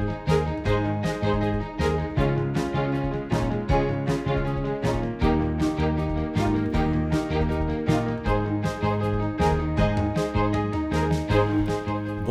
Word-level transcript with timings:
Bye. 0.00 0.29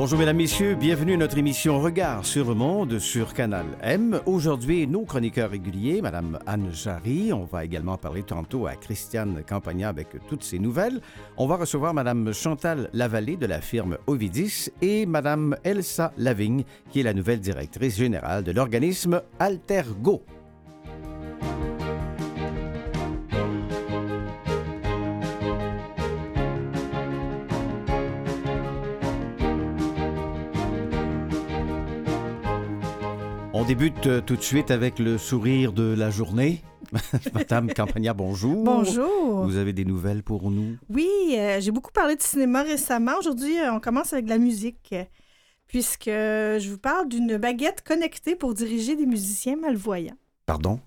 Bonjour 0.10 0.22
mesdames, 0.22 0.38
messieurs, 0.38 0.74
bienvenue 0.74 1.14
à 1.14 1.18
notre 1.18 1.38
émission 1.38 1.79
Regard 1.79 2.26
sur 2.26 2.48
le 2.48 2.56
monde 2.56 2.97
sur 2.97 3.36
Canal 3.36 3.68
M. 3.83 4.20
Aujourd'hui, 4.26 4.88
nos 4.88 5.04
chroniqueurs 5.04 5.51
réguliers, 5.51 6.01
Madame 6.01 6.40
Anne 6.47 6.72
Jarry, 6.74 7.32
on 7.32 7.44
va 7.44 7.63
également 7.63 7.96
parler 7.96 8.24
tantôt 8.24 8.65
à 8.65 8.74
Christiane 8.74 9.44
Campagna 9.47 9.87
avec 9.87 10.08
toutes 10.28 10.44
ses 10.44 10.58
nouvelles. 10.58 11.00
On 11.37 11.46
va 11.46 11.58
recevoir 11.58 11.94
Madame 11.94 12.33
Chantal 12.33 12.90
Lavallée 12.92 13.37
de 13.37 13.46
la 13.46 13.62
firme 13.62 14.00
Ovidis 14.08 14.72
et 14.82 15.06
Madame 15.06 15.56
Elsa 15.64 16.12
Lavigne, 16.18 16.64
qui 16.90 17.02
est 17.02 17.04
la 17.04 17.14
nouvelle 17.14 17.40
directrice 17.40 17.96
générale 17.96 18.44
de 18.44 18.52
l'organisme 18.52 19.22
Altergo. 19.38 20.23
Débute 33.70 34.08
euh, 34.08 34.20
tout 34.20 34.36
de 34.36 34.41
suite 34.41 34.72
avec 34.72 34.98
le 34.98 35.20
sourire 35.20 35.73
de 35.73 35.94
la 35.96 36.09
journée. 36.09 36.64
Madame 37.36 37.72
Campagna, 37.72 38.16
bonjour. 38.16 38.64
Bonjour. 38.64 39.45
Vous 39.45 39.58
avez 39.58 39.73
des 39.73 39.86
nouvelles 39.86 40.23
pour 40.23 40.50
nous? 40.50 40.78
Oui, 40.90 41.08
euh, 41.34 41.59
j'ai 41.62 41.70
beaucoup 41.70 41.92
parlé 41.92 42.16
de 42.16 42.22
cinéma 42.23 42.64
récemment. 42.64 43.12
Aujourd'hui, 43.20 43.59
euh, 43.59 43.72
on 43.72 43.80
commence 43.80 44.12
avec 44.12 44.28
la 44.28 44.40
musique, 44.40 44.95
puisque 45.68 46.05
je 46.08 46.68
vous 46.68 46.80
parle 46.80 47.09
d'une 47.09 47.38
baguette 47.38 47.84
connectée 47.88 48.36
pour 48.36 48.55
diriger 48.55 48.95
des 48.95 49.05
musiciens 49.05 49.55
malvoyants. 49.55 50.17
Pardon? 50.48 50.80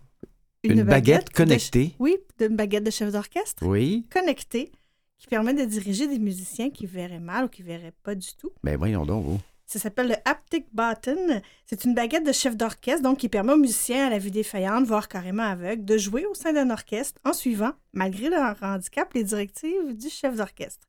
Une, 0.65 0.83
baguette, 0.83 1.29
de- 1.29 1.33
connectée? 1.35 1.95
oui, 2.01 2.17
d'une 2.41 2.57
baguette 2.57 2.83
de 2.83 2.91
chef 2.91 3.13
d'orchestre 3.13 3.65
Oui. 3.65 4.07
connectée 4.13 4.73
qui 5.19 5.29
permet 5.29 5.55
de 5.55 5.65
diriger 5.65 6.09
des 6.09 6.19
musiciens 6.19 6.71
qui 6.71 6.87
verraient 6.87 7.21
mal 7.21 7.45
ou 7.45 7.49
qui 7.49 7.63
verraient 7.63 7.95
pas 8.03 8.17
du 8.17 8.35
tout. 8.37 8.51
Ben 8.65 8.77
voyons 8.77 9.07
donc, 9.07 9.25
vous. 9.25 9.41
Ça 9.73 9.79
s'appelle 9.79 10.09
le 10.09 10.17
Haptic 10.27 10.67
Button. 10.75 11.41
C'est 11.65 11.87
une 11.87 11.95
baguette 11.95 12.27
de 12.27 12.33
chef 12.33 12.59
d'orchestre, 12.59 13.01
donc 13.01 13.17
qui 13.17 13.31
permet 13.31 13.55
aux 13.55 13.57
musiciens 13.57 14.09
à 14.09 14.11
la 14.11 14.19
vue 14.19 14.31
défaillante, 14.31 14.85
voire 14.85 15.09
carrément 15.09 15.45
aveugles, 15.45 15.87
de 15.87 15.97
jouer 15.97 16.27
au 16.27 16.35
sein 16.35 16.53
d'un 16.53 16.69
orchestre 16.69 17.19
en 17.25 17.33
suivant, 17.33 17.73
malgré 17.95 18.29
leur 18.29 18.63
handicap, 18.63 19.11
les 19.15 19.25
directives 19.25 19.97
du 19.97 20.11
chef 20.11 20.37
d'orchestre. 20.37 20.87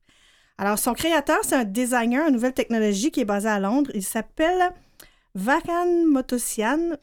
Alors, 0.58 0.78
son 0.78 0.92
créateur, 0.92 1.38
c'est 1.44 1.54
un 1.56 1.64
designer 1.64 2.26
en 2.26 2.30
nouvelle 2.30 2.52
technologie 2.52 3.10
qui 3.10 3.20
est 3.20 3.24
basé 3.24 3.48
à 3.48 3.58
Londres. 3.58 3.90
Il 3.94 4.04
s'appelle 4.04 4.70
Varan 5.34 6.04
Motosian. 6.06 6.98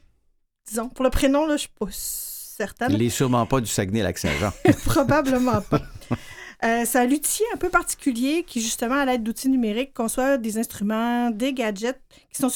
Disons, 0.68 0.88
pour 0.88 1.02
le 1.02 1.10
prénom, 1.10 1.46
là, 1.46 1.48
je 1.48 1.52
ne 1.54 1.58
suis 1.58 1.68
pas 1.80 1.86
certaine. 1.90 2.92
Il 2.92 3.02
est 3.02 3.10
sûrement 3.10 3.44
pas 3.44 3.60
du 3.60 3.66
Saguenay-Lac-Saint-Jean. 3.66 4.52
Probablement 4.84 5.60
pas. 5.62 5.80
Euh, 6.64 6.84
c'est 6.84 6.98
un 6.98 7.06
luthier 7.06 7.44
un 7.52 7.56
peu 7.56 7.70
particulier 7.70 8.44
qui, 8.44 8.60
justement, 8.60 8.94
à 8.94 9.04
l'aide 9.04 9.22
d'outils 9.22 9.48
numériques, 9.48 9.94
conçoit 9.94 10.38
des 10.38 10.58
instruments, 10.58 11.30
des 11.30 11.52
gadgets 11.52 12.00
qui 12.30 12.40
sont 12.40 12.50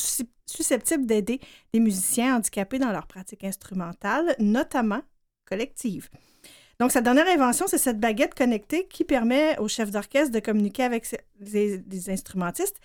susceptibles 0.47 1.07
d'aider 1.07 1.41
les 1.73 1.81
musiciens 1.81 2.37
handicapés 2.37 2.79
dans 2.79 2.93
leur 2.93 3.07
pratique 3.07 3.43
instrumentale, 3.43 4.37
notamment 4.39 5.03
collective. 5.45 6.09
Donc, 6.79 6.93
sa 6.93 7.01
dernière 7.01 7.27
invention, 7.29 7.67
c'est 7.67 7.79
cette 7.79 7.99
baguette 7.99 8.35
connectée 8.35 8.87
qui 8.87 9.05
permet 9.05 9.59
aux 9.59 9.69
chefs 9.69 9.91
d'orchestre 9.91 10.33
de 10.33 10.41
communiquer 10.41 10.85
avec 10.85 11.07
des, 11.41 11.79
des 11.79 12.11
instrumentistes. 12.11 12.77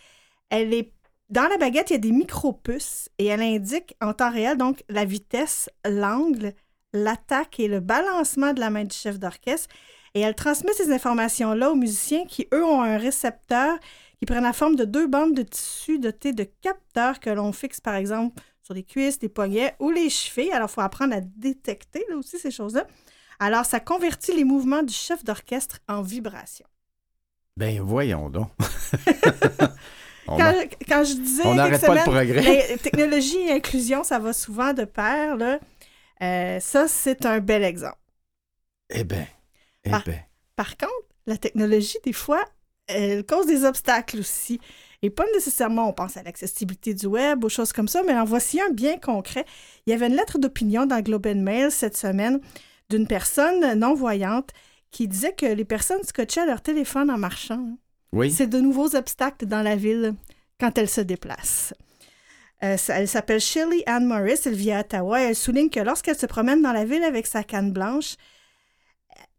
Elle 0.49 0.85
dans 1.29 1.47
la 1.47 1.57
baguette, 1.57 1.91
il 1.91 1.93
y 1.93 1.95
a 1.95 1.99
des 1.99 2.11
micro-puces 2.11 3.09
et 3.17 3.27
elle 3.27 3.41
indique 3.41 3.95
en 4.01 4.11
temps 4.11 4.31
réel 4.31 4.57
donc 4.57 4.83
la 4.89 5.05
vitesse, 5.05 5.69
l'angle, 5.85 6.53
l'attaque 6.91 7.57
et 7.61 7.69
le 7.69 7.79
balancement 7.79 8.51
de 8.51 8.59
la 8.59 8.69
main 8.69 8.83
du 8.83 8.93
chef 8.95 9.17
d'orchestre. 9.17 9.73
Et 10.13 10.21
elle 10.21 10.35
transmet 10.35 10.73
ces 10.73 10.91
informations-là 10.91 11.71
aux 11.71 11.75
musiciens 11.75 12.25
qui, 12.25 12.47
eux, 12.53 12.65
ont 12.65 12.81
un 12.81 12.97
récepteur 12.97 13.77
qui 14.19 14.25
prend 14.25 14.41
la 14.41 14.53
forme 14.53 14.75
de 14.75 14.85
deux 14.85 15.07
bandes 15.07 15.33
de 15.33 15.41
tissu 15.43 15.99
dotées 15.99 16.33
de 16.33 16.43
capteurs 16.61 17.19
que 17.19 17.29
l'on 17.29 17.51
fixe, 17.53 17.79
par 17.79 17.95
exemple, 17.95 18.41
sur 18.61 18.73
les 18.73 18.83
cuisses, 18.83 19.19
les 19.21 19.29
poignets 19.29 19.73
ou 19.79 19.89
les 19.89 20.09
chevilles. 20.09 20.51
Alors, 20.51 20.69
il 20.69 20.73
faut 20.73 20.81
apprendre 20.81 21.15
à 21.15 21.21
détecter 21.21 22.03
là 22.09 22.17
aussi 22.17 22.37
ces 22.37 22.51
choses-là. 22.51 22.85
Alors, 23.39 23.65
ça 23.65 23.79
convertit 23.79 24.35
les 24.35 24.43
mouvements 24.43 24.83
du 24.83 24.93
chef 24.93 25.23
d'orchestre 25.23 25.79
en 25.87 26.01
vibration. 26.03 26.65
ben 27.57 27.81
voyons 27.81 28.29
donc. 28.29 28.49
on 30.27 30.37
Quand, 30.37 30.43
a- 30.45 30.65
quand 30.87 31.03
je 31.03 31.13
disais. 31.15 31.43
on 31.45 31.55
n'arrête 31.55 31.81
pas 31.85 31.95
le 31.95 32.01
progrès. 32.01 32.67
ben, 32.69 32.77
technologie 32.77 33.39
et 33.47 33.51
inclusion, 33.53 34.03
ça 34.03 34.19
va 34.19 34.33
souvent 34.33 34.73
de 34.73 34.83
pair. 34.85 35.37
Là. 35.37 35.59
Euh, 36.21 36.59
ça, 36.59 36.87
c'est 36.87 37.25
un 37.25 37.39
bel 37.39 37.63
exemple. 37.63 37.97
Eh 38.93 39.03
eh 39.85 39.89
ben. 39.89 40.19
Par 40.55 40.77
contre, 40.77 40.93
la 41.25 41.37
technologie, 41.37 41.97
des 42.03 42.13
fois, 42.13 42.43
elle 42.87 43.25
cause 43.25 43.47
des 43.47 43.65
obstacles 43.65 44.19
aussi. 44.19 44.59
Et 45.01 45.09
pas 45.09 45.25
nécessairement, 45.33 45.89
on 45.89 45.93
pense 45.93 46.17
à 46.17 46.23
l'accessibilité 46.23 46.93
du 46.93 47.07
web, 47.07 47.43
aux 47.43 47.49
choses 47.49 47.73
comme 47.73 47.87
ça, 47.87 48.03
mais 48.05 48.13
en 48.13 48.25
voici 48.25 48.61
un 48.61 48.69
bien 48.69 48.97
concret. 48.97 49.45
Il 49.85 49.91
y 49.91 49.93
avait 49.93 50.07
une 50.07 50.15
lettre 50.15 50.37
d'opinion 50.37 50.85
dans 50.85 51.01
Globe 51.01 51.27
and 51.27 51.41
Mail 51.41 51.71
cette 51.71 51.97
semaine 51.97 52.39
d'une 52.89 53.07
personne 53.07 53.73
non-voyante 53.79 54.51
qui 54.91 55.07
disait 55.07 55.33
que 55.33 55.45
les 55.45 55.65
personnes 55.65 56.03
scotchaient 56.03 56.45
leur 56.45 56.61
téléphone 56.61 57.09
en 57.09 57.17
marchant. 57.17 57.65
Oui. 58.11 58.29
C'est 58.29 58.47
de 58.47 58.59
nouveaux 58.59 58.95
obstacles 58.95 59.45
dans 59.45 59.61
la 59.61 59.75
ville 59.75 60.13
quand 60.59 60.77
elle 60.77 60.89
se 60.89 61.01
déplace. 61.01 61.73
Euh, 62.63 62.77
elle 62.89 63.07
s'appelle 63.07 63.39
Shirley 63.39 63.83
Ann 63.87 64.05
Morris, 64.05 64.41
elle 64.45 64.53
vit 64.53 64.71
à 64.71 64.81
Ottawa. 64.81 65.21
et 65.21 65.27
Elle 65.27 65.35
souligne 65.35 65.69
que 65.69 65.79
lorsqu'elle 65.79 66.17
se 66.17 66.27
promène 66.27 66.61
dans 66.61 66.73
la 66.73 66.85
ville 66.85 67.03
avec 67.03 67.25
sa 67.25 67.43
canne 67.43 67.71
blanche, 67.71 68.17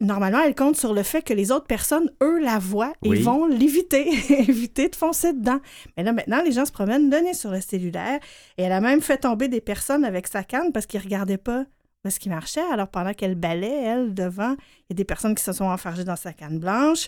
normalement, 0.03 0.41
elle 0.45 0.55
compte 0.55 0.77
sur 0.77 0.93
le 0.93 1.03
fait 1.03 1.23
que 1.23 1.33
les 1.33 1.51
autres 1.53 1.67
personnes, 1.67 2.11
eux, 2.23 2.39
la 2.41 2.59
voient 2.59 2.93
et 3.05 3.09
Oui. 3.09 3.23
vont 3.23 3.47
l'éviter, 3.47 4.09
éviter 4.49 4.89
de 4.89 4.97
foncer 4.97 5.33
dedans. 5.33 5.61
Mais 5.97 6.03
là, 6.03 6.13
maintenant, 6.13 6.43
les 6.45 6.53
gens 6.53 6.65
se 6.65 6.73
promènent 6.73 7.09
nez 7.09 7.35
sur 7.35 7.51
le 7.51 7.61
cellulaire 7.61 8.21
et 8.59 8.63
elle 8.65 8.73
a 8.73 8.81
même 8.81 9.01
fait 9.01 9.19
tomber 9.19 9.49
des 9.49 9.61
personnes 9.61 10.05
avec 10.05 10.27
sa 10.27 10.45
canne 10.45 10.73
parce 10.73 10.87
qu'ils 10.87 11.01
ne 11.01 11.05
regardaient 11.05 11.39
pas 11.39 11.65
est-ce 12.05 12.19
qu'il 12.19 12.33
marchait. 12.33 12.61
Alors, 12.73 12.89
pendant 12.89 13.15
qu'elle 13.15 13.37
balait, 13.37 13.83
elle, 13.85 14.13
devant, 14.13 14.57
il 14.59 14.91
y 14.91 14.93
a 14.93 14.95
des 14.95 15.05
personnes 15.05 15.37
qui 15.37 15.45
se 15.45 15.53
sont 15.53 15.67
enfargées 15.67 16.03
dans 16.05 16.17
sa 16.17 16.33
canne 16.33 16.59
blanche. 16.59 17.07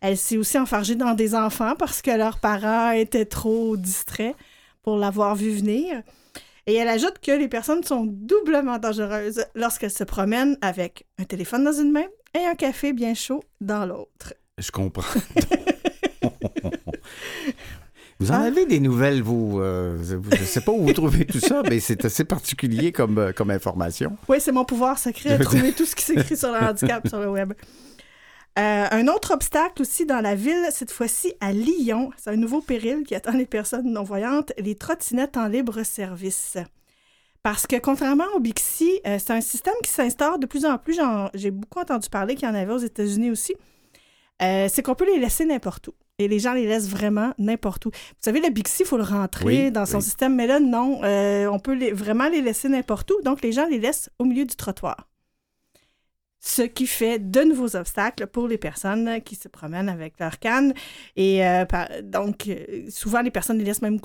Elle 0.00 0.16
s'est 0.16 0.36
aussi 0.36 0.56
enfargée 0.58 0.94
dans 0.94 1.14
des 1.14 1.34
enfants 1.34 1.74
parce 1.76 2.00
que 2.00 2.12
leurs 2.12 2.38
parents 2.38 2.90
étaient 2.92 3.24
trop 3.24 3.76
distraits 3.76 4.36
pour 4.82 4.98
l'avoir 4.98 5.34
vu 5.34 5.50
venir. 5.50 6.00
Et 6.68 6.74
elle 6.74 6.88
ajoute 6.88 7.20
que 7.22 7.30
les 7.30 7.48
personnes 7.48 7.84
sont 7.84 8.04
doublement 8.06 8.78
dangereuses 8.78 9.44
lorsqu'elles 9.54 9.90
se 9.92 10.02
promènent 10.04 10.58
avec 10.62 11.06
un 11.18 11.24
téléphone 11.24 11.62
dans 11.64 11.72
une 11.72 11.92
main 11.92 12.06
et 12.34 12.44
un 12.44 12.54
café 12.56 12.92
bien 12.92 13.14
chaud 13.14 13.42
dans 13.60 13.86
l'autre. 13.86 14.34
Je 14.58 14.70
comprends. 14.70 15.20
Vous 18.18 18.30
en 18.30 18.34
Ah. 18.36 18.44
avez 18.44 18.64
des 18.64 18.80
nouvelles, 18.80 19.20
vous? 19.22 19.60
euh, 19.60 19.98
je 20.02 20.14
ne 20.16 20.44
sais 20.46 20.62
pas 20.62 20.72
où 20.72 20.86
vous 20.86 20.92
trouvez 20.94 21.26
tout 21.26 21.38
ça, 21.38 21.62
mais 21.68 21.80
c'est 21.80 22.02
assez 22.06 22.24
particulier 22.24 22.90
comme, 22.90 23.18
euh, 23.18 23.32
comme 23.32 23.50
information. 23.50 24.16
Oui, 24.26 24.38
c'est 24.40 24.52
mon 24.52 24.64
pouvoir 24.64 24.98
secret 24.98 25.36
de 25.36 25.44
trouver 25.44 25.72
tout 25.72 25.84
ce 25.84 25.94
qui 25.94 26.02
s'écrit 26.02 26.34
sur 26.36 26.50
le 26.50 26.56
handicap 26.58 27.06
sur 27.06 27.20
le 27.20 27.28
web. 27.30 27.52
Euh, 28.58 28.86
un 28.90 29.06
autre 29.08 29.34
obstacle 29.34 29.82
aussi 29.82 30.06
dans 30.06 30.20
la 30.22 30.34
ville, 30.34 30.66
cette 30.70 30.90
fois-ci 30.90 31.34
à 31.40 31.52
Lyon, 31.52 32.10
c'est 32.16 32.30
un 32.30 32.36
nouveau 32.36 32.62
péril 32.62 33.04
qui 33.04 33.14
attend 33.14 33.32
les 33.32 33.44
personnes 33.44 33.92
non-voyantes, 33.92 34.52
les 34.58 34.74
trottinettes 34.74 35.36
en 35.36 35.46
libre 35.48 35.82
service. 35.82 36.56
Parce 37.42 37.66
que 37.66 37.76
contrairement 37.76 38.24
au 38.34 38.40
Bixi, 38.40 38.90
euh, 39.06 39.18
c'est 39.18 39.32
un 39.34 39.42
système 39.42 39.74
qui 39.84 39.90
s'instaure 39.90 40.38
de 40.38 40.46
plus 40.46 40.64
en 40.64 40.78
plus. 40.78 40.98
J'ai 41.34 41.50
beaucoup 41.50 41.78
entendu 41.80 42.08
parler 42.08 42.34
qu'il 42.34 42.48
y 42.48 42.50
en 42.50 42.54
avait 42.54 42.72
aux 42.72 42.78
États-Unis 42.78 43.30
aussi. 43.30 43.54
Euh, 44.42 44.68
c'est 44.72 44.82
qu'on 44.82 44.94
peut 44.94 45.06
les 45.06 45.18
laisser 45.20 45.44
n'importe 45.44 45.88
où. 45.88 45.92
Et 46.18 46.26
les 46.28 46.38
gens 46.38 46.54
les 46.54 46.66
laissent 46.66 46.88
vraiment 46.88 47.34
n'importe 47.38 47.84
où. 47.86 47.90
Vous 47.90 48.22
savez, 48.22 48.40
le 48.40 48.48
Bixi, 48.48 48.82
il 48.84 48.86
faut 48.86 48.96
le 48.96 49.02
rentrer 49.02 49.44
Oui, 49.44 49.70
dans 49.70 49.84
son 49.84 49.98
oui. 49.98 50.02
système, 50.02 50.34
mais 50.34 50.46
là, 50.46 50.60
non. 50.60 51.00
on 51.02 51.58
peut 51.58 51.74
les- 51.74 51.92
vraiment 51.92 52.28
les 52.30 52.40
laisser 52.40 52.70
n'importe 52.70 53.10
où. 53.10 53.20
Donc, 53.22 53.42
les 53.42 53.52
gens 53.52 53.66
les 53.66 53.78
laissent 53.78 54.08
au 54.18 54.24
milieu 54.24 54.46
du 54.46 54.56
trottoir. 54.56 55.06
Ce 56.48 56.62
qui 56.62 56.86
fait 56.86 57.18
de 57.18 57.40
nouveaux 57.42 57.74
obstacles 57.74 58.28
pour 58.28 58.46
les 58.46 58.56
personnes 58.58 59.20
qui 59.22 59.34
se 59.34 59.48
promènent 59.48 59.88
avec 59.88 60.14
leur 60.20 60.38
canne. 60.38 60.74
Et 61.16 61.44
euh, 61.44 61.64
par- 61.64 61.88
donc, 62.04 62.46
euh, 62.46 62.84
souvent, 62.88 63.20
les 63.20 63.32
personnes 63.32 63.58
les 63.58 63.64
laissent 63.64 63.82
même 63.82 63.98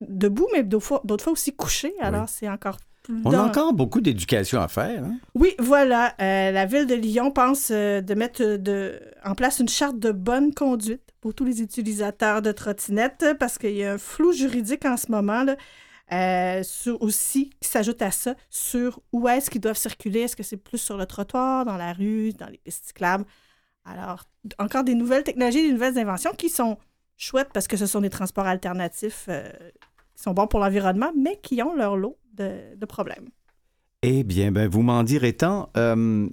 debout, 0.00 0.48
mais 0.52 0.64
d'autres 0.64 0.84
fois, 0.84 1.32
aussi 1.32 1.54
couchées. 1.54 1.94
Alors, 2.00 2.28
c'est 2.28 2.48
encore 2.48 2.78
plus. 3.04 3.20
On 3.24 3.32
a 3.32 3.42
encore 3.42 3.72
beaucoup 3.74 4.00
d'éducation 4.00 4.60
à 4.60 4.66
faire. 4.66 5.04
hein? 5.04 5.18
oui, 5.36 5.54
voilà. 5.60 6.14
Euh, 6.20 6.50
la 6.50 6.66
ville 6.66 6.86
de 6.86 6.94
Lyon 6.96 7.30
pense 7.30 7.68
euh, 7.70 8.00
de 8.00 8.14
mettre 8.14 8.42
de, 8.56 8.98
en 9.24 9.34
place 9.36 9.60
une 9.60 9.68
charte 9.68 9.98
de 10.00 10.10
bonne 10.10 10.52
conduite 10.54 11.02
pour 11.20 11.32
tous 11.34 11.44
les 11.44 11.60
utilisateurs 11.62 12.42
de 12.42 12.50
trottinettes 12.50 13.26
parce 13.38 13.58
qu'il 13.58 13.76
y 13.76 13.84
a 13.84 13.92
un 13.92 13.98
flou 13.98 14.32
juridique 14.32 14.84
en 14.84 14.96
ce 14.96 15.10
moment. 15.12 15.44
Là, 15.44 15.56
euh, 16.10 16.62
sur- 16.62 17.00
aussi, 17.00 17.50
qui 17.60 17.68
s'ajoute 17.68 18.02
à 18.02 18.10
ça, 18.10 18.34
sur 18.50 19.00
où 19.12 19.28
est-ce 19.28 19.50
qu'ils 19.50 19.60
doivent 19.60 19.76
circuler. 19.76 20.20
Est-ce 20.20 20.36
que 20.36 20.42
c'est 20.42 20.56
plus 20.56 20.78
sur 20.78 20.96
le 20.96 21.06
trottoir, 21.06 21.64
dans 21.64 21.76
la 21.76 21.92
rue, 21.92 22.32
dans 22.32 22.48
les 22.48 22.58
pistes 22.58 22.86
cyclables? 22.86 23.24
Alors, 23.84 24.24
encore 24.58 24.84
des 24.84 24.94
nouvelles 24.94 25.24
technologies, 25.24 25.62
des 25.62 25.72
nouvelles 25.72 25.98
inventions 25.98 26.32
qui 26.36 26.48
sont 26.48 26.78
chouettes 27.16 27.50
parce 27.52 27.66
que 27.66 27.76
ce 27.76 27.86
sont 27.86 28.00
des 28.00 28.10
transports 28.10 28.46
alternatifs 28.46 29.26
euh, 29.28 29.48
qui 30.14 30.22
sont 30.22 30.32
bons 30.32 30.46
pour 30.46 30.60
l'environnement, 30.60 31.12
mais 31.16 31.38
qui 31.42 31.62
ont 31.62 31.74
leur 31.74 31.96
lot 31.96 32.18
de, 32.34 32.84
problèmes. 32.86 33.28
Eh 34.02 34.24
bien, 34.24 34.52
ben, 34.52 34.68
vous 34.68 34.82
m'en 34.82 35.02
direz 35.04 35.32
tant. 35.32 35.70
Euh, 35.76 36.28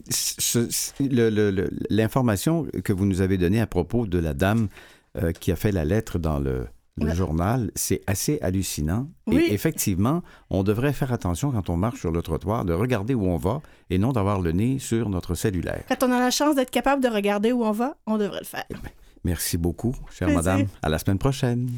L'information 1.89 2.65
que 2.83 2.93
vous 2.93 3.05
nous 3.05 3.21
avez 3.21 3.37
donnée 3.37 3.61
à 3.61 3.67
propos 3.67 4.07
de 4.07 4.19
la 4.19 4.33
dame 4.33 4.67
qui 5.39 5.51
a 5.51 5.55
fait 5.55 5.71
la 5.71 5.85
lettre 5.85 6.19
dans 6.19 6.39
le, 6.39 6.67
le 7.03 7.13
journal, 7.13 7.71
c'est 7.75 8.01
assez 8.07 8.39
hallucinant. 8.41 9.07
Et 9.31 9.53
effectivement, 9.53 10.21
on 10.49 10.63
devrait 10.63 10.93
faire 10.93 11.13
attention 11.13 11.51
quand 11.51 11.69
on 11.69 11.77
marche 11.77 11.99
sur 11.99 12.11
le 12.11 12.21
trottoir, 12.21 12.65
de 12.65 12.73
regarder 12.73 13.13
où 13.13 13.25
on 13.25 13.37
va 13.37 13.61
et 13.89 13.97
non 13.97 14.11
d'avoir 14.11 14.41
le 14.41 14.51
nez 14.51 14.79
sur 14.79 15.09
notre 15.09 15.35
cellulaire. 15.35 15.83
Quand 15.87 16.03
on 16.03 16.11
a 16.11 16.19
la 16.19 16.31
chance 16.31 16.55
d'être 16.55 16.71
capable 16.71 17.03
de 17.03 17.09
regarder 17.09 17.51
où 17.51 17.63
on 17.63 17.71
va, 17.71 17.97
on 18.05 18.17
devrait 18.17 18.39
le 18.39 18.45
faire. 18.45 18.65
Eh 18.69 18.73
ben, 18.73 18.89
merci 19.23 19.57
beaucoup, 19.57 19.95
chère 20.11 20.29
madame. 20.29 20.65
À 20.81 20.89
la 20.89 20.99
semaine 20.99 21.19
prochaine. 21.19 21.69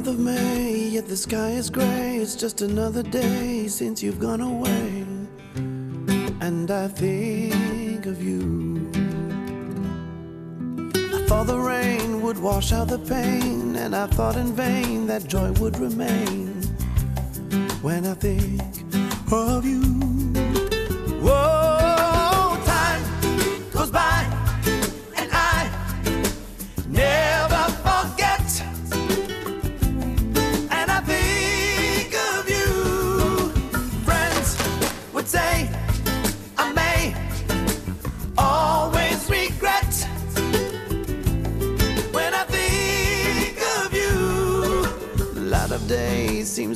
Month 0.00 0.18
of 0.18 0.24
May, 0.24 0.88
yet 0.88 1.06
the 1.08 1.16
sky 1.16 1.50
is 1.50 1.68
gray. 1.68 2.16
It's 2.16 2.34
just 2.34 2.62
another 2.62 3.02
day 3.02 3.68
since 3.68 4.02
you've 4.02 4.18
gone 4.18 4.40
away. 4.40 5.04
And 6.40 6.70
I 6.70 6.88
think 6.88 8.06
of 8.06 8.22
you. 8.22 8.90
I 10.94 11.26
thought 11.26 11.48
the 11.48 11.58
rain 11.58 12.22
would 12.22 12.38
wash 12.38 12.72
out 12.72 12.88
the 12.88 12.98
pain, 12.98 13.76
and 13.76 13.94
I 13.94 14.06
thought 14.06 14.36
in 14.36 14.54
vain 14.54 15.06
that 15.08 15.28
joy 15.28 15.52
would 15.60 15.78
remain. 15.78 16.62
When 17.82 18.06
I 18.06 18.14
think 18.14 18.62
of 19.30 19.66
you. 19.66 20.09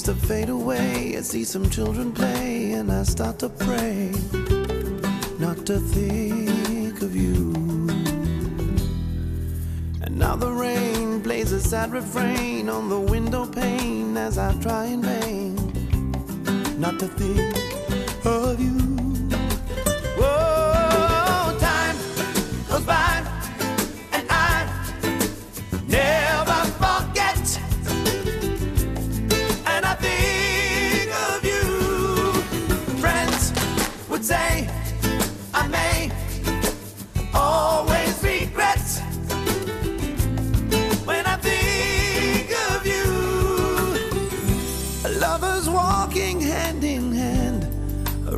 To 0.04 0.14
fade 0.14 0.50
away. 0.50 1.16
I 1.16 1.22
see 1.22 1.44
some 1.44 1.70
children 1.70 2.12
play, 2.12 2.72
and 2.72 2.92
I 2.92 3.04
start 3.04 3.38
to 3.38 3.48
pray 3.48 4.12
not 5.38 5.64
to 5.64 5.78
think 5.78 7.00
of 7.00 7.16
you. 7.16 7.52
And 10.02 10.18
now 10.18 10.36
the 10.36 10.50
rain 10.50 11.22
plays 11.22 11.52
a 11.52 11.60
sad 11.60 11.92
refrain 11.92 12.68
on 12.68 12.90
the 12.90 13.00
window 13.00 13.46
pane 13.46 14.16
as 14.18 14.36
I 14.36 14.52
try 14.60 14.84
in 14.86 15.00
vain 15.00 15.56
not 16.78 16.98
to 16.98 17.08
think 17.08 18.26
of 18.26 18.60
you. 18.60 18.93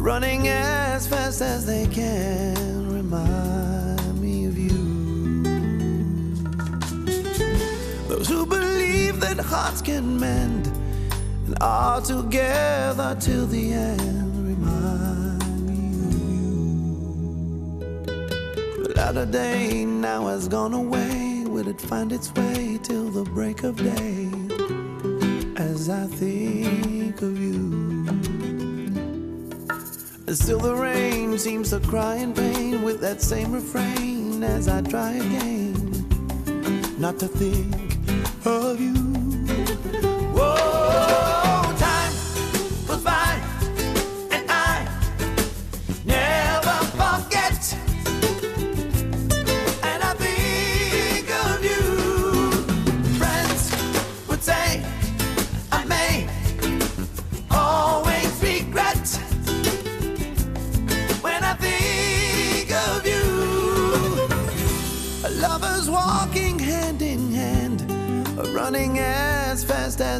Running 0.06 0.46
as 0.46 1.06
fast 1.08 1.42
as 1.42 1.66
they 1.66 1.84
can. 1.88 2.88
Remind 2.88 4.18
me 4.18 4.46
of 4.46 4.56
you. 4.56 5.42
Those 8.08 8.28
who 8.28 8.46
believe 8.46 9.18
that 9.20 9.38
hearts 9.38 9.82
can 9.82 10.18
mend 10.18 10.68
and 11.46 11.56
are 11.60 12.00
together 12.00 13.16
till 13.20 13.46
the 13.46 13.72
end 13.72 14.15
latter 19.16 19.32
day 19.32 19.84
now 19.86 20.26
has 20.26 20.46
gone 20.46 20.74
away. 20.74 21.42
Will 21.46 21.68
it 21.68 21.80
find 21.80 22.12
its 22.12 22.30
way 22.34 22.78
till 22.82 23.08
the 23.08 23.24
break 23.24 23.62
of 23.62 23.76
day? 23.76 24.28
As 25.56 25.88
I 25.88 26.06
think 26.06 27.22
of 27.22 27.38
you. 27.40 28.04
Still 30.34 30.58
the 30.58 30.74
rain 30.74 31.38
seems 31.38 31.70
to 31.70 31.80
cry 31.80 32.16
in 32.16 32.34
pain 32.34 32.82
with 32.82 33.00
that 33.00 33.22
same 33.22 33.52
refrain 33.52 34.44
as 34.44 34.68
I 34.68 34.82
try 34.82 35.12
again 35.12 35.74
not 36.98 37.18
to 37.20 37.28
think 37.28 37.74
of 38.44 38.78
you. 38.78 38.95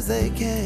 They 0.07 0.29
can, 0.29 0.56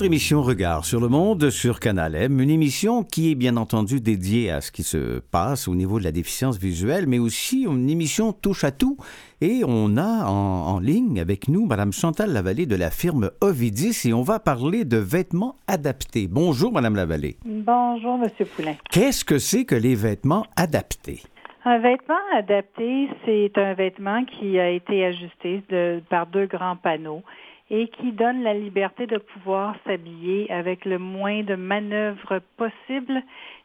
Votre 0.00 0.06
émission 0.06 0.40
Regard 0.40 0.86
sur 0.86 0.98
le 0.98 1.08
monde 1.08 1.50
sur 1.50 1.78
Canal 1.78 2.14
M, 2.14 2.40
une 2.40 2.48
émission 2.48 3.02
qui 3.04 3.30
est 3.30 3.34
bien 3.34 3.58
entendu 3.58 4.00
dédiée 4.00 4.50
à 4.50 4.62
ce 4.62 4.72
qui 4.72 4.82
se 4.82 5.20
passe 5.30 5.68
au 5.68 5.74
niveau 5.74 5.98
de 5.98 6.04
la 6.04 6.10
déficience 6.10 6.58
visuelle, 6.58 7.06
mais 7.06 7.18
aussi 7.18 7.66
une 7.66 7.90
émission 7.90 8.32
touche 8.32 8.64
à 8.64 8.70
tout. 8.70 8.96
Et 9.42 9.60
on 9.62 9.98
a 9.98 10.24
en, 10.24 10.78
ligne 10.78 11.20
avec 11.20 11.48
nous 11.48 11.66
Madame 11.66 11.92
Chantal 11.92 12.32
Lavallée 12.32 12.64
de 12.64 12.76
la 12.76 12.90
firme 12.90 13.30
Ovidis 13.42 14.08
et 14.08 14.14
on 14.14 14.22
va 14.22 14.40
parler 14.40 14.86
de 14.86 14.96
vêtements 14.96 15.56
adaptés. 15.68 16.28
Bonjour 16.30 16.72
Madame 16.72 16.96
Lavallée. 16.96 17.36
Bonjour 17.44 18.16
Monsieur 18.16 18.46
Poulain. 18.46 18.76
Qu'est-ce 18.90 19.22
que 19.22 19.38
c'est 19.38 19.66
que 19.66 19.74
les 19.74 19.96
vêtements 19.96 20.46
adaptés? 20.56 21.20
Un 21.66 21.78
vêtement 21.78 22.14
adapté, 22.34 23.10
c'est 23.26 23.52
un 23.56 23.74
vêtement 23.74 24.24
qui 24.24 24.58
a 24.58 24.70
été 24.70 25.04
ajusté 25.04 25.62
par 26.08 26.26
deux 26.26 26.46
grands 26.46 26.76
panneaux 26.76 27.22
et 27.70 27.88
qui 27.88 28.12
donne 28.12 28.42
la 28.42 28.54
liberté 28.54 29.06
de 29.06 29.18
pouvoir 29.18 29.76
s'habiller 29.86 30.50
avec 30.50 30.84
le 30.84 30.98
moins 30.98 31.42
de 31.42 31.54
manœuvres 31.54 32.40
possible 32.56 33.22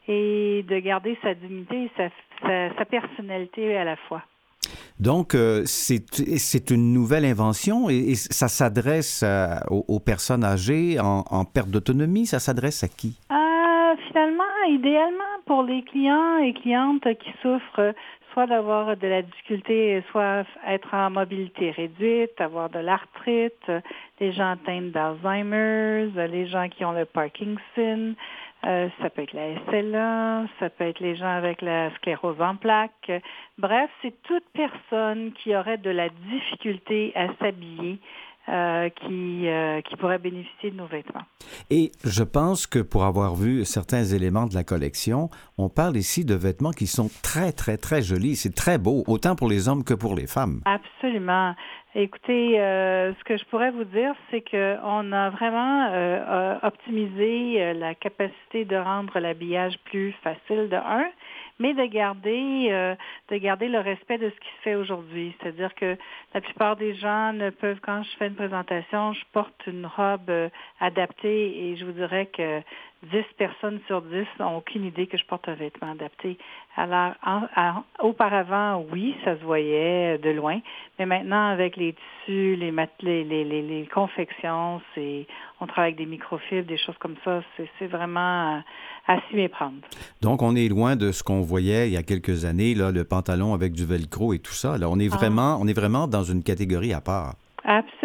et 0.08 0.64
de 0.68 0.78
garder 0.78 1.18
sa 1.22 1.34
dignité 1.34 1.84
et 1.84 1.90
sa, 1.98 2.84
personnalité 2.84 3.76
à 3.76 3.84
la 3.84 3.96
fois. 3.96 4.22
Donc, 5.00 5.34
euh, 5.34 5.62
c'est 5.66 6.70
une 6.70 6.92
nouvelle 6.92 7.24
invention 7.24 7.90
et, 7.90 8.14
ça 8.14 8.48
s'adresse 8.48 9.24
aux, 9.68 10.00
personnes 10.00 10.44
âgées 10.44 10.98
en, 11.00 11.24
en 11.28 11.44
perte 11.44 11.70
d'autonomie? 11.70 12.26
Ça 12.26 12.38
s'adresse 12.38 12.84
à 12.84 12.88
qui? 12.88 13.18
Ah, 13.28 13.94
finalement, 14.08 14.44
idéalement 14.70 15.24
pour 15.46 15.62
les 15.62 15.82
clients 15.82 16.38
et 16.38 16.52
clientes 16.52 17.06
qui 17.18 17.30
souffrent 17.42 17.94
soit 18.36 18.46
d'avoir 18.46 18.98
de 18.98 19.08
la 19.08 19.22
difficulté, 19.22 20.04
soit 20.10 20.44
être 20.66 20.92
en 20.92 21.08
mobilité 21.08 21.70
réduite, 21.70 22.38
avoir 22.38 22.68
de 22.68 22.80
l'arthrite, 22.80 23.72
les 24.20 24.32
gens 24.32 24.50
atteints 24.50 24.82
d'Alzheimer, 24.82 26.10
les 26.14 26.46
gens 26.46 26.68
qui 26.68 26.84
ont 26.84 26.92
le 26.92 27.06
Parkinson, 27.06 28.14
euh, 28.66 28.88
ça 29.00 29.08
peut 29.08 29.22
être 29.22 29.32
la 29.32 29.54
SLA, 29.70 30.44
ça 30.60 30.68
peut 30.68 30.84
être 30.84 31.00
les 31.00 31.16
gens 31.16 31.34
avec 31.34 31.62
la 31.62 31.90
sclérose 31.94 32.38
en 32.42 32.56
plaques. 32.56 33.10
Bref, 33.56 33.88
c'est 34.02 34.22
toute 34.24 34.44
personne 34.52 35.32
qui 35.32 35.56
aurait 35.56 35.78
de 35.78 35.88
la 35.88 36.10
difficulté 36.10 37.12
à 37.14 37.28
s'habiller 37.40 37.98
euh, 38.48 38.88
qui, 38.90 39.48
euh, 39.48 39.80
qui 39.80 39.96
pourraient 39.96 40.20
bénéficier 40.20 40.70
de 40.70 40.76
nos 40.76 40.86
vêtements. 40.86 41.24
Et 41.68 41.90
je 42.04 42.22
pense 42.22 42.68
que 42.68 42.78
pour 42.78 43.04
avoir 43.04 43.34
vu 43.34 43.64
certains 43.64 44.04
éléments 44.04 44.46
de 44.46 44.54
la 44.54 44.62
collection, 44.62 45.30
on 45.58 45.68
parle 45.68 45.96
ici 45.96 46.24
de 46.24 46.34
vêtements 46.34 46.70
qui 46.70 46.86
sont 46.86 47.10
très, 47.24 47.50
très, 47.50 47.76
très 47.76 48.02
jolis. 48.02 48.36
C'est 48.36 48.54
très 48.54 48.78
beau, 48.78 49.02
autant 49.08 49.34
pour 49.34 49.48
les 49.48 49.68
hommes 49.68 49.82
que 49.82 49.94
pour 49.94 50.14
les 50.14 50.28
femmes. 50.28 50.60
Absolument. 50.64 51.56
Écoutez, 51.96 52.60
euh, 52.60 53.12
ce 53.14 53.24
que 53.24 53.36
je 53.36 53.44
pourrais 53.46 53.72
vous 53.72 53.84
dire, 53.84 54.14
c'est 54.30 54.42
qu'on 54.48 55.12
a 55.12 55.30
vraiment 55.30 56.58
optimisé 56.62 57.74
la 57.74 57.94
capacité 57.96 58.64
de 58.64 58.76
rendre 58.76 59.18
l'habillage 59.18 59.74
plus 59.86 60.12
facile 60.22 60.68
de 60.68 60.76
un, 60.76 61.06
mais 61.58 61.74
de 61.74 61.84
garder, 61.86 62.68
euh, 62.70 62.94
de 63.30 63.36
garder 63.36 63.68
le 63.68 63.80
respect 63.80 64.18
de 64.18 64.30
ce 64.30 64.34
qui 64.34 64.48
se 64.56 64.62
fait 64.62 64.74
aujourd'hui. 64.74 65.34
C'est-à-dire 65.40 65.74
que 65.74 65.96
la 66.34 66.40
plupart 66.40 66.76
des 66.76 66.94
gens 66.94 67.32
ne 67.32 67.50
peuvent, 67.50 67.80
quand 67.80 68.02
je 68.02 68.16
fais 68.18 68.26
une 68.28 68.34
présentation, 68.34 69.12
je 69.12 69.24
porte 69.32 69.66
une 69.66 69.86
robe 69.86 70.28
euh, 70.28 70.48
adaptée 70.80 71.68
et 71.70 71.76
je 71.76 71.84
vous 71.84 71.92
dirais 71.92 72.26
que 72.26 72.60
10 73.02 73.24
personnes 73.36 73.78
sur 73.86 74.02
10 74.02 74.26
n'ont 74.40 74.56
aucune 74.56 74.84
idée 74.84 75.06
que 75.06 75.18
je 75.18 75.24
porte 75.26 75.48
un 75.48 75.54
vêtement 75.54 75.92
adapté. 75.92 76.38
Alors, 76.76 77.12
auparavant, 78.00 78.84
oui, 78.90 79.14
ça 79.24 79.38
se 79.38 79.44
voyait 79.44 80.18
de 80.18 80.30
loin, 80.30 80.60
mais 80.98 81.06
maintenant, 81.06 81.48
avec 81.48 81.76
les 81.76 81.94
tissus, 81.94 82.56
les, 82.56 82.72
les, 83.02 83.24
les, 83.24 83.44
les, 83.44 83.86
confections, 83.86 84.80
c'est, 84.94 85.26
on 85.60 85.66
travaille 85.66 85.92
avec 85.92 85.98
des 85.98 86.06
microfibres, 86.06 86.66
des 86.66 86.78
choses 86.78 86.96
comme 86.98 87.16
ça, 87.24 87.42
c'est, 87.78 87.86
vraiment 87.86 88.62
à 89.06 89.20
s'y 89.28 89.36
méprendre. 89.36 89.76
Donc, 90.20 90.42
on 90.42 90.56
est 90.56 90.68
loin 90.68 90.96
de 90.96 91.12
ce 91.12 91.22
qu'on 91.22 91.42
voyait 91.42 91.88
il 91.88 91.92
y 91.92 91.96
a 91.96 92.02
quelques 92.02 92.44
années, 92.44 92.74
là, 92.74 92.90
le 92.90 93.04
pantalon 93.04 93.54
avec 93.54 93.72
du 93.72 93.84
velcro 93.84 94.32
et 94.32 94.38
tout 94.38 94.54
ça. 94.54 94.78
Là, 94.78 94.88
on 94.90 94.98
est 94.98 95.12
ah. 95.12 95.16
vraiment, 95.16 95.58
on 95.60 95.66
est 95.68 95.78
vraiment 95.78 96.08
dans 96.08 96.24
une 96.24 96.42
catégorie 96.42 96.92
à 96.92 97.00
part. 97.00 97.34
Absolument. 97.64 97.95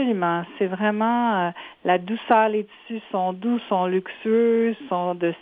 C'est 0.57 0.67
vraiment 0.67 1.47
euh, 1.47 1.51
la 1.85 1.97
douceur. 1.97 2.49
Les 2.49 2.65
tissus 2.65 3.01
sont 3.11 3.33
doux, 3.33 3.59
sont 3.69 3.85
luxueux, 3.85 4.75
sont 4.89 5.15
de, 5.15 5.33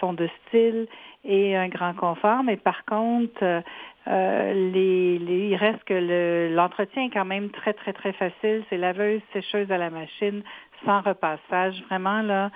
sont 0.00 0.12
de 0.12 0.28
style 0.46 0.86
et 1.24 1.56
un 1.56 1.68
grand 1.68 1.94
confort. 1.94 2.42
Mais 2.42 2.56
par 2.56 2.84
contre, 2.84 3.42
euh, 3.42 3.60
euh, 4.08 4.70
les, 4.72 5.18
les, 5.18 5.48
il 5.48 5.56
reste 5.56 5.82
que 5.84 6.54
l'entretien 6.54 7.04
est 7.04 7.10
quand 7.10 7.24
même 7.24 7.50
très, 7.50 7.72
très, 7.72 7.92
très 7.92 8.12
facile. 8.12 8.62
C'est 8.68 8.76
laveuse, 8.76 9.20
sécheuse 9.32 9.70
à 9.70 9.78
la 9.78 9.90
machine, 9.90 10.42
sans 10.84 11.00
repassage. 11.00 11.82
Vraiment, 11.88 12.20
là, 12.22 12.50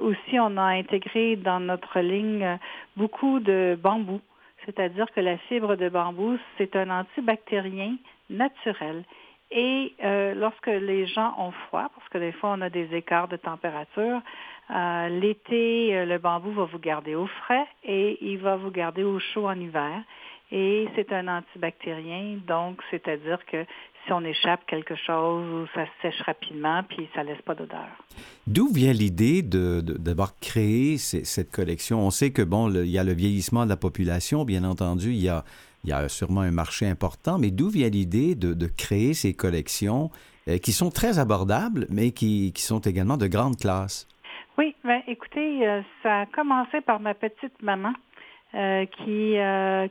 aussi, 0.00 0.38
on 0.38 0.56
a 0.56 0.62
intégré 0.62 1.36
dans 1.36 1.60
notre 1.60 2.00
ligne 2.00 2.58
beaucoup 2.96 3.40
de 3.40 3.76
bambou. 3.82 4.20
C'est-à-dire 4.64 5.06
que 5.12 5.20
la 5.20 5.36
fibre 5.48 5.74
de 5.74 5.88
bambou, 5.88 6.38
c'est 6.56 6.76
un 6.76 6.90
antibactérien 6.90 7.96
naturel 8.30 9.02
et 9.50 9.94
euh, 10.04 10.34
lorsque 10.34 10.66
les 10.66 11.06
gens 11.06 11.34
ont 11.38 11.52
froid, 11.68 11.90
parce 11.94 12.08
que 12.10 12.18
des 12.18 12.32
fois 12.32 12.54
on 12.56 12.60
a 12.60 12.70
des 12.70 12.94
écarts 12.94 13.28
de 13.28 13.36
température, 13.36 14.20
euh, 14.70 15.08
l'été, 15.08 15.96
euh, 15.96 16.04
le 16.04 16.18
bambou 16.18 16.52
va 16.52 16.64
vous 16.64 16.78
garder 16.78 17.14
au 17.14 17.26
frais 17.26 17.66
et 17.84 18.18
il 18.20 18.38
va 18.38 18.56
vous 18.56 18.70
garder 18.70 19.04
au 19.04 19.18
chaud 19.18 19.48
en 19.48 19.58
hiver. 19.58 20.02
Et 20.50 20.88
c'est 20.96 21.12
un 21.12 21.28
antibactérien, 21.28 22.38
donc 22.46 22.80
c'est-à-dire 22.90 23.38
que 23.46 23.64
si 24.06 24.12
on 24.12 24.24
échappe 24.24 24.64
quelque 24.66 24.94
chose, 24.94 25.68
ça 25.74 25.84
sèche 26.00 26.20
rapidement, 26.22 26.82
puis 26.84 27.06
ça 27.14 27.22
laisse 27.22 27.40
pas 27.42 27.54
d'odeur. 27.54 27.86
D'où 28.46 28.72
vient 28.72 28.94
l'idée 28.94 29.42
d'avoir 29.42 30.28
de, 30.28 30.40
créé 30.40 30.96
cette 30.96 31.50
collection? 31.50 32.00
On 32.00 32.10
sait 32.10 32.30
que, 32.30 32.40
bon, 32.40 32.70
il 32.70 32.86
y 32.88 32.98
a 32.98 33.04
le 33.04 33.12
vieillissement 33.12 33.64
de 33.64 33.68
la 33.68 33.76
population, 33.76 34.46
bien 34.46 34.64
entendu, 34.64 35.10
il 35.10 35.22
y 35.22 35.28
a 35.28 35.44
il 35.84 35.90
y 35.90 35.92
a 35.92 36.08
sûrement 36.08 36.40
un 36.40 36.50
marché 36.50 36.86
important, 36.86 37.38
mais 37.38 37.50
d'où 37.50 37.68
vient 37.68 37.88
l'idée 37.88 38.34
de, 38.34 38.66
créer 38.66 39.14
ces 39.14 39.34
collections 39.34 40.10
euh, 40.48 40.58
qui 40.58 40.72
sont 40.72 40.90
très 40.90 41.18
abordables, 41.18 41.86
mais 41.90 42.10
qui, 42.10 42.52
sont 42.56 42.80
également 42.80 43.16
de 43.16 43.26
grande 43.26 43.56
classe? 43.56 44.06
Oui, 44.56 44.74
ben, 44.84 45.00
écoutez, 45.06 45.66
euh, 45.66 45.82
ça 46.02 46.20
a 46.20 46.26
commencé 46.26 46.80
par 46.80 47.00
ma 47.00 47.14
petite 47.14 47.62
maman. 47.62 47.92
Euh, 48.54 48.86
qui, 48.86 49.36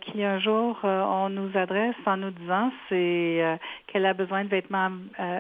qui 0.01 0.24
un 0.24 0.39
jour 0.39 0.79
on 0.82 1.29
nous 1.29 1.56
adresse 1.56 1.96
en 2.08 2.17
nous 2.17 2.32
disant 2.32 2.72
qu'elle 2.89 4.03
a 4.03 4.15
besoin 4.15 4.46
de 4.46 4.50
vêtements 4.50 4.89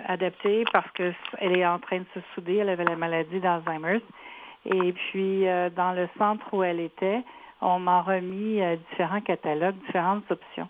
adaptés 0.07 0.65
parce 0.71 0.87
qu'elle 0.91 1.57
est 1.57 1.65
en 1.65 1.79
train 1.79 1.97
de 1.97 2.05
se 2.13 2.19
souder, 2.35 2.57
elle 2.57 2.69
avait 2.69 2.83
la 2.83 2.95
maladie 2.95 3.39
d'Alzheimer. 3.39 4.01
Et 4.65 4.93
puis 4.93 5.45
dans 5.75 5.93
le 5.93 6.07
centre 6.19 6.45
où 6.53 6.61
elle 6.61 6.79
était, 6.79 7.23
on 7.61 7.79
m'a 7.79 8.01
remis 8.01 8.61
euh, 8.61 8.75
différents 8.91 9.21
catalogues, 9.21 9.75
différentes 9.85 10.29
options. 10.29 10.67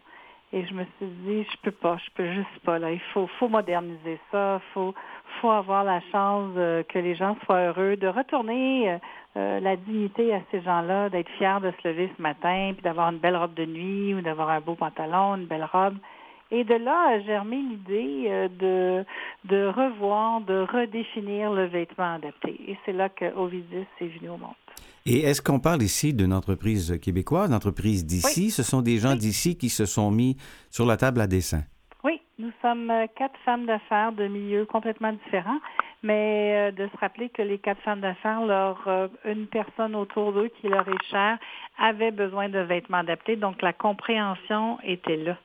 Et 0.54 0.66
je 0.66 0.74
me 0.74 0.86
suis 0.98 1.08
dit, 1.26 1.44
je 1.44 1.58
peux 1.62 1.72
pas, 1.72 1.98
je 1.98 2.10
peux 2.16 2.32
juste 2.32 2.60
pas. 2.64 2.80
Là, 2.80 2.92
il 2.92 3.02
faut, 3.14 3.28
moderniser 3.50 4.18
ça, 4.32 4.62
faut, 4.74 4.96
faut 5.42 5.50
avoir 5.50 5.84
la 5.84 6.00
chance 6.12 6.54
euh, 6.56 6.84
que 6.84 7.00
les 7.00 7.16
gens 7.16 7.36
soient 7.44 7.68
heureux, 7.68 7.98
de 7.98 8.08
retourner 8.08 8.98
euh, 9.36 9.60
la 9.60 9.76
dignité 9.76 10.34
à 10.34 10.40
ces 10.52 10.62
gens-là, 10.62 11.10
d'être 11.10 11.30
fiers 11.38 11.60
de 11.62 11.72
se 11.72 11.88
lever 11.88 12.10
ce 12.16 12.22
matin, 12.22 12.72
puis 12.74 12.82
d'avoir 12.82 13.10
une 13.10 13.20
belle 13.20 13.36
robe 13.36 13.54
de 13.56 13.66
nuit 13.66 14.14
ou 14.14 14.22
d'avoir 14.22 14.50
un 14.50 14.62
beau 14.62 14.76
pantalon, 14.76 15.36
une 15.36 15.48
belle 15.48 15.68
robe. 15.70 15.98
Et 16.52 16.64
de 16.64 16.76
là 16.76 17.16
a 17.16 17.20
germé 17.20 17.58
l'idée 17.58 18.50
de, 18.60 19.04
de 19.46 19.68
revoir, 19.68 20.42
de 20.42 20.66
redéfinir 20.72 21.52
le 21.52 21.66
vêtement 21.66 22.16
adapté. 22.16 22.58
Et 22.68 22.78
c'est 22.86 22.94
là 22.94 23.10
que 23.10 23.26
Ovidis 23.36 23.86
est 24.00 24.08
venu 24.08 24.30
au 24.30 24.38
monde. 24.38 24.56
Et 25.10 25.22
est-ce 25.22 25.42
qu'on 25.42 25.62
parle 25.62 25.84
ici 25.84 26.14
d'une 26.14 26.34
entreprise 26.34 27.00
québécoise, 27.02 27.54
entreprise 27.54 28.06
d'ici? 28.06 28.52
Ce 28.52 28.62
sont 28.62 28.82
des 28.82 28.98
gens 28.98 29.16
d'ici 29.16 29.58
qui 29.58 29.70
se 29.70 29.86
sont 29.86 30.12
mis 30.12 30.36
sur 30.70 30.86
la 30.86 30.98
table 30.98 31.22
à 31.22 31.28
dessin. 31.28 31.62
Oui, 32.04 32.20
nous 32.38 32.52
sommes 32.62 32.92
euh, 32.92 33.08
quatre 33.16 33.40
femmes 33.46 33.66
d'affaires 33.66 34.12
de 34.12 34.28
milieux 34.28 34.66
complètement 34.66 35.14
différents, 35.14 35.60
mais 36.04 36.54
euh, 36.56 36.72
de 36.72 36.90
se 36.90 36.98
rappeler 36.98 37.30
que 37.30 37.42
les 37.42 37.58
quatre 37.58 37.82
femmes 37.84 38.02
d'affaires, 38.02 38.46
leur 38.46 38.84
euh, 38.88 39.08
une 39.24 39.48
personne 39.48 39.96
autour 39.96 40.34
d'eux 40.34 40.50
qui 40.60 40.68
leur 40.68 40.86
est 40.90 41.04
chère, 41.10 41.38
avait 41.80 42.12
besoin 42.12 42.50
de 42.50 42.60
vêtements 42.60 42.98
adaptés, 42.98 43.38
donc 43.38 43.62
la 43.62 43.72
compréhension 43.72 44.78
était 44.84 45.16
là. 45.16 45.38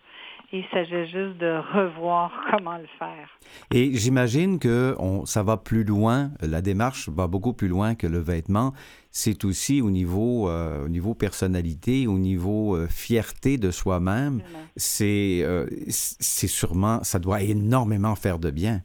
Il 0.54 0.64
s'agit 0.70 1.06
juste 1.06 1.38
de 1.38 1.60
revoir 1.72 2.30
comment 2.50 2.76
le 2.76 2.86
faire. 2.98 3.28
Et 3.72 3.94
j'imagine 3.94 4.58
que 4.58 4.94
on, 4.98 5.24
ça 5.24 5.42
va 5.42 5.56
plus 5.56 5.82
loin, 5.82 6.30
la 6.42 6.60
démarche 6.60 7.08
va 7.08 7.26
beaucoup 7.26 7.54
plus 7.54 7.68
loin 7.68 7.94
que 7.94 8.06
le 8.06 8.18
vêtement. 8.18 8.74
C'est 9.10 9.44
aussi 9.44 9.80
au 9.80 9.90
niveau, 9.90 10.50
euh, 10.50 10.84
au 10.84 10.88
niveau 10.88 11.14
personnalité, 11.14 12.06
au 12.06 12.18
niveau 12.18 12.76
euh, 12.76 12.86
fierté 12.86 13.56
de 13.56 13.70
soi-même. 13.70 14.42
C'est, 14.76 15.40
euh, 15.42 15.66
c'est 15.88 16.48
sûrement, 16.48 17.02
ça 17.02 17.18
doit 17.18 17.42
énormément 17.42 18.14
faire 18.14 18.38
de 18.38 18.50
bien. 18.50 18.82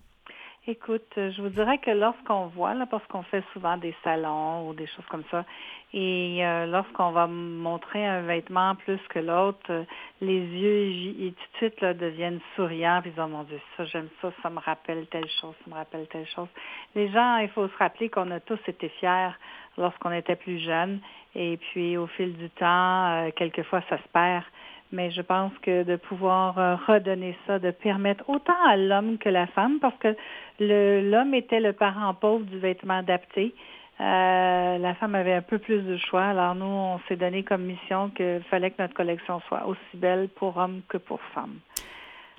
Écoute, 0.69 1.13
je 1.15 1.41
vous 1.41 1.47
dirais 1.47 1.77
que 1.77 1.91
lorsqu'on 1.91 2.47
voit, 2.47 2.73
là, 2.73 2.85
parce 2.85 3.05
qu'on 3.07 3.23
fait 3.23 3.41
souvent 3.53 3.77
des 3.77 3.95
salons 4.03 4.67
ou 4.67 4.73
des 4.73 4.85
choses 4.85 5.05
comme 5.09 5.23
ça, 5.31 5.45
et 5.93 6.41
lorsqu'on 6.67 7.11
va 7.11 7.25
montrer 7.25 8.05
un 8.05 8.23
vêtement 8.23 8.75
plus 8.75 8.99
que 9.07 9.19
l'autre, 9.19 9.85
les 10.19 10.39
yeux 10.39 10.87
ils 10.87 11.31
de 11.31 11.37
suite 11.55 11.81
deviennent 11.81 12.41
souriants, 12.57 12.99
puis 13.01 13.11
ils 13.11 13.13
disent, 13.13 13.23
oh 13.23 13.29
mon 13.29 13.43
Dieu, 13.43 13.61
ça, 13.77 13.85
j'aime 13.85 14.09
ça, 14.21 14.29
ça 14.43 14.49
me 14.49 14.59
rappelle 14.59 15.07
telle 15.07 15.29
chose, 15.39 15.55
ça 15.63 15.71
me 15.71 15.75
rappelle 15.75 16.05
telle 16.07 16.27
chose. 16.27 16.49
Les 16.95 17.09
gens, 17.13 17.37
il 17.37 17.47
faut 17.47 17.69
se 17.69 17.77
rappeler 17.77 18.09
qu'on 18.09 18.29
a 18.31 18.41
tous 18.41 18.59
été 18.67 18.89
fiers 18.99 19.31
lorsqu'on 19.77 20.11
était 20.11 20.35
plus 20.35 20.59
jeunes, 20.59 20.99
et 21.33 21.55
puis 21.55 21.95
au 21.95 22.07
fil 22.07 22.35
du 22.35 22.49
temps, 22.49 23.05
euh, 23.05 23.29
quelquefois, 23.33 23.81
ça 23.87 23.97
se 23.99 24.07
perd. 24.11 24.43
Mais 24.91 25.11
je 25.11 25.21
pense 25.21 25.51
que 25.61 25.83
de 25.83 25.97
pouvoir 25.97 26.57
euh, 26.57 26.75
redonner 26.75 27.37
ça, 27.45 27.59
de 27.59 27.71
permettre 27.71 28.23
autant 28.29 28.55
à 28.67 28.77
l'homme 28.77 29.17
que 29.17 29.27
la 29.27 29.47
femme, 29.47 29.79
parce 29.81 29.97
que 29.97 30.15
l'homme 30.59 31.33
était 31.33 31.59
le 31.59 31.73
parent 31.73 32.13
pauvre 32.13 32.45
du 32.45 32.57
vêtement 32.57 32.99
adapté, 32.99 33.53
euh, 33.99 34.77
la 34.77 34.95
femme 34.95 35.15
avait 35.15 35.33
un 35.33 35.41
peu 35.41 35.57
plus 35.57 35.81
de 35.81 35.97
choix. 35.97 36.23
Alors 36.23 36.55
nous, 36.55 36.65
on 36.65 36.99
s'est 37.07 37.17
donné 37.17 37.43
comme 37.43 37.63
mission 37.63 38.09
qu'il 38.11 38.41
fallait 38.49 38.71
que 38.71 38.81
notre 38.81 38.93
collection 38.93 39.41
soit 39.47 39.67
aussi 39.67 39.95
belle 39.95 40.29
pour 40.29 40.55
hommes 40.55 40.81
que 40.87 40.97
pour 40.97 41.19
femmes. 41.33 41.55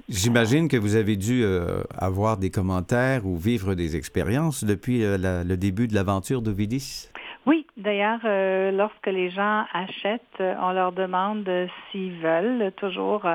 J'imagine 0.08 0.68
que 0.68 0.76
vous 0.76 0.96
avez 0.96 1.16
dû 1.16 1.42
euh, 1.42 1.82
avoir 1.98 2.38
des 2.38 2.50
commentaires 2.50 3.26
ou 3.26 3.36
vivre 3.36 3.74
des 3.74 3.96
expériences 3.96 4.64
depuis 4.64 5.00
le 5.02 5.56
début 5.56 5.86
de 5.86 5.94
l'aventure 5.94 6.40
d'Ovidis. 6.40 7.10
Oui, 7.48 7.66
d'ailleurs, 7.78 8.20
lorsque 8.74 9.06
les 9.06 9.30
gens 9.30 9.64
achètent, 9.72 10.20
on 10.38 10.70
leur 10.72 10.92
demande 10.92 11.48
s'ils 11.90 12.18
veulent 12.18 12.70
toujours, 12.76 13.26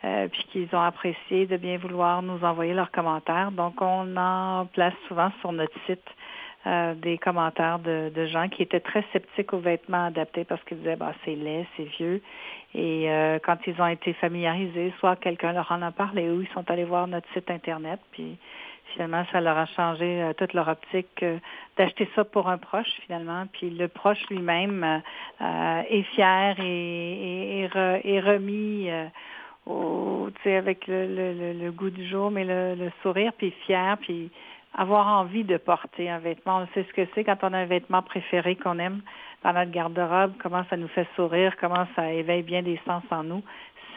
puis 0.00 0.44
qu'ils 0.50 0.68
ont 0.74 0.80
apprécié 0.80 1.44
de 1.44 1.58
bien 1.58 1.76
vouloir 1.76 2.22
nous 2.22 2.42
envoyer 2.44 2.72
leurs 2.72 2.90
commentaires. 2.90 3.52
Donc, 3.52 3.82
on 3.82 4.16
en 4.16 4.64
place 4.72 4.94
souvent 5.06 5.30
sur 5.42 5.52
notre 5.52 5.78
site 5.84 6.08
euh, 6.66 6.94
des 6.94 7.18
commentaires 7.18 7.78
de, 7.78 8.26
gens 8.26 8.48
qui 8.48 8.62
étaient 8.62 8.80
très 8.80 9.04
sceptiques 9.12 9.52
aux 9.52 9.60
vêtements 9.60 10.06
adaptés 10.06 10.44
parce 10.44 10.62
qu'ils 10.64 10.78
disaient 10.78 10.96
bah 10.96 11.12
c'est 11.24 11.36
laid, 11.36 11.64
c'est 11.76 11.84
vieux. 11.84 12.20
Et 12.74 13.10
euh, 13.10 13.38
quand 13.38 13.56
ils 13.66 13.80
ont 13.80 13.86
été 13.86 14.12
familiarisés, 14.14 14.92
soit 14.98 15.14
quelqu'un 15.16 15.52
leur 15.52 15.70
en 15.70 15.80
a 15.82 15.92
parlé 15.92 16.28
ou 16.28 16.42
ils 16.42 16.48
sont 16.48 16.68
allés 16.68 16.84
voir 16.84 17.06
notre 17.06 17.32
site 17.32 17.48
internet, 17.50 18.00
puis 18.10 18.36
finalement 18.92 19.24
ça 19.32 19.40
leur 19.40 19.56
a 19.56 19.66
changé 19.66 20.22
euh, 20.22 20.32
toute 20.32 20.52
leur 20.52 20.68
optique 20.68 21.24
d'acheter 21.76 22.08
ça 22.14 22.24
pour 22.24 22.48
un 22.48 22.58
proche 22.58 22.90
finalement. 23.06 23.46
Puis 23.52 23.70
le 23.70 23.88
proche 23.88 24.22
lui-même 24.30 25.02
est 25.40 26.02
fier 26.14 26.56
et, 26.60 27.62
et, 27.62 28.20
remis. 28.20 28.90
Au, 29.66 30.30
avec 30.46 30.86
le, 30.86 31.06
le, 31.06 31.52
le, 31.52 31.70
goût 31.70 31.90
du 31.90 32.06
jour, 32.08 32.30
mais 32.30 32.44
le, 32.44 32.74
le 32.74 32.90
sourire, 33.02 33.32
puis 33.36 33.50
fier, 33.66 33.98
puis 34.00 34.30
avoir 34.78 35.06
envie 35.08 35.44
de 35.44 35.56
porter 35.56 36.08
un 36.08 36.18
vêtement. 36.18 36.58
On 36.58 36.66
sait 36.74 36.86
ce 36.88 36.92
que 36.92 37.08
c'est 37.14 37.24
quand 37.24 37.42
on 37.42 37.52
a 37.52 37.58
un 37.58 37.66
vêtement 37.66 38.02
préféré 38.02 38.56
qu'on 38.56 38.78
aime 38.78 39.02
dans 39.44 39.52
notre 39.52 39.70
garde-robe, 39.70 40.32
comment 40.42 40.64
ça 40.68 40.76
nous 40.76 40.88
fait 40.88 41.06
sourire, 41.14 41.54
comment 41.60 41.86
ça 41.94 42.12
éveille 42.12 42.42
bien 42.42 42.62
des 42.62 42.80
sens 42.86 43.02
en 43.10 43.22
nous. 43.22 43.42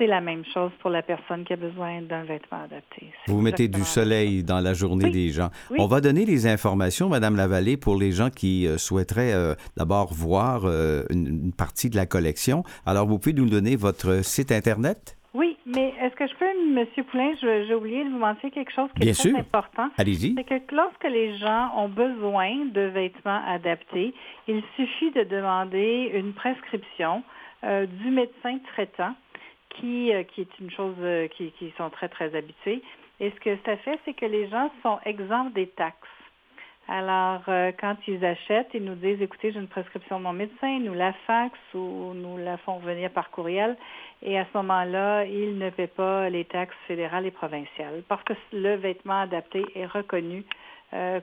C'est 0.01 0.08
la 0.08 0.20
même 0.20 0.43
chose 0.51 0.72
pour 0.79 0.89
la 0.89 1.03
personne 1.03 1.43
qui 1.43 1.53
a 1.53 1.58
besoin 1.58 2.01
d'un 2.01 2.24
vêtement 2.24 2.63
adapté. 2.63 3.12
Vous 3.27 3.39
mettez 3.39 3.67
du 3.67 3.84
soleil 3.84 4.43
dans 4.43 4.60
la 4.60 4.74
journée 4.74 5.12
des 5.12 5.29
gens. 5.29 5.50
On 5.77 5.86
va 5.86 6.01
donner 6.01 6.25
les 6.25 6.48
informations, 6.48 7.08
Madame 7.08 7.36
Lavallée, 7.36 7.77
pour 7.77 8.00
les 8.00 8.12
gens 8.12 8.31
qui 8.31 8.65
euh, 8.65 8.79
souhaiteraient 8.79 9.31
euh, 9.31 9.53
d'abord 9.77 10.12
voir 10.12 10.63
euh, 10.65 11.03
une, 11.12 11.51
partie 11.55 11.91
de 11.91 11.98
la 11.98 12.08
collection. 12.08 12.63
Alors, 12.88 13.05
vous 13.05 13.20
pouvez 13.20 13.36
nous 13.36 13.48
donner 13.48 13.75
votre 13.75 14.25
site 14.25 14.51
Internet? 14.51 15.20
Oui, 15.36 15.55
mais 15.67 15.93
est-ce 16.01 16.15
que 16.15 16.25
je 16.25 16.34
peux, 16.34 16.46
M. 16.46 17.05
Poulain, 17.12 17.34
j'ai 17.39 17.75
oublié 17.75 18.03
de 18.03 18.10
vous 18.10 18.17
mentionner 18.17 18.51
quelque 18.51 18.74
chose 18.74 18.89
qui 19.00 19.08
est 19.08 19.13
très 19.13 19.39
important. 19.39 19.88
Allez-y. 20.00 20.34
C'est 20.36 20.43
que 20.46 20.75
lorsque 20.75 21.03
les 21.03 21.38
gens 21.38 21.74
ont 21.77 21.89
besoin 21.89 22.65
de 22.74 22.88
vêtements 22.88 23.43
adaptés, 23.48 24.15
il 24.48 24.63
suffit 24.75 25.12
de 25.12 25.25
demander 25.25 26.10
une 26.15 26.34
prescription 26.34 27.22
du 27.63 28.10
médecin 28.10 28.58
traitant, 28.74 29.13
qui, 29.75 30.13
euh, 30.13 30.24
qui 30.24 30.42
est 30.42 30.60
une 30.60 30.72
chose 30.72 30.96
euh, 31.00 31.28
qui, 31.28 31.51
qui 31.51 31.74
sont 31.78 31.90
très, 31.90 32.10
très 32.10 32.36
habitués. 32.36 32.82
Et 33.20 33.32
ce 33.32 33.40
que 33.40 33.56
ça 33.66 33.78
fait, 33.78 34.00
c'est 34.06 34.13
que 34.13 34.25
les 34.25 34.50
gens 34.50 34.72
sont 34.82 35.00
exempts 35.05 35.51
des 35.51 35.68
taxes. 35.68 35.98
Alors, 36.88 37.44
quand 37.79 37.96
ils 38.07 38.25
achètent, 38.25 38.72
ils 38.74 38.84
nous 38.84 38.96
disent, 38.96 39.22
écoutez, 39.22 39.51
j'ai 39.51 39.60
une 39.60 39.68
prescription 39.68 40.18
de 40.18 40.24
mon 40.24 40.34
médecin, 40.34 40.68
ils 40.68 40.84
nous 40.84 40.96
la 40.96 41.14
faxent 41.25 41.74
ou 41.74 42.12
nous 42.16 42.38
la 42.38 42.57
font 42.57 42.79
venir 42.79 43.12
par 43.12 43.29
courriel. 43.29 43.77
Et 44.24 44.38
à 44.38 44.46
ce 44.46 44.57
moment-là, 44.57 45.24
il 45.25 45.57
ne 45.57 45.70
paie 45.70 45.88
pas 45.88 46.27
les 46.29 46.44
taxes 46.44 46.75
fédérales 46.88 47.27
et 47.27 47.31
provinciales 47.31 48.03
parce 48.10 48.24
que 48.24 48.34
le 48.51 48.75
vêtement 48.75 49.22
adapté 49.22 49.64
est 49.75 49.86
reconnu 49.86 50.40
euh, 50.40 50.71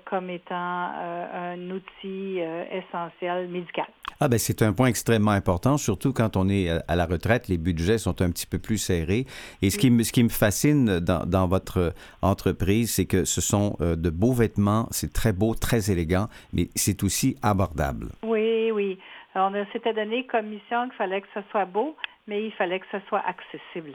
comme 0.05 0.31
étant 0.31 0.91
euh, 0.97 1.55
un 1.55 1.71
outil 1.71 2.41
euh, 2.41 2.65
essentiel 2.71 3.49
médical. 3.49 3.87
Ah 4.21 4.29
ben 4.29 4.39
c'est 4.39 4.63
un 4.63 4.73
point 4.73 4.89
extrêmement 4.89 5.31
important, 5.31 5.77
surtout 5.77 6.13
quand 6.13 6.37
on 6.37 6.49
est 6.49 6.69
à 6.89 6.97
la 6.97 7.07
retraite, 7.07 7.47
les 7.49 7.59
budgets 7.59 7.99
sont 7.99 8.21
un 8.21 8.31
petit 8.31 8.47
peu 8.47 8.59
plus 8.59 8.79
serrés. 8.79 9.27
Et 9.63 9.71
ce 9.71 9.79
qui 9.79 9.91
me, 9.91 10.03
ce 10.03 10.13
qui 10.13 10.25
me 10.25 10.29
fascine 10.29 10.99
dans, 10.99 11.25
dans 11.25 11.47
votre 11.47 11.95
entreprise, 12.21 12.93
c'est 12.95 13.07
que 13.07 13.25
ce 13.25 13.41
sont 13.41 13.77
de 13.81 14.11
beaux 14.11 14.33
vêtements, 14.33 14.89
c'est 14.91 15.13
très 15.13 15.33
beau, 15.33 15.55
très 15.55 15.93
élégant, 15.93 16.27
mais 16.53 16.69
c'est 16.75 17.05
aussi 17.05 17.37
abordable. 17.43 18.09
Oui, 18.25 18.73
oui. 18.73 18.99
On 19.37 19.53
s'était 19.73 19.93
donné 19.93 20.27
comme 20.27 20.47
mission 20.47 20.89
qu'il 20.89 20.97
fallait 20.97 21.21
que 21.21 21.29
ce 21.33 21.41
soit 21.53 21.67
beau, 21.67 21.95
mais 22.27 22.45
il 22.45 22.53
fallait 22.53 22.81
que 22.81 22.87
ce 22.91 22.99
soit 23.09 23.23
accessible. 23.25 23.95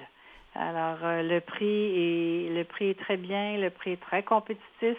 Alors, 0.56 1.00
euh, 1.04 1.24
le 1.24 1.40
prix 1.42 1.66
est 1.66 2.50
le 2.54 2.64
prix 2.64 2.90
est 2.90 3.00
très 3.00 3.18
bien, 3.18 3.58
le 3.58 3.70
prix 3.70 3.94
est 3.94 4.02
très 4.02 4.22
compétitif 4.24 4.98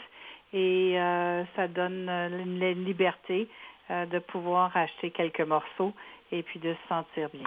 et 0.55 0.99
euh, 0.99 1.45
ça 1.57 1.69
donne 1.69 2.09
une, 2.09 2.63
euh, 2.63 2.73
liberté 2.75 3.49
de 3.91 4.19
pouvoir 4.19 4.75
acheter 4.75 5.11
quelques 5.11 5.43
morceaux 5.43 5.93
et 6.33 6.43
puis 6.43 6.59
de 6.59 6.73
se 6.73 6.79
sentir 6.89 7.29
bien. 7.35 7.45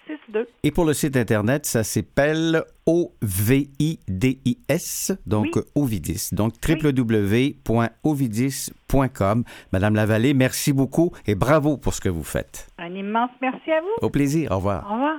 73 0.06 0.46
et 0.62 0.70
pour 0.70 0.84
le 0.84 0.94
site 0.94 1.16
Internet, 1.16 1.66
ça 1.66 1.82
s'appelle 1.84 2.62
O-V-I-D-I-S, 2.86 5.12
donc 5.26 5.58
Ovidis. 5.74 6.30
Donc 6.32 6.54
www.ovidis.com. 6.66 9.44
Madame 9.72 9.94
Lavallée, 9.94 10.32
merci 10.34 10.72
beaucoup 10.72 11.12
et 11.26 11.34
bravo 11.34 11.76
pour 11.76 11.92
ce 11.94 12.00
que 12.00 12.08
vous 12.08 12.24
faites. 12.24 12.68
Un 12.78 12.94
immense 12.94 13.30
merci 13.40 13.72
à 13.72 13.80
vous. 13.80 13.88
Au 14.02 14.10
plaisir. 14.10 14.52
Au 14.52 14.56
revoir. 14.56 14.86
Au 14.88 14.92
revoir. 14.94 15.18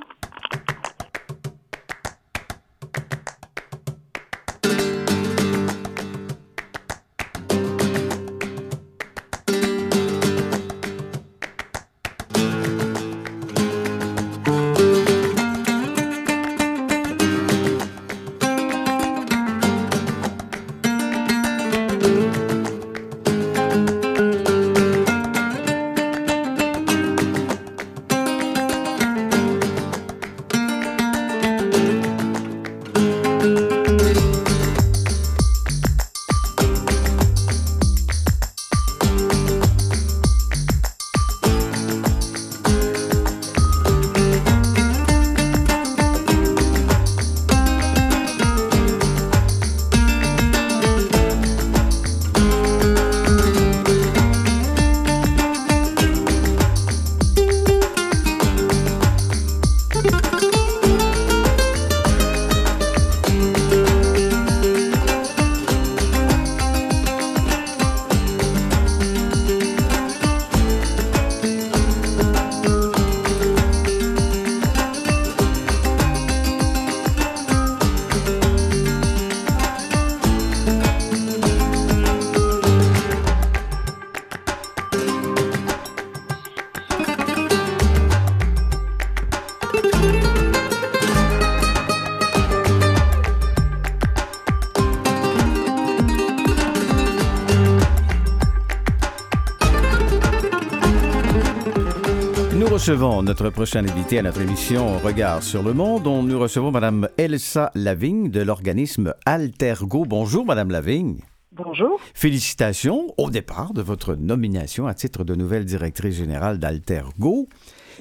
Recevons 102.88 103.22
notre 103.22 103.50
prochaine 103.50 103.90
invité 103.90 104.20
à 104.20 104.22
notre 104.22 104.40
émission 104.40 104.98
Regard 105.00 105.44
sur 105.44 105.62
le 105.62 105.74
monde. 105.74 106.04
dont 106.04 106.24
nous 106.24 106.40
recevons 106.40 106.72
Mme 106.72 107.10
Elsa 107.18 107.70
Lavigne 107.76 108.32
de 108.32 108.42
l'organisme 108.42 109.14
Altergo. 109.26 110.06
Bonjour, 110.06 110.46
Mme 110.46 110.72
Lavigne. 110.72 111.20
Bonjour. 111.52 112.00
Félicitations 112.14 113.14
au 113.18 113.30
départ 113.30 113.74
de 113.74 113.82
votre 113.82 114.16
nomination 114.16 114.88
à 114.88 114.94
titre 114.94 115.26
de 115.26 115.36
nouvelle 115.36 115.66
directrice 115.66 116.16
générale 116.16 116.60
d'Altergo. 116.60 117.50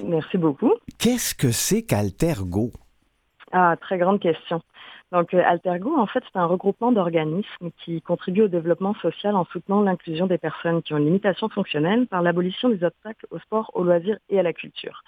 Merci 0.05 0.37
beaucoup. 0.37 0.71
Qu'est-ce 0.97 1.35
que 1.35 1.51
c'est 1.51 1.83
qu'Altergo? 1.83 2.71
Ah, 3.51 3.75
très 3.81 3.97
grande 3.97 4.21
question. 4.21 4.61
Donc, 5.13 5.33
euh, 5.33 5.41
Altergo, 5.45 5.95
en 5.97 6.05
fait, 6.05 6.21
c'est 6.25 6.37
un 6.37 6.45
regroupement 6.45 6.91
d'organismes 6.91 7.71
qui 7.83 8.01
contribuent 8.01 8.43
au 8.43 8.47
développement 8.49 8.93
social 8.95 9.37
en 9.37 9.45
soutenant 9.45 9.81
l'inclusion 9.81 10.27
des 10.27 10.37
personnes 10.37 10.81
qui 10.81 10.93
ont 10.93 10.97
une 10.97 11.05
limitation 11.05 11.47
fonctionnelle 11.47 12.07
par 12.07 12.21
l'abolition 12.21 12.67
des 12.67 12.83
obstacles 12.83 13.25
au 13.31 13.39
sport, 13.39 13.71
au 13.73 13.83
loisir 13.83 14.17
et 14.29 14.37
à 14.37 14.43
la 14.43 14.51
culture. 14.51 15.03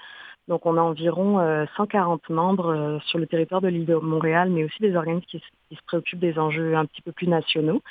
Donc, 0.47 0.65
on 0.65 0.77
a 0.77 0.81
environ 0.81 1.37
140 1.75 2.21
euh, 2.29 2.33
membres 2.33 2.73
euh, 2.73 2.99
sur 3.07 3.19
le 3.19 3.27
territoire 3.27 3.59
de 3.59 3.67
l'île 3.67 3.85
de 3.85 3.95
Montréal, 3.95 4.49
mais 4.49 4.63
aussi 4.63 4.79
des 4.79 4.95
organismes 4.95 5.27
qui, 5.27 5.39
se 5.39 5.83
préoccupent 5.85 6.19
des 6.19 6.39
enjeux 6.39 6.75
un 6.75 6.85
petit 6.85 7.01
peu 7.01 7.11
plus 7.11 7.27
nationaux. 7.27 7.81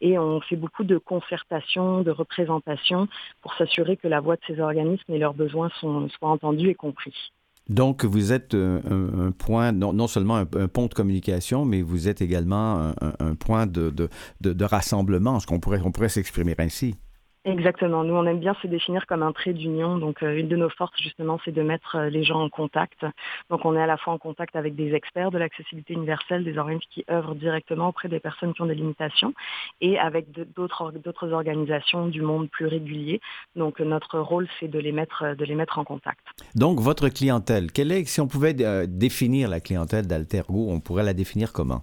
Et 0.00 0.18
on 0.18 0.40
fait 0.40 0.56
beaucoup 0.56 0.84
de 0.84 0.96
concertation, 0.96 2.00
de 2.00 2.10
représentation 2.10 3.08
pour 3.42 3.54
s'assurer 3.54 3.98
que 3.98 4.08
la 4.08 4.20
voix 4.20 4.36
de 4.36 4.40
ces 4.46 4.58
organismes 4.58 5.12
et 5.12 5.18
leurs 5.18 5.34
besoins 5.34 5.68
sont, 5.80 6.08
soient 6.08 6.30
entendus 6.30 6.70
et 6.70 6.74
compris. 6.74 7.30
Donc, 7.68 8.04
vous 8.04 8.32
êtes 8.32 8.54
un, 8.54 9.32
point, 9.36 9.72
non, 9.72 10.06
seulement 10.06 10.36
un, 10.36 10.46
pont 10.46 10.86
de 10.86 10.94
communication, 10.94 11.64
mais 11.64 11.82
vous 11.82 12.08
êtes 12.08 12.22
également 12.22 12.92
un, 13.00 13.34
point 13.34 13.66
de, 13.66 14.08
rassemblement, 14.64 15.38
ce 15.40 15.46
qu'on 15.46 15.56
on 15.56 15.92
pourrait 15.92 16.08
s'exprimer 16.08 16.54
ainsi. 16.58 16.96
Exactement. 17.48 18.04
Nous, 18.04 18.14
on 18.14 18.26
aime 18.26 18.40
bien 18.40 18.54
se 18.60 18.66
définir 18.66 19.06
comme 19.06 19.22
un 19.22 19.32
trait 19.32 19.52
d'union. 19.52 19.96
Donc, 19.98 20.22
euh, 20.22 20.36
une 20.36 20.48
de 20.48 20.56
nos 20.56 20.68
forces, 20.68 21.00
justement, 21.02 21.40
c'est 21.44 21.52
de 21.52 21.62
mettre 21.62 21.96
euh, 21.96 22.10
les 22.10 22.22
gens 22.22 22.40
en 22.42 22.48
contact. 22.48 23.06
Donc, 23.50 23.64
on 23.64 23.74
est 23.74 23.80
à 23.80 23.86
la 23.86 23.96
fois 23.96 24.12
en 24.12 24.18
contact 24.18 24.54
avec 24.54 24.74
des 24.74 24.92
experts 24.94 25.30
de 25.30 25.38
l'accessibilité 25.38 25.94
universelle, 25.94 26.44
des 26.44 26.58
organismes 26.58 26.88
qui 26.90 27.04
œuvrent 27.10 27.34
directement 27.34 27.88
auprès 27.88 28.08
des 28.08 28.20
personnes 28.20 28.52
qui 28.52 28.62
ont 28.62 28.66
des 28.66 28.74
limitations, 28.74 29.32
et 29.80 29.98
avec 29.98 30.26
d'autres 30.54 31.32
organisations 31.32 32.06
du 32.08 32.22
monde 32.22 32.48
plus 32.50 32.66
régulier. 32.66 33.20
Donc, 33.56 33.80
notre 33.80 34.18
rôle, 34.18 34.46
c'est 34.60 34.68
de 34.68 34.78
les 34.78 34.92
mettre, 34.92 35.34
de 35.34 35.44
les 35.44 35.54
mettre 35.54 35.78
en 35.78 35.84
contact. 35.84 36.24
Donc, 36.54 36.80
votre 36.80 37.08
clientèle, 37.08 37.72
quelle 37.72 37.92
est, 37.92 38.04
si 38.04 38.20
on 38.20 38.28
pouvait 38.28 38.54
euh, 38.60 38.86
définir 38.86 39.48
la 39.48 39.60
clientèle 39.60 40.06
d'Altergo, 40.06 40.66
on 40.68 40.80
pourrait 40.80 41.04
la 41.04 41.14
définir 41.14 41.52
comment? 41.52 41.82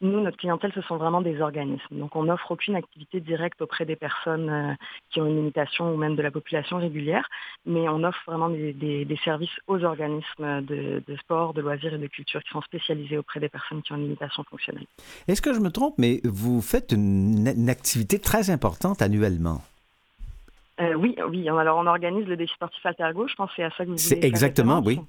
Nous, 0.00 0.20
notre 0.20 0.36
clientèle, 0.36 0.70
ce 0.74 0.82
sont 0.82 0.96
vraiment 0.96 1.20
des 1.20 1.40
organismes. 1.40 1.98
Donc, 1.98 2.14
on 2.14 2.24
n'offre 2.24 2.52
aucune 2.52 2.76
activité 2.76 3.20
directe 3.20 3.60
auprès 3.60 3.84
des 3.84 3.96
personnes 3.96 4.48
euh, 4.48 4.74
qui 5.10 5.20
ont 5.20 5.26
une 5.26 5.36
limitation 5.36 5.92
ou 5.92 5.96
même 5.96 6.14
de 6.14 6.22
la 6.22 6.30
population 6.30 6.78
régulière, 6.78 7.28
mais 7.66 7.88
on 7.88 8.04
offre 8.04 8.20
vraiment 8.26 8.48
des, 8.48 9.18
services 9.24 9.50
aux 9.66 9.82
organismes 9.82 10.62
de, 10.62 11.02
sport, 11.20 11.52
de 11.52 11.62
loisirs 11.62 11.94
et 11.94 11.98
de 11.98 12.06
culture 12.06 12.40
qui 12.44 12.50
sont 12.50 12.62
spécialisés 12.62 13.18
auprès 13.18 13.40
des 13.40 13.48
personnes 13.48 13.82
qui 13.82 13.92
ont 13.92 13.96
une 13.96 14.04
limitation 14.04 14.44
fonctionnelle. 14.44 14.86
Est-ce 15.26 15.42
que 15.42 15.52
je 15.52 15.58
me 15.58 15.70
trompe, 15.70 15.94
mais 15.98 16.20
vous 16.24 16.60
faites 16.60 16.92
une, 16.92 17.68
activité 17.68 18.20
très 18.20 18.50
importante 18.50 19.02
annuellement? 19.02 19.62
Euh, 20.80 20.94
oui, 20.94 21.16
oui. 21.28 21.48
Alors, 21.48 21.78
on 21.78 21.86
organise 21.86 22.26
le 22.26 22.36
défi 22.36 22.54
sportif 22.54 22.86
Altergo. 22.86 23.26
Je 23.26 23.34
pense 23.34 23.50
que 23.50 23.56
c'est 23.56 23.64
à 23.64 23.70
ça 23.70 23.84
que 23.84 23.90
vous 23.90 23.98
C'est 23.98 24.22
exactement, 24.22 24.80
oui. 24.84 25.00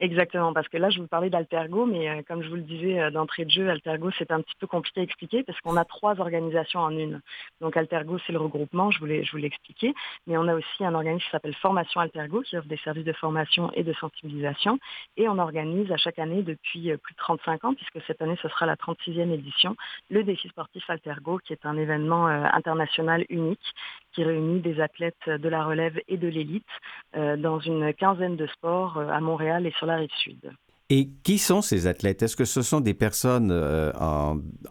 Exactement, 0.00 0.52
parce 0.52 0.68
que 0.68 0.76
là, 0.76 0.90
je 0.90 1.00
vous 1.00 1.08
parlais 1.08 1.28
d'Altergo, 1.28 1.84
mais 1.84 2.08
euh, 2.08 2.22
comme 2.22 2.40
je 2.40 2.48
vous 2.48 2.54
le 2.54 2.62
disais 2.62 3.00
euh, 3.00 3.10
d'entrée 3.10 3.44
de 3.44 3.50
jeu, 3.50 3.68
Altergo, 3.68 4.12
c'est 4.16 4.30
un 4.30 4.40
petit 4.42 4.54
peu 4.60 4.68
compliqué 4.68 5.00
à 5.00 5.02
expliquer 5.02 5.42
parce 5.42 5.60
qu'on 5.60 5.76
a 5.76 5.84
trois 5.84 6.20
organisations 6.20 6.78
en 6.78 6.90
une. 6.90 7.20
Donc 7.60 7.76
Altergo, 7.76 8.16
c'est 8.24 8.32
le 8.32 8.38
regroupement, 8.38 8.92
je 8.92 9.00
vous 9.00 9.06
l'ai 9.06 9.44
expliqué, 9.44 9.92
mais 10.28 10.36
on 10.36 10.46
a 10.46 10.54
aussi 10.54 10.84
un 10.84 10.94
organisme 10.94 11.24
qui 11.24 11.30
s'appelle 11.32 11.54
Formation 11.56 12.00
Altergo, 12.00 12.42
qui 12.42 12.56
offre 12.56 12.68
des 12.68 12.76
services 12.76 13.06
de 13.06 13.12
formation 13.12 13.72
et 13.72 13.82
de 13.82 13.92
sensibilisation, 13.92 14.78
et 15.16 15.28
on 15.28 15.36
organise 15.38 15.90
à 15.90 15.96
chaque 15.96 16.20
année 16.20 16.44
depuis 16.44 16.92
euh, 16.92 16.96
plus 16.96 17.14
de 17.14 17.18
35 17.18 17.64
ans, 17.64 17.74
puisque 17.74 18.00
cette 18.06 18.22
année, 18.22 18.38
ce 18.40 18.48
sera 18.48 18.66
la 18.66 18.76
36e 18.76 19.32
édition, 19.32 19.74
le 20.10 20.22
défi 20.22 20.48
sportif 20.48 20.88
Altergo, 20.88 21.38
qui 21.38 21.52
est 21.52 21.66
un 21.66 21.76
événement 21.76 22.26
international 22.28 23.24
unique 23.30 23.74
qui 24.18 24.24
réunit 24.24 24.60
des 24.60 24.80
athlètes 24.80 25.14
de 25.28 25.48
la 25.48 25.64
relève 25.64 25.96
et 26.08 26.16
de 26.16 26.26
l'élite 26.26 26.66
dans 27.14 27.60
une 27.60 27.94
quinzaine 27.94 28.34
de 28.34 28.48
sports 28.48 28.98
à 28.98 29.20
Montréal 29.20 29.64
et 29.64 29.72
sur 29.78 29.86
la 29.86 29.94
rive 29.94 30.10
sud. 30.18 30.50
Et 30.90 31.08
qui 31.22 31.38
sont 31.38 31.60
ces 31.60 31.86
athlètes? 31.86 32.22
Est-ce 32.22 32.34
que 32.34 32.46
ce 32.46 32.62
sont 32.62 32.80
des 32.80 32.94
personnes 32.94 33.50
euh, 33.52 33.92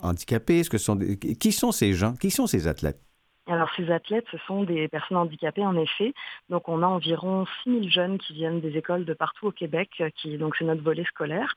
handicapées? 0.02 0.60
Est-ce 0.60 0.70
que 0.70 0.80
sont 0.80 0.98
Qui 1.40 1.52
sont 1.52 1.72
ces 1.72 1.94
gens? 1.94 2.14
Qui 2.16 2.32
sont 2.32 2.48
ces 2.48 2.68
athlètes? 2.68 3.00
Alors 3.50 3.70
ces 3.78 3.90
athlètes, 3.92 4.26
ce 4.30 4.38
sont 4.40 4.64
des 4.64 4.90
personnes 4.90 5.16
handicapées 5.16 5.66
en 5.66 5.78
effet. 5.78 6.14
Donc 6.50 6.68
on 6.68 6.84
a 6.84 6.86
environ 6.86 7.46
6000 7.64 7.90
jeunes 7.90 8.18
qui 8.18 8.34
viennent 8.34 8.60
des 8.60 8.78
écoles 8.78 9.06
de 9.06 9.14
partout 9.14 9.48
au 9.48 9.52
Québec, 9.52 9.90
euh, 10.02 10.10
qui 10.16 10.38
donc 10.38 10.58
c'est 10.58 10.66
notre 10.66 10.84
volet 10.84 11.06
scolaire, 11.06 11.56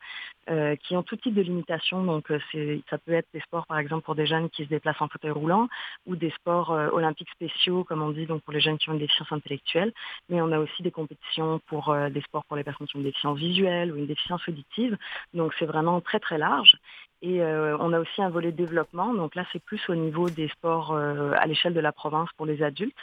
euh, 0.49 0.77
qui 0.77 0.97
ont 0.97 1.03
tout 1.03 1.17
type 1.17 1.35
de 1.35 1.43
limitations. 1.43 2.05
Donc 2.05 2.33
c'est 2.53 2.81
ça 2.91 2.99
peut 2.99 3.13
être 3.13 3.27
des 3.35 3.41
sports 3.41 3.67
par 3.67 3.79
exemple 3.79 4.05
pour 4.05 4.15
des 4.15 4.27
jeunes 4.27 4.51
qui 4.51 4.65
se 4.65 4.69
déplacent 4.69 5.03
en 5.03 5.09
fauteuil 5.09 5.33
roulant 5.33 5.69
ou 6.07 6.15
des 6.15 6.31
sports 6.31 6.71
olympiques 6.71 7.31
spéciaux 7.31 7.83
comme 7.83 8.03
on 8.03 8.11
dit 8.11 8.27
donc 8.27 8.43
pour 8.43 8.53
les 8.53 8.61
jeunes 8.61 8.79
qui 8.79 8.89
ont 8.89 8.93
une 8.93 9.01
déficience 9.01 9.33
intellectuelle. 9.33 9.93
Mais 10.29 10.41
on 10.41 10.53
a 10.53 10.61
aussi 10.61 10.85
des 10.85 10.93
compétitions 10.93 11.61
pour 11.67 11.95
des 12.11 12.21
sports 12.21 12.45
pour 12.45 12.57
les 12.57 12.63
personnes 12.63 12.87
qui 12.87 12.97
ont 12.97 13.01
une 13.01 13.07
déficience 13.07 13.39
visuelle 13.39 13.93
ou 13.93 13.97
une 13.97 14.07
déficience 14.07 14.47
auditive. 14.49 14.97
Donc 15.35 15.55
c'est 15.59 15.67
vraiment 15.67 16.01
très 16.01 16.21
très 16.21 16.39
large. 16.39 16.77
Et 17.23 17.43
euh, 17.43 17.77
on 17.79 17.93
a 17.93 18.01
aussi 18.01 18.23
un 18.23 18.31
volet 18.31 18.51
développement. 18.51 19.13
Donc 19.13 19.35
là, 19.35 19.45
c'est 19.53 19.63
plus 19.63 19.81
au 19.89 19.95
niveau 19.95 20.31
des 20.31 20.49
sports 20.49 20.93
euh, 20.93 21.33
à 21.37 21.47
l'échelle 21.47 21.75
de 21.81 21.85
la 21.85 21.93
province 21.93 22.29
pour 22.37 22.47
les 22.47 22.63
adultes, 22.63 22.97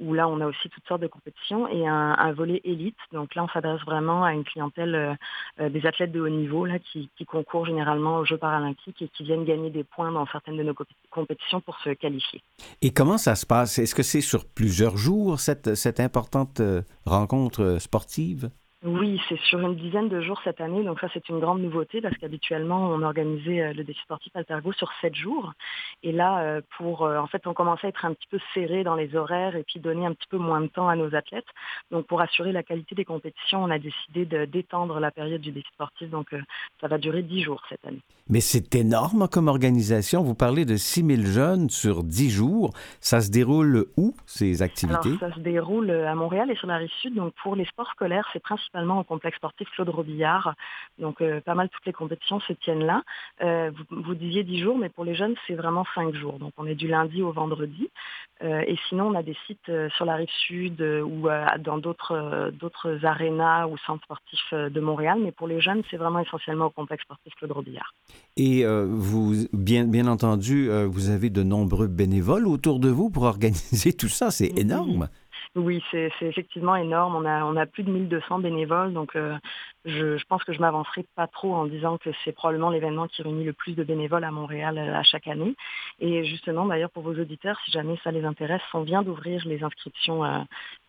où 0.00 0.14
là, 0.14 0.28
on 0.28 0.40
a 0.40 0.46
aussi 0.46 0.68
toutes 0.68 0.86
sortes 0.86 1.02
de 1.02 1.06
compétitions 1.06 1.68
et 1.68 1.86
un, 1.86 2.32
volet 2.32 2.60
élite. 2.64 2.96
Donc 3.12 3.34
là, 3.34 3.44
on 3.44 3.48
s'adresse 3.48 3.80
vraiment 3.82 4.24
à 4.24 4.32
une 4.32 4.44
clientèle 4.44 5.16
euh, 5.60 5.68
des 5.68 5.84
athlètes 5.84 6.12
de 6.12 6.20
haut 6.20 6.28
niveau 6.28 6.64
là, 6.64 6.78
qui, 6.78 7.10
qui, 7.16 7.24
concourent 7.24 7.66
généralement 7.66 8.18
aux 8.18 8.24
Jeux 8.24 8.38
paralympiques 8.38 9.02
et 9.02 9.08
qui 9.08 9.24
viennent 9.24 9.44
gagner 9.44 9.70
des 9.70 9.84
points 9.84 10.12
dans 10.12 10.26
certaines 10.26 10.56
de 10.56 10.62
nos 10.62 10.74
compétitions 11.10 11.60
pour 11.60 11.78
se 11.80 11.90
qualifier. 11.90 12.42
Et 12.82 12.92
comment 12.92 13.18
ça 13.18 13.34
se 13.34 13.44
passe? 13.46 13.78
Est-ce 13.78 13.94
que 13.94 14.02
c'est 14.02 14.20
sur 14.20 14.44
plusieurs 14.44 14.96
jours, 14.96 15.40
cette, 15.40 15.74
cette 15.74 16.00
importante 16.00 16.62
rencontre 17.04 17.78
sportive? 17.80 18.50
Oui, 18.82 19.20
c'est 19.28 19.38
sur 19.40 19.60
une 19.60 19.76
dizaine 19.76 20.08
de 20.08 20.22
jours 20.22 20.40
cette 20.42 20.58
année, 20.58 20.82
donc 20.82 21.00
ça 21.00 21.08
c'est 21.12 21.28
une 21.28 21.38
grande 21.38 21.60
nouveauté 21.60 22.00
parce 22.00 22.16
qu'habituellement 22.16 22.88
on 22.88 23.02
organisait 23.02 23.60
euh, 23.60 23.72
le 23.74 23.84
défi 23.84 24.00
sportif 24.00 24.34
Altergo 24.34 24.72
sur 24.72 24.90
sept 25.02 25.14
jours. 25.14 25.52
Et 26.02 26.12
là, 26.12 26.40
euh, 26.40 26.62
pour 26.78 27.04
euh, 27.04 27.18
en 27.18 27.26
fait, 27.26 27.46
on 27.46 27.52
commençait 27.52 27.88
à 27.88 27.90
être 27.90 28.06
un 28.06 28.14
petit 28.14 28.26
peu 28.30 28.38
serré 28.54 28.82
dans 28.82 28.94
les 28.94 29.14
horaires 29.14 29.54
et 29.54 29.64
puis 29.64 29.80
donner 29.80 30.06
un 30.06 30.14
petit 30.14 30.28
peu 30.30 30.38
moins 30.38 30.62
de 30.62 30.68
temps 30.68 30.88
à 30.88 30.96
nos 30.96 31.14
athlètes. 31.14 31.44
Donc 31.90 32.06
pour 32.06 32.22
assurer 32.22 32.52
la 32.52 32.62
qualité 32.62 32.94
des 32.94 33.04
compétitions, 33.04 33.62
on 33.62 33.70
a 33.70 33.78
décidé 33.78 34.24
de 34.24 34.46
d'étendre 34.46 34.98
la 34.98 35.10
période 35.10 35.42
du 35.42 35.52
défi 35.52 35.68
sportif, 35.74 36.08
donc 36.08 36.34
ça 36.80 36.88
va 36.88 36.96
durer 36.96 37.22
dix 37.22 37.42
jours 37.42 37.62
cette 37.68 37.86
année. 37.86 38.00
Mais 38.30 38.40
c'est 38.40 38.74
énorme 38.76 39.28
comme 39.28 39.48
organisation. 39.48 40.22
Vous 40.22 40.36
parlez 40.36 40.64
de 40.64 40.76
6000 40.76 41.26
jeunes 41.26 41.68
sur 41.68 42.04
10 42.04 42.30
jours. 42.30 42.72
Ça 43.00 43.20
se 43.20 43.30
déroule 43.30 43.86
où, 43.96 44.14
ces 44.24 44.62
activités? 44.62 45.08
Alors, 45.08 45.20
ça 45.20 45.34
se 45.34 45.40
déroule 45.40 45.90
à 45.90 46.14
Montréal 46.14 46.48
et 46.48 46.54
sur 46.54 46.68
la 46.68 46.76
rive 46.76 46.90
sud. 47.02 47.16
Donc, 47.16 47.34
pour 47.42 47.56
les 47.56 47.64
sports 47.64 47.90
scolaires, 47.90 48.28
c'est 48.32 48.40
principalement 48.40 48.69
au 48.74 49.04
complexe 49.04 49.36
sportif 49.36 49.68
Claude 49.70 49.88
Robillard. 49.88 50.54
Donc, 50.98 51.20
euh, 51.20 51.40
pas 51.40 51.54
mal 51.54 51.68
toutes 51.68 51.86
les 51.86 51.92
compétitions 51.92 52.40
se 52.40 52.52
tiennent 52.52 52.84
là. 52.84 53.02
Euh, 53.42 53.70
vous, 53.90 54.02
vous, 54.02 54.14
disiez 54.14 54.44
10 54.44 54.60
jours, 54.60 54.78
mais 54.78 54.88
pour 54.88 55.04
les 55.04 55.14
jeunes, 55.14 55.34
c'est 55.46 55.54
vraiment 55.54 55.84
5 55.94 56.14
jours. 56.14 56.38
Donc, 56.38 56.52
on 56.56 56.66
est 56.66 56.74
du 56.74 56.88
lundi 56.88 57.22
au 57.22 57.32
vendredi. 57.32 57.88
Euh, 58.42 58.62
et 58.66 58.76
sinon, 58.88 59.08
on 59.08 59.14
a 59.14 59.22
des 59.22 59.36
sites 59.46 59.70
sur 59.96 60.04
la 60.04 60.14
rive 60.14 60.30
sud 60.46 60.80
ou 60.80 61.28
dans 61.58 61.78
d'autres 61.78 62.50
d'autres 62.52 63.04
arénas 63.04 63.66
ou 63.66 63.76
centres 63.78 64.04
sportifs 64.04 64.52
de 64.52 64.80
Montréal. 64.80 65.18
Mais 65.22 65.32
pour 65.32 65.46
les 65.46 65.60
jeunes, 65.60 65.82
c'est 65.90 65.96
vraiment 65.96 66.20
essentiellement 66.20 66.66
au 66.66 66.70
complexe 66.70 67.04
sportif 67.04 67.34
Claude 67.34 67.52
Robillard. 67.52 67.94
Et 68.36 68.64
vous, 68.64 69.46
bien, 69.52 69.84
bien 69.84 70.06
entendu, 70.06 70.70
vous 70.86 71.10
avez 71.10 71.30
de 71.30 71.42
nombreux 71.42 71.88
bénévoles 71.88 72.46
autour 72.46 72.78
de 72.80 72.88
vous 72.88 73.10
pour 73.10 73.24
organiser 73.24 73.92
tout 73.98 74.08
ça. 74.08 74.30
C'est 74.30 74.58
énorme. 74.58 75.02
Oui, 75.02 75.06
c'est 75.90 76.10
effectivement 76.22 76.76
énorme. 76.76 77.16
On 77.16 77.24
a, 77.24 77.44
on 77.44 77.56
a 77.56 77.66
plus 77.66 77.82
de 77.82 77.90
1200 77.90 78.38
bénévoles, 78.38 78.92
donc 78.92 79.16
euh, 79.16 79.36
je, 79.84 80.16
je, 80.16 80.24
pense 80.26 80.44
que 80.44 80.52
je 80.52 80.60
m'avancerai 80.60 81.04
pas 81.16 81.26
trop 81.26 81.54
en 81.54 81.66
disant 81.66 81.98
que 81.98 82.10
c'est 82.24 82.32
probablement 82.32 82.70
l'événement 82.70 83.08
qui 83.08 83.22
réunit 83.22 83.44
le 83.44 83.52
plus 83.52 83.74
de 83.74 83.82
bénévoles 83.82 84.24
à 84.24 84.30
Montréal 84.30 84.78
à 84.78 85.02
chaque 85.02 85.26
année. 85.26 85.54
Et 85.98 86.24
justement, 86.24 86.66
d'ailleurs, 86.66 86.90
pour 86.90 87.02
vos 87.02 87.14
auditeurs, 87.14 87.58
si 87.64 87.72
jamais 87.72 87.98
ça 88.04 88.10
les 88.10 88.24
intéresse, 88.24 88.62
on 88.74 88.82
vient 88.82 89.02
d'ouvrir 89.02 89.42
les 89.46 89.62
inscriptions 89.62 90.24
euh, 90.24 90.40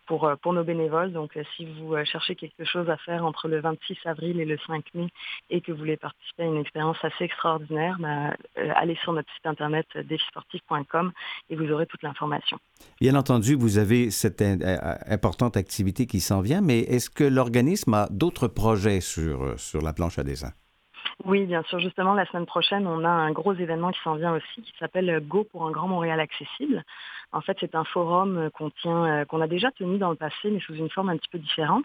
pour 0.06 0.52
nos 0.52 0.64
bénévoles. 0.64 1.12
Donc, 1.12 1.36
euh, 1.36 1.42
si 1.56 1.66
vous 1.66 1.94
euh, 1.94 2.04
cherchez 2.04 2.34
quelque 2.34 2.64
chose 2.64 2.88
à 2.90 2.96
faire 2.98 3.24
entre 3.24 3.48
le 3.48 3.60
26 3.60 3.98
avril 4.04 4.40
et 4.40 4.44
le 4.44 4.58
5 4.66 4.84
mai 4.94 5.08
et 5.50 5.60
que 5.60 5.72
vous 5.72 5.78
voulez 5.78 5.96
participer 5.96 6.42
à 6.42 6.46
une 6.46 6.58
expérience 6.58 6.98
assez 7.02 7.24
extraordinaire, 7.24 7.96
bah, 8.00 8.34
allez 8.76 8.96
sur 9.02 9.12
notre 9.12 9.32
site 9.34 9.46
internet 9.46 9.86
défisportif.com 9.96 11.12
et 11.50 11.56
vous 11.56 11.70
aurez 11.70 11.86
toute 11.86 12.02
l'information. 12.02 12.58
Bien 13.00 13.14
entendu, 13.14 13.54
vous 13.54 13.78
avez 13.78 14.10
cette 14.10 14.42
importante 15.06 15.56
activité 15.56 16.06
qui 16.06 16.20
s'en 16.20 16.40
vient, 16.40 16.60
mais 16.60 16.80
est-ce 16.80 17.10
que 17.10 17.24
l'organisme 17.24 17.94
a 17.94 18.08
d'autres 18.10 18.48
projets 18.48 19.00
sur, 19.00 19.58
sur 19.58 19.82
la 19.82 19.92
planche 19.92 20.18
à 20.18 20.24
dessin? 20.24 20.52
Oui, 21.24 21.46
bien 21.46 21.62
sûr. 21.64 21.78
Justement, 21.78 22.14
la 22.14 22.26
semaine 22.26 22.46
prochaine, 22.46 22.86
on 22.86 23.04
a 23.04 23.08
un 23.08 23.30
gros 23.30 23.54
événement 23.54 23.92
qui 23.92 24.00
s'en 24.02 24.16
vient 24.16 24.34
aussi, 24.34 24.62
qui 24.62 24.72
s'appelle 24.78 25.20
Go 25.26 25.44
pour 25.44 25.66
un 25.66 25.70
Grand 25.70 25.86
Montréal 25.86 26.18
accessible. 26.18 26.82
En 27.30 27.40
fait, 27.40 27.56
c'est 27.60 27.74
un 27.76 27.84
forum 27.84 28.50
qu'on 28.54 28.70
tient, 28.70 29.24
qu'on 29.26 29.40
a 29.40 29.46
déjà 29.46 29.70
tenu 29.70 29.98
dans 29.98 30.10
le 30.10 30.16
passé, 30.16 30.50
mais 30.50 30.60
sous 30.60 30.74
une 30.74 30.90
forme 30.90 31.10
un 31.10 31.16
petit 31.16 31.28
peu 31.30 31.38
différente. 31.38 31.84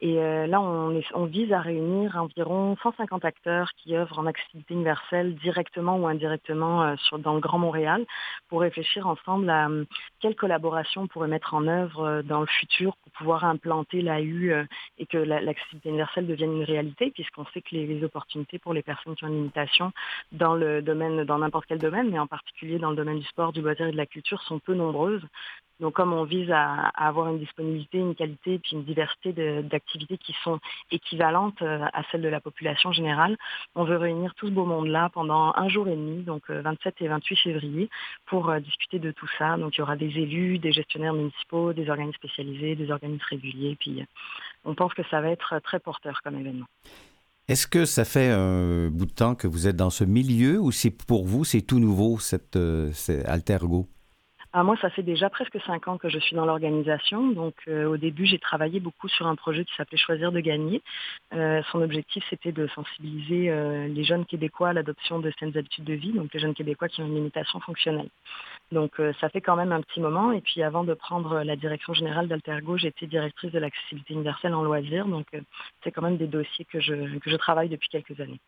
Et 0.00 0.18
euh, 0.18 0.46
là, 0.46 0.60
on, 0.60 1.24
vise 1.24 1.52
à 1.52 1.60
réunir 1.60 2.16
environ 2.16 2.76
150 2.82 3.24
acteurs 3.24 3.72
qui 3.76 3.96
œuvrent 3.96 4.20
en 4.20 4.26
accessibilité 4.26 4.74
universelle 4.74 5.34
directement 5.34 5.96
ou 5.96 6.06
indirectement 6.06 6.84
euh, 6.84 6.94
dans 7.18 7.34
le 7.34 7.40
Grand 7.40 7.58
Montréal 7.58 8.06
pour 8.48 8.60
réfléchir 8.60 9.08
ensemble 9.08 9.50
à 9.50 9.68
euh, 9.68 9.84
quelles 10.20 10.36
collaborations 10.36 11.02
on 11.02 11.06
pourrait 11.08 11.26
mettre 11.26 11.52
en 11.54 11.66
œuvre 11.66 12.22
dans 12.22 12.40
le 12.40 12.46
futur 12.46 12.96
pour 12.98 13.12
pouvoir 13.12 13.44
implanter 13.44 14.00
l'AU 14.00 14.66
et 14.98 15.06
que 15.06 15.18
l'accessibilité 15.18 15.88
universelle 15.88 16.28
devienne 16.28 16.56
une 16.58 16.64
réalité, 16.64 17.10
puisqu'on 17.10 17.44
sait 17.46 17.60
que 17.60 17.70
les, 17.72 17.86
les, 17.86 18.04
opportunités 18.04 18.60
pour 18.60 18.74
les 18.74 18.82
personnes 18.82 19.16
qui 19.16 19.24
ont 19.24 19.28
une 19.28 19.34
limitation 19.34 19.92
dans 20.30 20.54
le 20.54 20.80
domaine, 20.80 21.24
dans 21.24 21.38
n'importe 21.38 21.66
quel 21.66 21.78
domaine, 21.78 22.10
mais 22.10 22.18
en 22.20 22.28
particulier 22.28 22.78
dans 22.78 22.90
le 22.90 22.96
domaine 22.96 23.18
du 23.18 23.26
sport, 23.26 23.52
du 23.52 23.62
loisir 23.62 23.88
et 23.88 23.92
de 23.92 23.96
la 23.96 24.06
culture, 24.06 24.40
sont 24.42 24.60
peu 24.60 24.74
nombreuses. 24.74 25.26
Donc 25.80 25.94
comme 25.94 26.12
on 26.12 26.24
vise 26.24 26.50
à, 26.50 26.88
avoir 26.96 27.28
une 27.28 27.38
disponibilité, 27.38 27.98
une 27.98 28.14
qualité 28.14 28.54
et 28.54 28.58
puis 28.58 28.72
une 28.72 28.84
diversité 28.84 29.32
d'activités 29.62 30.18
qui 30.18 30.34
sont 30.42 30.58
équivalentes 30.90 31.62
euh, 31.62 31.84
à 31.92 32.02
celles 32.10 32.22
de 32.22 32.28
la 32.28 32.40
population 32.40 32.92
générale, 32.92 33.36
on 33.74 33.84
veut 33.84 33.96
réunir 33.96 34.34
tout 34.34 34.46
ce 34.46 34.52
beau 34.52 34.64
monde-là 34.64 35.10
pendant 35.12 35.52
un 35.54 35.68
jour 35.68 35.86
et 35.86 35.94
demi, 35.94 36.22
donc 36.22 36.50
27 36.50 36.94
euh, 37.00 37.04
et 37.04 37.08
28 37.08 37.36
février, 37.36 37.90
pour 38.26 38.50
euh, 38.50 38.58
discuter 38.58 38.98
de 38.98 39.12
tout 39.12 39.28
ça. 39.38 39.56
Donc 39.56 39.76
il 39.76 39.80
y 39.80 39.82
aura 39.82 39.96
des 39.96 40.06
élus, 40.06 40.58
des 40.58 40.72
gestionnaires 40.72 41.14
municipaux, 41.14 41.72
des 41.72 41.88
organismes 41.88 42.18
spécialisés, 42.18 42.74
des 42.74 42.90
organismes 42.90 43.24
réguliers. 43.28 43.76
Puis 43.78 44.04
on 44.64 44.74
pense 44.74 44.94
que 44.94 45.02
ça 45.10 45.20
va 45.20 45.30
être 45.30 45.60
très 45.60 45.78
porteur 45.78 46.20
comme 46.22 46.38
événement. 46.38 46.66
Est-ce 47.46 47.66
que 47.66 47.86
ça 47.86 48.04
fait 48.04 48.30
un 48.30 48.88
bout 48.90 49.06
de 49.06 49.12
temps 49.12 49.34
que 49.34 49.46
vous 49.46 49.68
êtes 49.68 49.76
dans 49.76 49.90
ce 49.90 50.04
milieu 50.04 50.58
ou 50.58 50.70
c'est 50.70 50.90
pour 50.90 51.24
vous, 51.24 51.44
c'est 51.44 51.62
tout 51.62 51.78
nouveau, 51.78 52.18
cette, 52.18 52.58
Altergo? 53.24 53.88
Ah, 54.54 54.64
moi, 54.64 54.76
ça 54.80 54.88
fait 54.88 55.02
déjà 55.02 55.28
presque 55.28 55.58
cinq 55.66 55.88
ans 55.88 55.98
que 55.98 56.08
je 56.08 56.18
suis 56.18 56.34
dans 56.34 56.46
l'organisation. 56.46 57.32
Donc, 57.32 57.54
euh, 57.68 57.84
au 57.84 57.98
début, 57.98 58.24
j'ai 58.24 58.38
travaillé 58.38 58.80
beaucoup 58.80 59.06
sur 59.06 59.26
un 59.26 59.34
projet 59.34 59.64
qui 59.64 59.74
s'appelait 59.76 59.98
Choisir 59.98 60.32
de 60.32 60.40
gagner. 60.40 60.80
Euh, 61.34 61.60
son 61.70 61.82
objectif, 61.82 62.24
c'était 62.30 62.52
de 62.52 62.66
sensibiliser 62.68 63.50
euh, 63.50 63.88
les 63.88 64.04
jeunes 64.04 64.24
Québécois 64.24 64.70
à 64.70 64.72
l'adoption 64.72 65.18
de 65.18 65.30
saines 65.38 65.56
habitudes 65.56 65.84
de 65.84 65.92
vie, 65.92 66.12
donc 66.12 66.32
les 66.32 66.40
jeunes 66.40 66.54
Québécois 66.54 66.88
qui 66.88 67.02
ont 67.02 67.06
une 67.06 67.16
limitation 67.16 67.60
fonctionnelle. 67.60 68.08
Donc, 68.70 69.00
ça 69.18 69.30
fait 69.30 69.40
quand 69.40 69.56
même 69.56 69.72
un 69.72 69.80
petit 69.80 69.98
moment. 69.98 70.30
Et 70.30 70.42
puis, 70.42 70.62
avant 70.62 70.84
de 70.84 70.92
prendre 70.92 71.42
la 71.42 71.56
direction 71.56 71.94
générale 71.94 72.28
d'Altergo, 72.28 72.76
j'étais 72.76 73.06
directrice 73.06 73.50
de 73.50 73.58
l'accessibilité 73.58 74.12
universelle 74.12 74.52
en 74.54 74.62
loisirs. 74.62 75.06
Donc, 75.06 75.26
c'est 75.82 75.90
quand 75.90 76.02
même 76.02 76.18
des 76.18 76.26
dossiers 76.26 76.66
que 76.70 76.78
je, 76.78 77.18
que 77.18 77.30
je 77.30 77.36
travaille 77.36 77.70
depuis 77.70 77.88
quelques 77.88 78.20
années. 78.20 78.38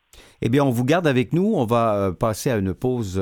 Eh 0.43 0.49
bien, 0.49 0.63
on 0.63 0.69
vous 0.69 0.85
garde 0.85 1.07
avec 1.07 1.33
nous. 1.33 1.53
On 1.55 1.65
va 1.65 2.11
passer 2.19 2.51
à 2.51 2.57
une 2.57 2.75
pause 2.75 3.19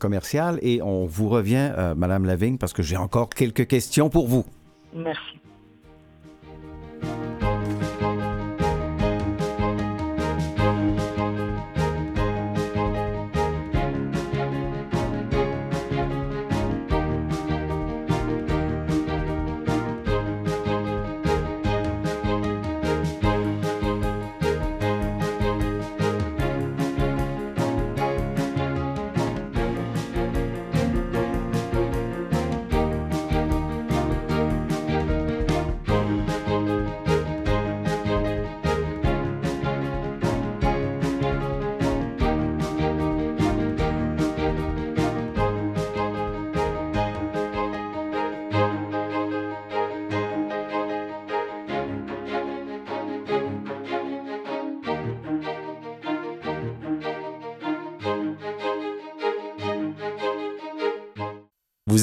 commerciale 0.00 0.58
et 0.62 0.80
on 0.80 1.04
vous 1.04 1.28
revient 1.28 1.70
Madame 1.96 2.24
Lavigne, 2.24 2.58
parce 2.58 2.72
que 2.72 2.82
j'ai 2.82 2.96
encore 2.96 3.30
quelques 3.30 3.66
questions 3.66 4.08
pour 4.10 4.28
vous. 4.28 4.44
Merci. 4.94 5.40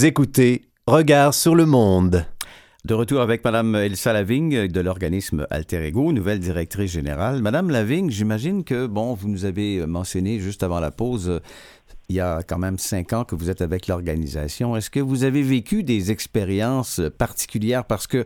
Écoutez 0.05 0.65
Regard 0.85 1.33
sur 1.33 1.55
le 1.55 1.65
monde. 1.65 2.25
De 2.83 2.93
retour 2.93 3.21
avec 3.21 3.41
Mme 3.45 3.75
Elsa 3.75 4.11
Lavigne 4.11 4.67
de 4.67 4.81
l'organisme 4.81 5.47
Alter 5.49 5.87
Ego, 5.87 6.11
nouvelle 6.11 6.39
directrice 6.39 6.91
générale. 6.91 7.41
Madame 7.41 7.69
Lavigne, 7.69 8.09
j'imagine 8.09 8.65
que, 8.65 8.85
bon, 8.85 9.13
vous 9.13 9.29
nous 9.29 9.45
avez 9.45 9.85
mentionné 9.85 10.39
juste 10.39 10.61
avant 10.61 10.81
la 10.81 10.91
pause, 10.91 11.39
il 12.09 12.17
y 12.17 12.19
a 12.19 12.43
quand 12.43 12.57
même 12.57 12.77
cinq 12.77 13.13
ans 13.13 13.23
que 13.23 13.35
vous 13.35 13.49
êtes 13.49 13.61
avec 13.61 13.87
l'organisation. 13.87 14.75
Est-ce 14.75 14.89
que 14.89 14.99
vous 14.99 15.23
avez 15.23 15.41
vécu 15.41 15.83
des 15.83 16.11
expériences 16.11 16.99
particulières? 17.17 17.85
Parce 17.85 18.05
que, 18.05 18.25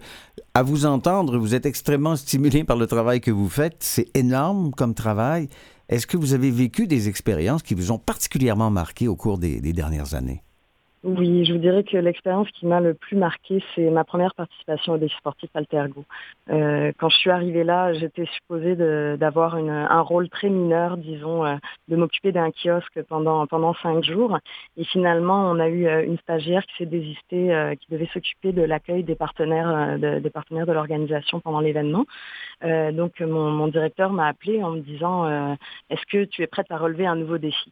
à 0.55 0.63
vous 0.63 0.87
entendre, 0.87 1.37
vous 1.37 1.53
êtes 1.53 1.67
extrêmement 1.67 2.15
stimulé 2.15 2.63
par 2.63 2.77
le 2.77 2.87
travail 2.87 3.21
que 3.21 3.29
vous 3.29 3.49
faites. 3.49 3.77
C'est 3.81 4.09
énorme 4.17 4.71
comme 4.71 4.95
travail. 4.95 5.47
Est-ce 5.89 6.07
que 6.07 6.17
vous 6.17 6.33
avez 6.33 6.49
vécu 6.49 6.87
des 6.87 7.07
expériences 7.07 7.61
qui 7.61 7.75
vous 7.75 7.91
ont 7.91 7.99
particulièrement 7.99 8.71
marqué 8.71 9.07
au 9.07 9.15
cours 9.15 9.37
des 9.37 9.59
dernières 9.61 10.15
années? 10.15 10.41
Oui, 11.03 11.45
je 11.45 11.53
vous 11.53 11.59
dirais 11.59 11.83
que 11.83 11.95
l'expérience 11.95 12.49
qui 12.51 12.65
m'a 12.65 12.79
le 12.81 12.95
plus 12.95 13.15
marqué, 13.15 13.63
c'est 13.75 13.87
ma 13.91 14.03
première 14.03 14.33
participation 14.33 14.93
au 14.93 14.97
défi 14.97 15.15
sportif 15.17 15.49
Altergo. 15.53 16.03
Euh, 16.49 16.91
quand 16.97 17.09
je 17.09 17.17
suis 17.17 17.29
arrivée 17.29 17.63
là, 17.63 17.93
j'étais 17.93 18.25
supposée 18.25 18.75
d'avoir 18.75 19.55
un 19.55 20.01
rôle 20.01 20.27
très 20.27 20.49
mineur, 20.49 20.97
disons, 20.97 21.45
euh, 21.45 21.55
de 21.87 21.95
m'occuper 21.95 22.31
d'un 22.31 22.49
kiosque 22.51 22.99
pendant, 23.09 23.45
pendant 23.45 23.75
cinq 23.75 24.03
jours. 24.03 24.39
Et 24.75 24.85
finalement, 24.85 25.51
on 25.51 25.59
a 25.59 25.69
eu 25.69 25.85
euh, 25.85 26.03
une 26.03 26.17
stagiaire 26.17 26.65
qui 26.65 26.75
s'est 26.77 26.87
désistée, 26.87 27.53
euh, 27.53 27.75
qui 27.75 27.91
devait 27.91 28.09
s'occuper 28.11 28.51
de 28.51 28.63
l'accueil 28.63 29.03
des 29.03 29.15
partenaires 29.15 29.99
de, 29.99 30.17
des 30.17 30.29
partenaires 30.31 30.65
de 30.65 30.73
l'organisation 30.73 31.39
pendant 31.39 31.59
l'événement. 31.59 32.05
donc, 32.63 33.19
mon, 33.21 33.51
mon 33.51 33.67
directeur 33.67 34.11
m'a 34.11 34.27
appelé 34.27 34.63
en 34.63 34.71
me 34.71 34.79
disant, 34.79 35.27
est-ce 35.89 36.05
que 36.11 36.25
tu 36.25 36.41
es 36.41 36.47
prête 36.47 36.71
à 36.71 36.77
relever 36.77 37.05
un 37.05 37.15
nouveau 37.15 37.37
défi? 37.37 37.71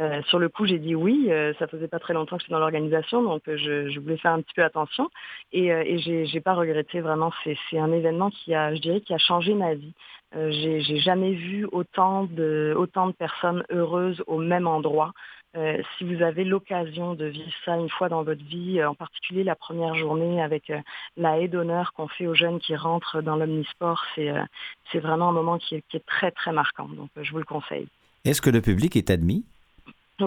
Euh, 0.00 0.22
sur 0.28 0.38
le 0.38 0.48
coup, 0.48 0.66
j'ai 0.66 0.78
dit 0.78 0.94
oui. 0.94 1.26
Euh, 1.28 1.52
ça 1.58 1.66
faisait 1.66 1.88
pas 1.88 1.98
très 1.98 2.14
longtemps 2.14 2.36
que 2.36 2.42
je 2.42 2.46
suis 2.46 2.52
dans 2.52 2.58
l'organisation, 2.58 3.22
donc 3.22 3.42
euh, 3.48 3.56
je, 3.58 4.00
voulais 4.00 4.16
faire 4.16 4.32
un 4.32 4.40
petit 4.40 4.54
peu 4.54 4.64
attention. 4.64 5.10
Et, 5.52 5.66
et 5.66 6.26
j'ai 6.26 6.40
pas 6.40 6.54
regretté 6.54 7.00
vraiment. 7.00 7.32
C'est 7.44 7.78
un 7.78 7.92
événement 7.92 8.30
qui 8.30 8.54
a, 8.54 8.74
je 8.74 8.80
dirais, 8.80 9.00
qui 9.00 9.12
a 9.14 9.18
changé 9.18 9.54
ma 9.54 9.74
vie. 9.74 9.92
j'ai 10.34 10.98
jamais 10.98 11.32
vu 11.32 11.66
autant 11.72 12.24
de, 12.24 12.74
autant 12.76 13.06
de 13.06 13.12
personnes 13.12 13.64
heureuses 13.70 14.22
au 14.26 14.38
même 14.38 14.66
endroit. 14.66 15.12
si 15.54 16.04
vous 16.04 16.22
avez 16.22 16.44
l'occasion 16.44 17.14
de 17.14 17.26
vivre 17.26 17.52
ça 17.64 17.76
une 17.76 17.90
fois 17.90 18.08
dans 18.08 18.22
votre 18.22 18.42
vie, 18.44 18.82
en 18.82 18.94
particulier 18.94 19.44
la 19.44 19.54
première 19.54 19.94
journée 19.94 20.42
avec 20.42 20.72
la 21.18 21.38
haie 21.38 21.48
d'honneur 21.48 21.92
qu'on 21.92 22.08
fait 22.08 22.26
aux 22.26 22.34
jeunes 22.34 22.60
qui 22.60 22.74
rentrent 22.74 23.20
dans 23.20 23.36
l'omnisport, 23.36 24.02
c'est 24.16 24.98
vraiment 25.00 25.28
un 25.28 25.32
moment 25.32 25.58
qui 25.58 25.74
est 25.76 26.06
très 26.06 26.30
très 26.30 26.52
marquant. 26.52 26.88
Donc 26.88 27.10
je 27.20 27.30
vous 27.30 27.38
le 27.38 27.44
conseille. 27.44 27.88
Est-ce 28.24 28.40
que 28.40 28.50
le 28.50 28.62
public 28.62 28.96
est 28.96 29.10
admis? 29.10 29.44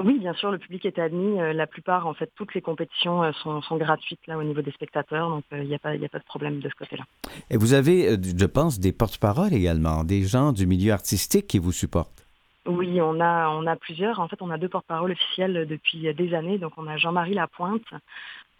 Oui, 0.03 0.19
bien 0.19 0.33
sûr, 0.33 0.51
le 0.51 0.57
public 0.57 0.85
est 0.85 0.99
admis. 0.99 1.39
Euh, 1.39 1.53
la 1.53 1.67
plupart, 1.67 2.07
en 2.07 2.13
fait, 2.13 2.31
toutes 2.35 2.53
les 2.53 2.61
compétitions 2.61 3.23
euh, 3.23 3.31
sont, 3.33 3.77
gratuites 3.77 4.25
là 4.27 4.37
au 4.37 4.43
niveau 4.43 4.61
des 4.61 4.71
spectateurs, 4.71 5.29
donc 5.29 5.43
euh, 5.53 5.61
il 5.61 5.67
n'y 5.67 5.75
a, 5.75 5.79
pas, 5.79 5.89
a 5.89 6.09
pas 6.09 6.19
de 6.19 6.23
problème 6.23 6.59
de 6.59 6.69
ce 6.69 6.75
côté-là. 6.75 7.03
Et 7.49 7.57
vous 7.57 7.73
avez, 7.73 8.17
je 8.21 8.45
pense, 8.45 8.79
des 8.79 8.91
porte-paroles 8.91 9.53
également, 9.53 10.03
des 10.03 10.23
gens 10.23 10.51
du 10.51 10.65
milieu 10.65 10.93
artistique 10.93 11.47
qui 11.47 11.59
vous 11.59 11.71
supportent. 11.71 12.25
Oui, 12.67 12.99
on 12.99 13.19
a, 13.19 13.49
on 13.49 13.67
a 13.67 13.75
plusieurs. 13.75 14.19
En 14.19 14.27
fait, 14.27 14.41
on 14.41 14.49
a 14.49 14.57
deux 14.57 14.69
porte-paroles 14.69 15.11
officiels 15.11 15.67
depuis 15.67 16.11
des 16.13 16.33
années. 16.33 16.57
Donc, 16.57 16.73
on 16.77 16.87
a 16.87 16.97
Jean-Marie 16.97 17.35
Lapointe, 17.35 17.85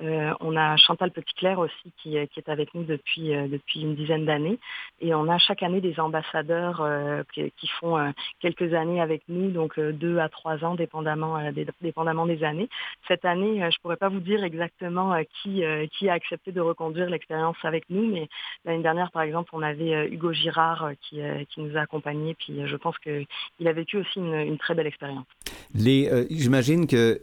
euh, 0.02 0.34
on 0.42 0.58
a 0.58 0.76
Chantal 0.76 1.12
Petitclerc 1.12 1.58
aussi 1.58 1.92
qui, 2.02 2.18
qui, 2.28 2.40
est 2.40 2.50
avec 2.50 2.74
nous 2.74 2.84
depuis, 2.84 3.34
euh, 3.34 3.48
depuis 3.48 3.82
une 3.82 3.96
dizaine 3.96 4.26
d'années. 4.26 4.60
Et 5.00 5.14
on 5.14 5.30
a 5.30 5.38
chaque 5.38 5.64
année 5.64 5.80
des 5.80 6.00
ambassadeurs 6.00 6.82
euh, 6.82 7.24
qui, 7.34 7.52
qui, 7.58 7.68
font 7.80 8.14
quelques 8.40 8.74
années 8.74 9.02
avec 9.02 9.24
nous, 9.30 9.52
donc 9.52 9.80
deux 9.80 10.20
à 10.20 10.30
trois 10.30 10.64
ans, 10.64 10.76
dépendamment, 10.76 11.40
dépendamment 11.82 12.26
des 12.26 12.44
années. 12.44 12.70
Cette 13.08 13.26
année, 13.26 13.60
je 13.60 13.66
ne 13.66 13.82
pourrais 13.82 13.98
pas 13.98 14.10
vous 14.10 14.20
dire 14.20 14.44
exactement 14.44 15.16
qui, 15.42 15.64
qui 15.98 16.10
a 16.10 16.14
accepté 16.14 16.52
de 16.52 16.62
reconduire 16.62 17.10
l'expérience 17.10 17.58
avec 17.64 17.84
nous, 17.90 18.06
mais 18.06 18.30
l'année 18.64 18.84
dernière, 18.84 19.12
par 19.12 19.24
exemple, 19.24 19.50
on 19.54 19.62
avait 19.62 20.08
Hugo 20.08 20.32
Girard 20.32 20.92
qui, 21.02 21.20
qui 21.50 21.62
nous 21.62 21.76
a 21.76 21.82
accompagnés, 21.82 22.36
puis 22.36 22.66
je 22.66 22.76
pense 22.78 22.98
qu'il 23.00 23.28
a 23.68 23.74
vécu 23.74 23.98
aussi 23.98 24.20
une, 24.20 24.36
une 24.36 24.58
très 24.58 24.74
belle 24.74 24.88
expérience. 24.88 25.26
J'imagine 25.74 26.88
que 26.88 27.20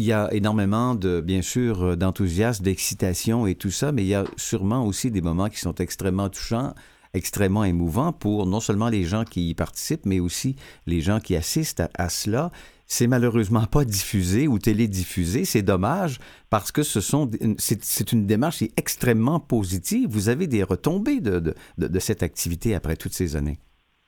il 0.00 0.06
y 0.06 0.12
a 0.14 0.32
énormément 0.32 0.94
de, 0.94 1.20
bien 1.20 1.42
sûr, 1.42 1.82
euh, 1.82 1.96
d'enthousiasme, 1.96 2.64
d'excitation 2.64 3.46
et 3.46 3.54
tout 3.54 3.70
ça, 3.70 3.92
mais 3.92 4.02
il 4.02 4.08
y 4.08 4.14
a 4.14 4.24
sûrement 4.36 4.86
aussi 4.86 5.10
des 5.10 5.20
moments 5.20 5.50
qui 5.50 5.58
sont 5.58 5.74
extrêmement 5.74 6.30
touchants, 6.30 6.72
extrêmement 7.12 7.64
émouvants 7.64 8.12
pour 8.12 8.46
non 8.46 8.60
seulement 8.60 8.88
les 8.88 9.04
gens 9.04 9.24
qui 9.24 9.50
y 9.50 9.54
participent, 9.54 10.06
mais 10.06 10.18
aussi 10.18 10.56
les 10.86 11.02
gens 11.02 11.20
qui 11.20 11.36
assistent 11.36 11.82
à, 11.94 12.08
cela. 12.08 12.50
c'est 12.86 13.08
malheureusement 13.08 13.66
pas 13.66 13.84
diffusé 13.84 14.48
ou 14.48 14.58
télédiffusé. 14.58 15.44
C'est 15.44 15.62
dommage 15.62 16.18
parce 16.48 16.72
que 16.72 16.82
ce 16.82 17.02
sont, 17.02 17.30
c'est 17.58 18.12
une 18.12 18.26
démarche 18.26 18.62
extrêmement 18.78 19.38
positive. 19.38 20.08
Vous 20.10 20.30
avez 20.30 20.46
des 20.46 20.62
retombées 20.62 21.20
de, 21.20 21.40
de, 21.40 21.54
de 21.76 21.98
cette 21.98 22.22
activité 22.22 22.74
après 22.74 22.96
toutes 22.96 23.12
ces 23.12 23.36
années. 23.36 23.58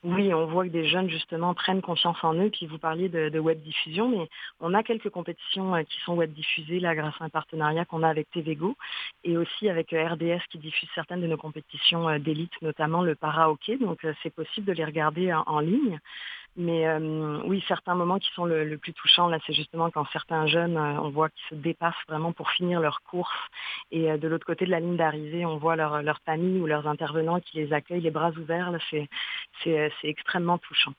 Oui, 0.03 0.33
on 0.33 0.45
voit 0.47 0.65
que 0.65 0.69
des 0.69 0.85
jeunes 0.85 1.09
justement 1.09 1.53
prennent 1.53 1.81
confiance 1.81 2.21
en 2.23 2.33
eux. 2.33 2.49
Puis 2.49 2.67
vous 2.67 2.77
parliez 2.77 3.07
de, 3.07 3.39
web 3.39 3.61
diffusion, 3.61 4.09
mais 4.09 4.27
on 4.59 4.73
a 4.73 4.83
quelques 4.83 5.09
compétitions 5.09 5.73
euh, 5.75 5.83
qui 5.83 5.97
sont 6.01 6.15
web 6.15 6.33
diffusées 6.33 6.81
là 6.81 6.93
grâce 6.93 7.13
à 7.21 7.23
un 7.23 7.29
partenariat 7.29 7.85
qu'on 7.85 8.03
a 8.03 8.09
avec 8.09 8.29
TVGO 8.31 8.75
et 9.23 9.37
aussi 9.37 9.69
avec 9.69 9.93
euh, 9.93 10.05
RDS 10.05 10.41
qui 10.49 10.57
diffuse 10.57 10.89
certaines 10.93 11.21
de 11.21 11.27
nos 11.27 11.37
compétitions 11.37 12.09
euh, 12.09 12.19
d'élite, 12.19 12.51
notamment 12.61 13.01
le 13.01 13.15
para 13.15 13.49
hockey. 13.49 13.77
Donc 13.77 14.05
c'est 14.21 14.33
possible 14.33 14.67
de 14.67 14.73
les 14.73 14.83
regarder 14.83 15.33
en 15.33 15.59
ligne. 15.59 15.99
Mais 16.55 16.87
euh, 16.87 17.41
oui, 17.45 17.63
certains 17.67 17.95
moments 17.95 18.19
qui 18.19 18.29
sont 18.35 18.45
le, 18.45 18.77
plus 18.77 18.93
touchants, 18.93 19.27
là, 19.27 19.39
c'est 19.45 19.53
justement 19.53 19.89
quand 19.89 20.05
certains 20.13 20.45
jeunes, 20.45 20.77
euh, 20.77 21.01
on 21.01 21.09
voit 21.09 21.29
qu'ils 21.29 21.57
se 21.57 21.61
dépassent 21.61 21.95
vraiment 22.07 22.31
pour 22.31 22.51
finir 22.51 22.79
leur 22.79 23.01
course. 23.01 23.33
Et 23.91 24.11
euh, 24.11 24.17
de 24.17 24.27
l'autre 24.27 24.45
côté 24.45 24.65
de 24.65 24.71
la 24.71 24.79
ligne 24.79 24.95
d'arrivée, 24.95 25.45
on 25.45 25.57
voit 25.57 25.75
leur, 25.75 26.03
leur, 26.03 26.19
famille 26.25 26.59
ou 26.59 26.67
leurs 26.67 26.87
intervenants 26.87 27.39
qui 27.39 27.57
les 27.57 27.73
accueillent 27.73 28.01
les 28.01 28.11
bras 28.11 28.31
ouverts. 28.31 28.71
C'est 29.63 29.89
extrêmement 30.03 30.59
touchant. 30.59 30.93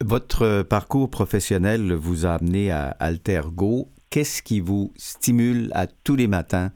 Votre 0.00 0.62
parcours 0.62 1.08
professionnel 1.08 1.92
vous 1.92 2.26
a 2.26 2.32
amené 2.32 2.72
à 2.72 2.88
Altergo. 2.98 3.88
Qu'est-ce 4.10 4.42
qui 4.42 4.60
vous 4.60 4.92
stimule 4.96 5.70
à 5.74 5.86
tous 5.86 6.16
les 6.16 6.26
matins 6.26 6.70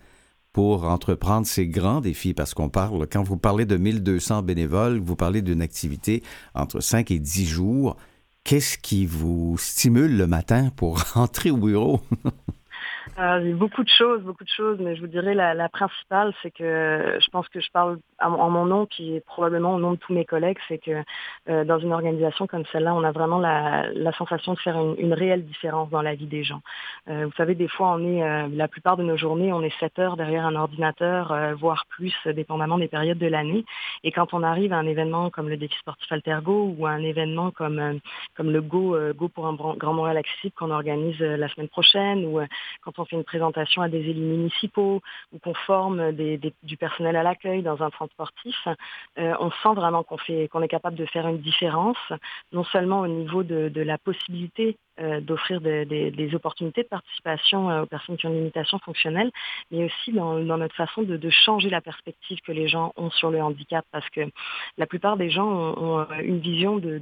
pour 0.56 0.84
entreprendre 0.84 1.46
ces 1.46 1.68
grands 1.68 2.00
défis? 2.00 2.32
Parce 2.32 2.54
qu'on 2.54 2.70
parle, 2.70 3.06
quand 3.12 3.22
vous 3.22 3.36
parlez 3.36 3.66
de 3.66 3.76
1200 3.76 4.42
bénévoles, 4.42 4.98
vous 5.00 5.14
parlez 5.14 5.42
d'une 5.42 5.60
activité 5.60 6.22
entre 6.54 6.80
5 6.80 7.10
et 7.10 7.18
10 7.18 7.46
jours. 7.46 7.98
Qu'est-ce 8.42 8.78
qui 8.78 9.04
vous 9.04 9.58
stimule 9.58 10.16
le 10.16 10.26
matin 10.26 10.70
pour 10.74 10.98
rentrer 11.12 11.50
au 11.50 11.58
bureau? 11.58 12.00
Euh, 13.18 13.54
beaucoup 13.54 13.82
de 13.82 13.88
choses, 13.88 14.22
beaucoup 14.22 14.44
de 14.44 14.48
choses, 14.48 14.78
mais 14.80 14.96
je 14.96 15.00
vous 15.00 15.06
dirais 15.06 15.34
la, 15.34 15.68
principale, 15.68 16.34
c'est 16.42 16.50
que 16.50 17.18
je 17.20 17.30
pense 17.30 17.48
que 17.48 17.60
je 17.60 17.70
parle 17.70 17.98
en 18.20 18.50
mon 18.50 18.66
nom, 18.66 18.86
puis 18.86 19.20
probablement 19.26 19.74
au 19.74 19.78
nom 19.78 19.92
de 19.92 19.96
tous 19.96 20.12
mes 20.12 20.24
collègues, 20.24 20.58
c'est 20.68 20.78
que 20.78 21.02
euh, 21.48 21.64
dans 21.64 21.78
une 21.78 21.92
organisation 21.92 22.46
comme 22.46 22.64
celle-là, 22.72 22.94
on 22.94 23.04
a 23.04 23.12
vraiment 23.12 23.38
la, 23.38 24.12
sensation 24.16 24.54
de 24.54 24.58
faire 24.58 24.76
une, 24.98 25.12
réelle 25.12 25.44
différence 25.44 25.90
dans 25.90 26.02
la 26.02 26.14
vie 26.14 26.26
des 26.26 26.44
gens. 26.44 26.60
Euh, 27.08 27.26
vous 27.26 27.32
savez, 27.36 27.54
des 27.54 27.68
fois, 27.68 27.92
on 27.92 28.00
est, 28.00 28.22
euh, 28.22 28.48
la 28.52 28.68
plupart 28.68 28.96
de 28.96 29.02
nos 29.02 29.16
journées, 29.16 29.52
on 29.52 29.62
est 29.62 29.78
7 29.78 29.98
heures 29.98 30.16
derrière 30.16 30.46
un 30.46 30.56
ordinateur, 30.56 31.32
euh, 31.32 31.54
voire 31.54 31.84
plus, 31.90 32.14
dépendamment 32.26 32.78
des 32.78 32.88
périodes 32.88 33.18
de 33.18 33.26
l'année. 33.26 33.64
Et 34.04 34.12
quand 34.12 34.34
on 34.34 34.42
arrive 34.42 34.72
à 34.72 34.78
un 34.78 34.86
événement 34.86 35.30
comme 35.30 35.48
le 35.48 35.56
défi 35.56 35.76
sportif 35.78 36.10
Altergo 36.10 36.74
ou 36.76 36.86
à 36.86 36.90
un 36.90 37.02
événement 37.02 37.50
comme, 37.50 38.00
comme 38.36 38.50
le 38.50 38.62
Go, 38.62 38.96
Go 39.14 39.28
pour 39.28 39.46
un 39.46 39.54
Grand 39.54 39.92
Montréal 39.92 40.16
accessible 40.16 40.54
qu'on 40.56 40.70
organise 40.70 41.18
la 41.20 41.48
semaine 41.48 41.68
prochaine, 41.68 42.24
ou 42.24 42.40
quand 42.82 42.95
on 42.98 43.04
fait 43.04 43.16
une 43.16 43.24
présentation 43.24 43.82
à 43.82 43.88
des 43.88 43.98
élus 43.98 44.20
municipaux 44.20 45.02
ou 45.32 45.38
qu'on 45.38 45.54
forme 45.54 46.12
du 46.12 46.76
personnel 46.76 47.16
à 47.16 47.22
l'accueil 47.22 47.62
dans 47.62 47.82
un 47.82 47.90
centre 47.98 48.12
sportif, 48.12 48.56
euh, 49.18 49.34
on 49.40 49.50
sent 49.50 49.74
vraiment 49.74 50.02
qu'on 50.02 50.16
est 50.62 50.68
capable 50.68 50.96
de 50.96 51.06
faire 51.06 51.26
une 51.26 51.38
différence, 51.38 51.96
non 52.52 52.64
seulement 52.64 53.00
au 53.00 53.08
niveau 53.08 53.42
de, 53.42 53.70
la 53.80 53.98
possibilité 53.98 54.76
euh, 55.00 55.20
d'offrir 55.20 55.60
des, 55.60 56.30
opportunités 56.34 56.82
de 56.82 56.88
participation 56.88 57.70
euh, 57.70 57.82
aux 57.82 57.86
personnes 57.86 58.16
qui 58.16 58.26
ont 58.26 58.30
une 58.30 58.38
limitation 58.38 58.78
fonctionnelle, 58.78 59.30
mais 59.70 59.84
aussi 59.84 60.12
dans, 60.12 60.34
notre 60.38 60.74
façon 60.74 61.02
de, 61.02 61.30
changer 61.30 61.70
la 61.70 61.80
perspective 61.80 62.38
que 62.40 62.52
les 62.52 62.68
gens 62.68 62.92
ont 62.96 63.10
sur 63.10 63.30
le 63.30 63.42
handicap, 63.42 63.84
parce 63.92 64.08
que 64.10 64.22
la 64.78 64.86
plupart 64.86 65.16
des 65.16 65.30
gens 65.30 65.46
ont, 65.46 66.06
une 66.20 66.38
vision 66.38 66.78
de, 66.78 67.00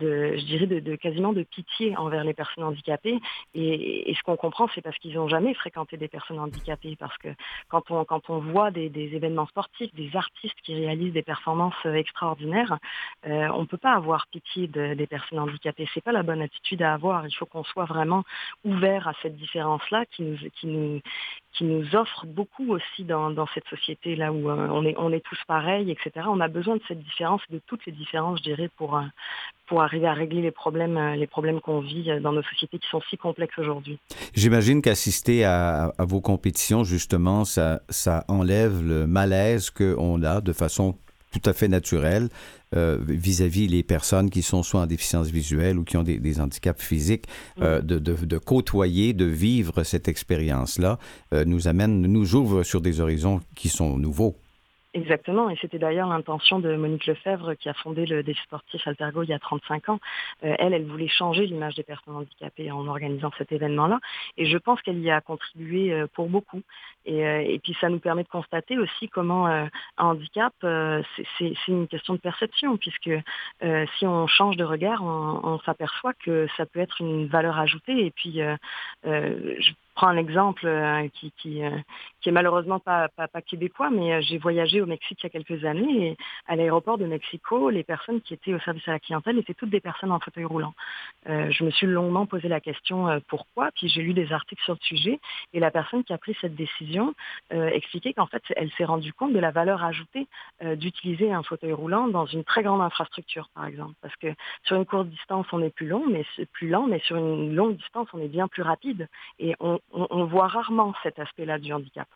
je 0.00 0.44
dirais, 0.44 0.66
de, 0.66 0.96
quasiment 0.96 1.32
de 1.32 1.42
pitié 1.42 1.96
envers 1.96 2.24
les 2.24 2.34
personnes 2.34 2.64
handicapées. 2.64 3.20
Et, 3.54 4.14
ce 4.16 4.22
qu'on 4.22 4.36
comprend, 4.36 4.68
c'est 4.74 4.80
parce 4.80 4.96
qu'ils 4.98 5.14
n'ont 5.14 5.28
jamais 5.28 5.54
fréquenté 5.54 5.96
des 5.96 6.08
personnes 6.08 6.38
handicapées. 6.38 6.96
Parce 6.98 7.16
que 7.18 7.28
quand 7.68 7.90
on, 7.90 8.04
quand 8.04 8.30
on 8.30 8.38
voit 8.38 8.70
des, 8.70 8.90
événements 8.94 9.46
sportifs, 9.46 9.94
des 9.94 10.14
artistes 10.16 10.60
qui 10.62 10.74
réalisent 10.74 11.12
des 11.12 11.22
performances 11.22 11.74
extraordinaires, 11.84 12.78
euh, 13.26 13.48
on 13.54 13.62
ne 13.62 13.66
peut 13.66 13.76
pas 13.76 13.94
avoir 13.94 14.26
pitié 14.28 14.66
des 14.66 15.06
personnes 15.06 15.38
handicapées. 15.38 15.88
C'est 15.94 16.04
pas 16.04 16.12
la 16.12 16.22
bonne 16.22 16.42
attitude 16.42 16.82
à 16.82 16.94
avoir. 16.94 17.26
Il 17.26 17.34
faut 17.34 17.46
qu'on 17.46 17.64
soit 17.64 17.84
vraiment 17.84 18.24
ouvert 18.64 19.08
à 19.08 19.12
cette 19.22 19.36
différence-là 19.36 20.06
qui 20.06 20.22
nous, 20.22 20.36
qui 20.54 20.66
nous, 20.66 21.00
qui 21.56 21.64
nous 21.64 21.96
offre 21.96 22.26
beaucoup 22.26 22.72
aussi 22.72 23.04
dans, 23.04 23.30
dans 23.30 23.46
cette 23.48 23.66
société 23.68 24.14
là 24.14 24.32
où 24.32 24.50
euh, 24.50 24.68
on, 24.70 24.84
est, 24.84 24.94
on 24.98 25.10
est 25.12 25.24
tous 25.24 25.38
pareils, 25.46 25.90
etc. 25.90 26.26
On 26.28 26.40
a 26.40 26.48
besoin 26.48 26.76
de 26.76 26.82
cette 26.86 27.02
différence, 27.02 27.40
de 27.50 27.60
toutes 27.66 27.86
les 27.86 27.92
différences, 27.92 28.38
je 28.40 28.44
dirais, 28.44 28.68
pour, 28.76 28.96
euh, 28.96 29.02
pour 29.66 29.82
arriver 29.82 30.06
à 30.06 30.14
régler 30.14 30.42
les 30.42 30.50
problèmes, 30.50 30.96
euh, 30.96 31.16
les 31.16 31.26
problèmes 31.26 31.60
qu'on 31.60 31.80
vit 31.80 32.08
dans 32.20 32.32
nos 32.32 32.42
sociétés 32.42 32.78
qui 32.78 32.88
sont 32.88 33.00
si 33.10 33.16
complexes 33.16 33.58
aujourd'hui. 33.58 33.98
J'imagine 34.34 34.82
qu'assister 34.82 35.44
à, 35.44 35.92
à, 35.98 36.04
vos 36.04 36.20
compétitions, 36.20 36.84
justement, 36.84 37.44
ça, 37.44 37.80
ça 37.88 38.24
enlève 38.28 38.82
le 38.82 39.06
malaise 39.06 39.70
qu'on 39.70 40.22
a 40.22 40.40
de 40.40 40.52
façon 40.52 40.96
tout 41.32 41.50
à 41.50 41.52
fait 41.52 41.68
naturelle 41.68 42.28
euh, 42.74 42.98
vis-à-vis 43.06 43.68
les 43.68 43.82
personnes 43.82 44.30
qui 44.30 44.42
sont 44.42 44.62
soit 44.62 44.80
en 44.80 44.86
déficience 44.86 45.28
visuelle 45.28 45.78
ou 45.78 45.84
qui 45.84 45.96
ont 45.96 46.02
des, 46.02 46.40
handicaps 46.40 46.82
physiques, 46.82 47.26
euh, 47.60 47.80
de, 47.80 47.98
de, 47.98 48.38
côtoyer, 48.38 49.12
de 49.12 49.24
vivre 49.24 49.84
cette 49.84 50.08
expérience-là, 50.08 50.98
euh, 51.32 51.44
nous 51.44 51.68
amène, 51.68 52.02
nous 52.02 52.34
ouvre 52.34 52.62
sur 52.62 52.80
des 52.80 53.00
horizons 53.00 53.40
qui 53.54 53.68
sont 53.68 53.98
nouveaux. 53.98 54.36
Exactement, 54.96 55.50
et 55.50 55.58
c'était 55.60 55.78
d'ailleurs 55.78 56.08
l'intention 56.08 56.58
de 56.58 56.74
Monique 56.74 57.04
Lefebvre 57.04 57.52
qui 57.52 57.68
a 57.68 57.74
fondé 57.74 58.06
le 58.06 58.22
défi 58.22 58.40
sportif 58.44 58.80
Altergo 58.88 59.22
il 59.24 59.28
y 59.28 59.34
a 59.34 59.38
35 59.38 59.90
ans. 59.90 60.00
Euh, 60.42 60.54
elle, 60.58 60.72
elle 60.72 60.86
voulait 60.86 61.06
changer 61.06 61.44
l'image 61.44 61.74
des 61.74 61.82
personnes 61.82 62.16
handicapées 62.16 62.72
en 62.72 62.86
organisant 62.86 63.30
cet 63.36 63.52
événement-là, 63.52 64.00
et 64.38 64.46
je 64.46 64.56
pense 64.56 64.80
qu'elle 64.80 65.00
y 65.00 65.10
a 65.10 65.20
contribué 65.20 65.92
euh, 65.92 66.06
pour 66.14 66.30
beaucoup. 66.30 66.62
Et, 67.04 67.26
euh, 67.26 67.44
et, 67.46 67.58
puis 67.58 67.76
ça 67.78 67.90
nous 67.90 67.98
permet 67.98 68.22
de 68.22 68.28
constater 68.28 68.78
aussi 68.78 69.10
comment 69.10 69.46
un 69.46 69.68
handicap, 69.98 70.54
c'est 70.62 71.54
une 71.68 71.88
question 71.88 72.14
de 72.14 72.18
perception, 72.18 72.78
puisque 72.78 73.10
si 73.98 74.06
on 74.06 74.26
change 74.26 74.56
de 74.56 74.64
regard, 74.64 75.04
on, 75.04 75.58
s'aperçoit 75.66 76.14
que 76.14 76.46
ça 76.56 76.64
peut 76.64 76.80
être 76.80 77.02
une 77.02 77.26
valeur 77.26 77.58
ajoutée. 77.58 78.06
Et 78.06 78.10
puis, 78.10 78.40
prends 79.96 80.08
un 80.08 80.16
exemple 80.16 80.68
qui, 81.14 81.32
qui, 81.32 81.62
qui 82.26 82.30
est 82.30 82.32
malheureusement 82.32 82.80
pas, 82.80 83.08
québécois, 83.46 83.90
mais 83.90 84.14
euh, 84.14 84.20
j'ai 84.20 84.38
voyagé 84.38 84.80
au 84.80 84.86
Mexique 84.86 85.18
il 85.22 85.26
y 85.26 85.28
a 85.28 85.30
quelques 85.30 85.64
années 85.64 86.08
et 86.08 86.16
à 86.46 86.56
l'aéroport 86.56 86.98
de 86.98 87.06
Mexico, 87.06 87.70
les 87.70 87.84
personnes 87.84 88.20
qui 88.20 88.34
étaient 88.34 88.54
au 88.54 88.58
service 88.60 88.86
à 88.88 88.92
la 88.92 88.98
clientèle 88.98 89.38
étaient 89.38 89.54
toutes 89.54 89.70
des 89.70 89.80
personnes 89.80 90.10
en 90.10 90.20
fauteuil 90.20 90.44
roulant. 90.44 90.74
Euh, 91.28 91.50
je 91.50 91.64
me 91.64 91.70
suis 91.70 91.86
longuement 91.86 92.26
posé 92.26 92.48
la 92.48 92.60
question 92.60 93.08
euh, 93.08 93.18
pourquoi, 93.28 93.70
puis 93.76 93.88
j'ai 93.88 94.02
lu 94.02 94.12
des 94.12 94.32
articles 94.32 94.62
sur 94.64 94.74
le 94.74 94.80
sujet 94.82 95.20
et 95.52 95.60
la 95.60 95.70
personne 95.70 96.04
qui 96.04 96.12
a 96.12 96.18
pris 96.18 96.36
cette 96.40 96.54
décision 96.54 97.14
euh, 97.52 97.68
expliquait 97.68 98.12
qu'en 98.12 98.26
fait, 98.26 98.42
elle 98.56 98.70
s'est 98.72 98.84
rendue 98.84 99.12
compte 99.12 99.32
de 99.32 99.38
la 99.38 99.50
valeur 99.50 99.84
ajoutée 99.84 100.26
euh, 100.62 100.74
d'utiliser 100.74 101.32
un 101.32 101.42
fauteuil 101.42 101.72
roulant 101.72 102.08
dans 102.08 102.26
une 102.26 102.44
très 102.44 102.62
grande 102.62 102.80
infrastructure, 102.80 103.48
par 103.54 103.66
exemple. 103.66 103.94
Parce 104.02 104.16
que 104.16 104.28
sur 104.64 104.76
une 104.76 104.84
courte 104.84 105.08
distance, 105.08 105.46
on 105.52 105.62
est 105.62 105.70
plus 105.70 105.86
long, 105.86 106.04
mais 106.08 106.24
plus 106.52 106.68
lent, 106.68 106.86
mais 106.88 106.98
sur 107.00 107.16
une 107.16 107.54
longue 107.54 107.76
distance, 107.76 108.08
on 108.12 108.20
est 108.20 108.28
bien 108.28 108.48
plus 108.48 108.62
rapide. 108.62 109.08
Et 109.38 109.54
on, 109.60 109.78
on, 109.92 110.06
on 110.10 110.24
voit 110.24 110.48
rarement 110.48 110.94
cet 111.02 111.18
aspect-là 111.18 111.58
du 111.58 111.72
handicap. 111.72 112.08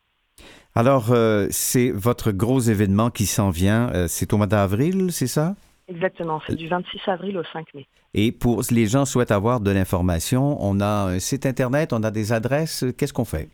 Alors, 0.75 1.11
euh, 1.11 1.49
c'est 1.51 1.91
votre 1.91 2.31
gros 2.31 2.61
événement 2.61 3.11
qui 3.11 3.27
s'en 3.27 3.51
vient. 3.51 3.91
Euh, 3.93 4.07
c'est 4.09 4.33
au 4.33 4.37
mois 4.37 4.47
d'avril, 4.47 5.13
c'est 5.13 5.27
ça? 5.27 5.57
Exactement, 5.89 6.41
c'est 6.47 6.55
du 6.55 6.69
26 6.69 7.01
avril 7.09 7.37
au 7.37 7.43
5 7.53 7.75
mai. 7.75 7.87
Et 8.15 8.31
pour 8.31 8.63
les 8.71 8.87
gens 8.87 9.05
souhaitent 9.05 9.33
avoir 9.33 9.61
de 9.61 9.73
l'information, 9.73 10.57
on 10.61 10.81
a 10.81 11.09
un 11.09 11.19
site 11.19 11.47
Internet, 11.47 11.93
on 11.93 12.05
a 12.05 12.13
des 12.13 12.33
adresses. 12.33 12.85
Qu'est-ce 12.97 13.13
qu'on 13.13 13.25
fait? 13.25 13.49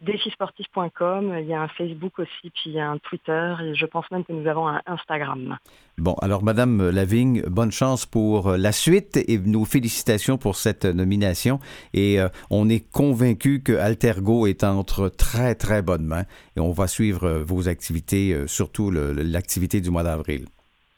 défisportif.com, 0.00 1.36
il 1.40 1.46
y 1.46 1.54
a 1.54 1.62
un 1.62 1.68
Facebook 1.68 2.18
aussi, 2.18 2.50
puis 2.50 2.64
il 2.66 2.72
y 2.72 2.80
a 2.80 2.88
un 2.88 2.98
Twitter, 2.98 3.54
et 3.62 3.74
je 3.74 3.86
pense 3.86 4.04
même 4.10 4.24
que 4.24 4.32
nous 4.32 4.46
avons 4.46 4.68
un 4.68 4.82
Instagram. 4.86 5.56
Bon, 5.98 6.14
alors 6.20 6.42
Madame 6.42 6.90
Lavigne, 6.90 7.42
bonne 7.42 7.72
chance 7.72 8.04
pour 8.04 8.48
euh, 8.48 8.56
la 8.58 8.72
suite 8.72 9.16
et 9.16 9.38
nos 9.38 9.64
félicitations 9.64 10.36
pour 10.36 10.56
cette 10.56 10.84
nomination. 10.84 11.58
Et 11.94 12.20
euh, 12.20 12.28
on 12.50 12.68
est 12.68 12.80
convaincu 12.92 13.62
que 13.62 13.72
Altergo 13.72 14.46
est 14.46 14.64
entre 14.64 15.08
très, 15.08 15.54
très 15.54 15.80
bonnes 15.80 16.04
mains 16.04 16.24
et 16.56 16.60
on 16.60 16.72
va 16.72 16.86
suivre 16.86 17.24
euh, 17.24 17.42
vos 17.42 17.68
activités, 17.68 18.46
surtout 18.46 18.90
l'activité 18.90 19.80
du 19.80 19.90
mois 19.90 20.02
d'avril. 20.02 20.46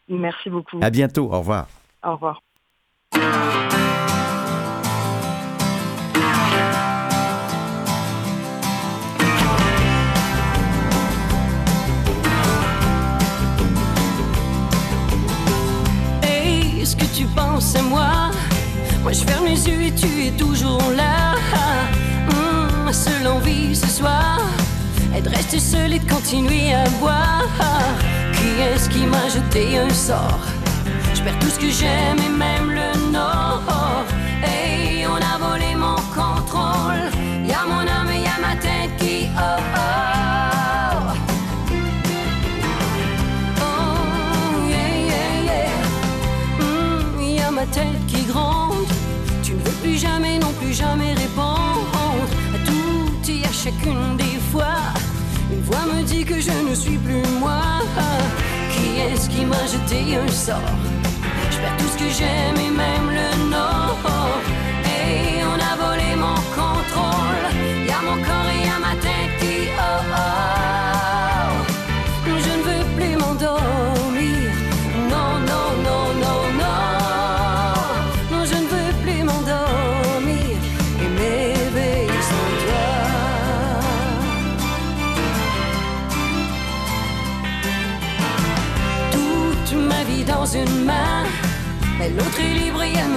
Merci 0.09 0.51
beaucoup. 0.51 0.79
À 0.83 0.91
bientôt. 0.91 1.33
Au 1.33 1.39
revoir. 1.39 1.69
Au 2.03 2.13
revoir. 2.13 2.43
Moi 19.09 19.15
je 19.15 19.25
ferme 19.25 19.47
les 19.47 19.67
yeux 19.67 19.81
et 19.81 19.95
tu 19.95 20.27
es 20.27 20.31
toujours 20.33 20.83
là. 20.95 21.33
Mmh, 22.27 22.93
seule 22.93 23.27
envie 23.27 23.75
ce 23.75 23.87
soir 23.87 24.39
est 25.17 25.23
de 25.23 25.31
rester 25.31 25.59
seul 25.59 25.95
et 25.95 25.99
de 25.99 26.07
continuer 26.07 26.75
à 26.75 26.87
boire. 27.01 27.49
Qui 28.35 28.61
est-ce 28.61 28.91
qui 28.91 29.07
m'a 29.07 29.27
jeté 29.31 29.79
un 29.79 29.89
sort? 29.89 30.45
Je 31.15 31.23
perds 31.23 31.39
tout 31.39 31.49
ce 31.49 31.59
que 31.59 31.71
j'aime 31.71 32.19
et 32.19 32.29
même 32.29 32.71
le 32.71 33.11
nord. 33.11 34.05
Hey, 34.43 35.07
on 35.07 35.17
a 35.17 35.39
volé 35.39 35.75
mon 35.75 35.97
contrôle. 36.15 37.09
Y'a 37.47 37.65
mon 37.65 37.89
âme 37.89 38.11
et 38.11 38.21
y'a 38.21 38.39
ma 38.47 38.57
tête 38.57 38.95
qui. 38.99 39.31
jamais, 49.99 50.39
non 50.39 50.53
plus 50.53 50.73
jamais 50.73 51.13
répondre 51.15 52.25
à 52.55 52.59
tout 52.67 53.31
et 53.31 53.45
à 53.45 53.53
chacune 53.53 54.17
des 54.17 54.39
fois. 54.51 54.79
Une 55.53 55.63
voix 55.63 55.87
me 55.93 56.03
dit 56.03 56.25
que 56.25 56.41
je 56.41 56.53
ne 56.69 56.75
suis 56.75 56.99
plus 56.99 57.23
moi. 57.41 57.63
Qui 58.73 59.01
est-ce 59.01 59.29
qui 59.29 59.45
m'a 59.45 59.67
jeté 59.67 60.17
un 60.17 60.29
sort? 60.29 60.57
Je 61.51 61.57
perds 61.59 61.77
tout 61.79 61.89
ce 61.95 61.99
que 61.99 62.11
j'aime 62.19 62.57
et 62.67 62.71
même 62.71 63.11
le 63.11 63.51
nord. 63.51 63.99
Et 64.85 65.43
on 65.43 65.59
a 65.71 65.75
volé 65.85 66.15
mon 66.17 66.37
contrôle. 66.55 67.08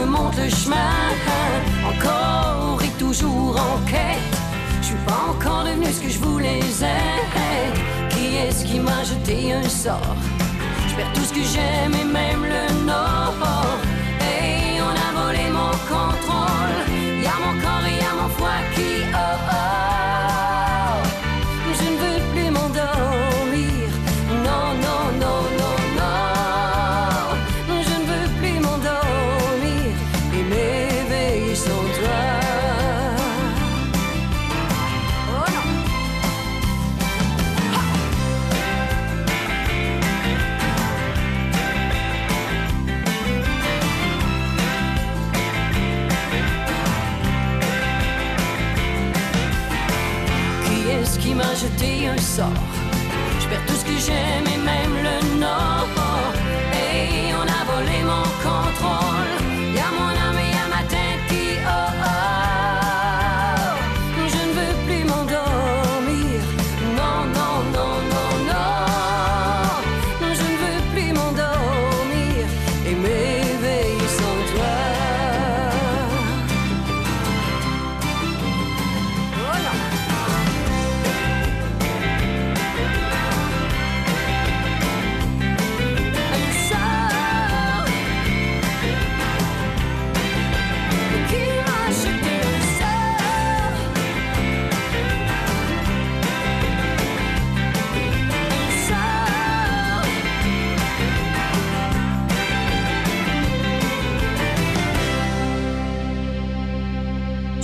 Me 0.02 0.06
montre 0.06 0.40
le 0.42 0.50
chemin. 0.50 0.78
Encore 1.86 2.82
et 2.84 3.00
toujours 3.00 3.56
en 3.58 3.78
quête, 3.90 4.36
je 4.82 4.88
suis 4.88 5.04
pas 5.06 5.22
encore 5.30 5.64
devenu 5.64 5.88
ce 5.92 6.02
que 6.02 6.10
je 6.10 6.20
voulais 6.20 6.60
être. 6.60 7.80
Qui 8.10 8.38
est-ce 8.38 8.66
qui 8.66 8.80
m'a 8.80 9.04
jeté 9.04 9.54
un 9.54 9.68
sort? 9.68 10.16
Je 10.88 10.96
perds 10.96 11.14
tout 11.14 11.22
ce 11.22 11.34
que 11.34 11.44
j'aime 11.44 11.94
et 11.94 12.06
même 12.06 12.44
le 12.44 12.86
nord. 12.86 13.36
Et 14.22 14.82
on 14.82 14.96
a 15.08 15.24
volé 15.24 15.50
mon 15.50 15.72
contrôle. 15.92 16.80
Y 17.24 17.28
a 17.28 17.38
mon 17.44 17.60
corps 17.62 17.86
et 17.88 17.98
y 18.02 18.06
a 18.06 18.14
mon 18.22 18.30
foie 18.30 18.62
qui 18.76 19.04
oh 19.14 19.38
oh. 19.50 20.01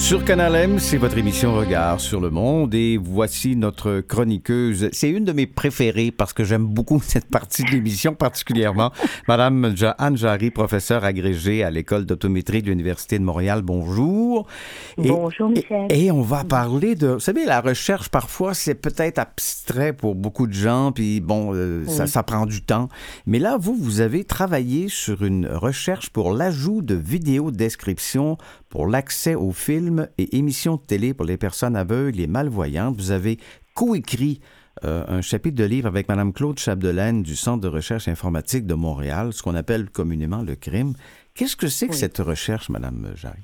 Sur 0.08 0.24
Canal 0.24 0.56
M, 0.56 0.80
c'est 0.80 0.96
votre 0.96 1.18
émission 1.18 1.54
Regard 1.54 2.00
sur 2.00 2.22
le 2.22 2.30
monde 2.30 2.74
et 2.74 2.96
voici 2.96 3.58
notre 3.58 4.00
chroniqueuse. 4.00 4.88
C'est 4.94 5.10
une 5.10 5.26
de 5.26 5.34
mes 5.34 5.48
préférées 5.48 6.12
parce 6.12 6.32
que 6.32 6.46
j'aime 6.46 6.66
beaucoup 6.66 7.02
cette 7.06 7.26
partie 7.26 7.66
de 7.66 7.72
l'émission 7.72 8.14
particulièrement. 8.14 8.94
Madame 9.28 9.76
Anne 9.98 10.16
Jarry, 10.16 10.50
professeure 10.50 11.04
agrégée 11.04 11.62
à 11.62 11.72
l'école 11.72 12.06
d'autométrie 12.06 12.62
de 12.62 12.70
l'Université 12.70 13.20
de 13.20 13.26
Montréal. 13.26 13.64
Bonjour. 13.64 14.48
Et- 14.98 15.10
Bonjour, 15.10 15.50
Michel. 15.50 15.88
Et, 15.90 16.06
et 16.06 16.12
on 16.14 16.22
va 16.22 16.46
parler 16.46 16.96
de... 16.96 17.08
Vous 17.08 17.20
savez, 17.20 17.44
la 17.44 17.60
recherche, 17.60 18.08
parfois, 18.08 18.54
c'est 18.54 18.76
peut-être 18.76 19.20
abstrait 19.20 19.92
pour 19.92 20.16
beaucoup 20.16 20.48
de 20.48 20.54
gens, 20.54 20.94
puis 20.94 21.20
bon, 21.20 21.52
euh, 21.54 21.86
ça, 21.86 22.08
ça 22.08 22.24
prend 22.24 22.46
du 22.46 22.62
temps. 22.62 22.88
Mais 23.26 23.40
là, 23.40 23.58
vous, 23.60 23.76
vous 23.76 24.00
avez 24.00 24.24
travaillé 24.24 24.88
sur 24.88 25.26
une 25.26 25.48
recherche 25.48 26.12
pour 26.12 26.32
l'ajout 26.32 26.82
de 26.82 26.96
vidéos 26.96 27.52
description 27.52 28.38
pour 28.70 28.88
l'accès 28.88 29.36
aux 29.36 29.52
films 29.52 29.97
et 30.18 30.38
émissions 30.38 30.76
de 30.76 30.82
télé 30.82 31.14
pour 31.14 31.26
les 31.26 31.38
personnes 31.38 31.76
aveugles 31.76 32.20
et 32.20 32.28
malvoyantes. 32.28 32.96
Vous 32.98 33.12
avez 33.12 33.38
coécrit 33.76 34.40
euh, 34.84 35.04
un 35.08 35.22
chapitre 35.22 35.56
de 35.58 35.64
livre 35.66 35.88
avec 35.88 36.08
Mme 36.08 36.34
Claude 36.34 36.60
Chapdelaine 36.60 37.24
du 37.24 37.36
Centre 37.36 37.62
de 37.62 37.68
recherche 37.68 38.08
informatique 38.08 38.66
de 38.66 38.74
Montréal, 38.76 39.34
ce 39.34 39.42
qu'on 39.44 39.56
appelle 39.56 39.90
communément 39.90 40.44
le 40.44 40.56
crime. 40.56 40.94
Qu'est-ce 41.36 41.56
que 41.56 41.68
c'est 41.68 41.88
que 41.88 41.92
Oui. 41.94 41.98
cette 41.98 42.18
recherche, 42.20 42.70
Mme 42.70 43.14
Jarry? 43.16 43.40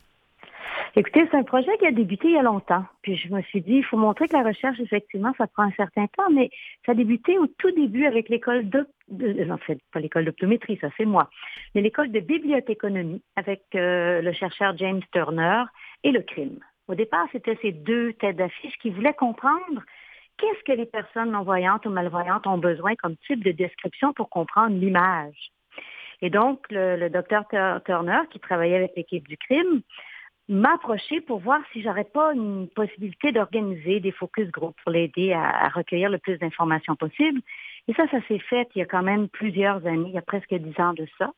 Écoutez, 0.95 1.21
c'est 1.31 1.37
un 1.37 1.43
projet 1.43 1.71
qui 1.79 1.87
a 1.87 1.91
débuté 1.91 2.27
il 2.27 2.33
y 2.35 2.37
a 2.37 2.43
longtemps. 2.43 2.85
Puis 3.01 3.17
je 3.17 3.27
me 3.33 3.41
suis 3.41 3.61
dit, 3.61 3.77
il 3.77 3.83
faut 3.83 3.97
montrer 3.97 4.27
que 4.27 4.37
la 4.37 4.43
recherche, 4.43 4.79
effectivement, 4.79 5.33
ça 5.39 5.47
prend 5.47 5.63
un 5.63 5.71
certain 5.71 6.05
temps, 6.15 6.29
mais 6.31 6.51
ça 6.85 6.91
a 6.91 6.95
débuté 6.95 7.35
au 7.39 7.47
tout 7.47 7.71
début 7.71 8.05
avec 8.05 8.29
l'école 8.29 8.69
de, 8.69 8.85
de- 9.09 9.49
en 9.51 9.57
fait, 9.57 9.79
pas 9.91 9.99
l'école 9.99 10.25
d'optométrie, 10.25 10.77
ça 10.81 10.89
c'est 10.95 11.05
moi, 11.05 11.31
mais 11.73 11.81
l'école 11.81 12.11
de 12.11 12.19
bibliothéconomie 12.19 13.23
avec 13.35 13.63
euh, 13.73 14.21
le 14.21 14.33
chercheur 14.33 14.77
James 14.77 15.01
Turner 15.11 15.63
et 16.03 16.11
le 16.11 16.21
crime. 16.21 16.59
Au 16.87 16.95
départ, 16.95 17.27
c'était 17.31 17.57
ces 17.61 17.71
deux 17.71 18.13
têtes 18.13 18.35
d'affiche 18.35 18.77
qui 18.79 18.89
voulaient 18.89 19.13
comprendre 19.13 19.81
qu'est-ce 20.37 20.63
que 20.63 20.73
les 20.73 20.85
personnes 20.85 21.31
non-voyantes 21.31 21.85
ou 21.85 21.89
malvoyantes 21.89 22.47
ont 22.47 22.57
besoin 22.57 22.95
comme 22.95 23.15
type 23.27 23.43
de 23.43 23.51
description 23.51 24.13
pour 24.13 24.29
comprendre 24.29 24.75
l'image. 24.75 25.51
Et 26.21 26.29
donc, 26.29 26.65
le, 26.69 26.97
le 26.97 27.09
docteur 27.09 27.47
Tur- 27.47 27.81
Turner, 27.85 28.21
qui 28.31 28.39
travaillait 28.39 28.77
avec 28.77 28.93
l'équipe 28.95 29.27
du 29.27 29.37
crime, 29.37 29.81
m'a 30.49 30.73
approché 30.73 31.21
pour 31.21 31.39
voir 31.39 31.61
si 31.71 31.81
j'aurais 31.81 32.03
pas 32.03 32.33
une 32.33 32.67
possibilité 32.69 33.31
d'organiser 33.31 33.99
des 34.01 34.11
focus 34.11 34.49
group 34.51 34.75
pour 34.83 34.91
l'aider 34.91 35.31
à, 35.31 35.65
à 35.65 35.69
recueillir 35.69 36.09
le 36.09 36.17
plus 36.17 36.37
d'informations 36.37 36.95
possible. 36.95 37.41
Et 37.87 37.93
ça, 37.93 38.07
ça 38.09 38.19
s'est 38.27 38.39
fait 38.39 38.67
il 38.75 38.79
y 38.79 38.81
a 38.81 38.85
quand 38.85 39.03
même 39.03 39.29
plusieurs 39.29 39.85
années, 39.85 40.09
il 40.09 40.15
y 40.15 40.17
a 40.17 40.21
presque 40.21 40.53
dix 40.53 40.79
ans 40.79 40.93
de 40.93 41.07
ça. 41.17 41.31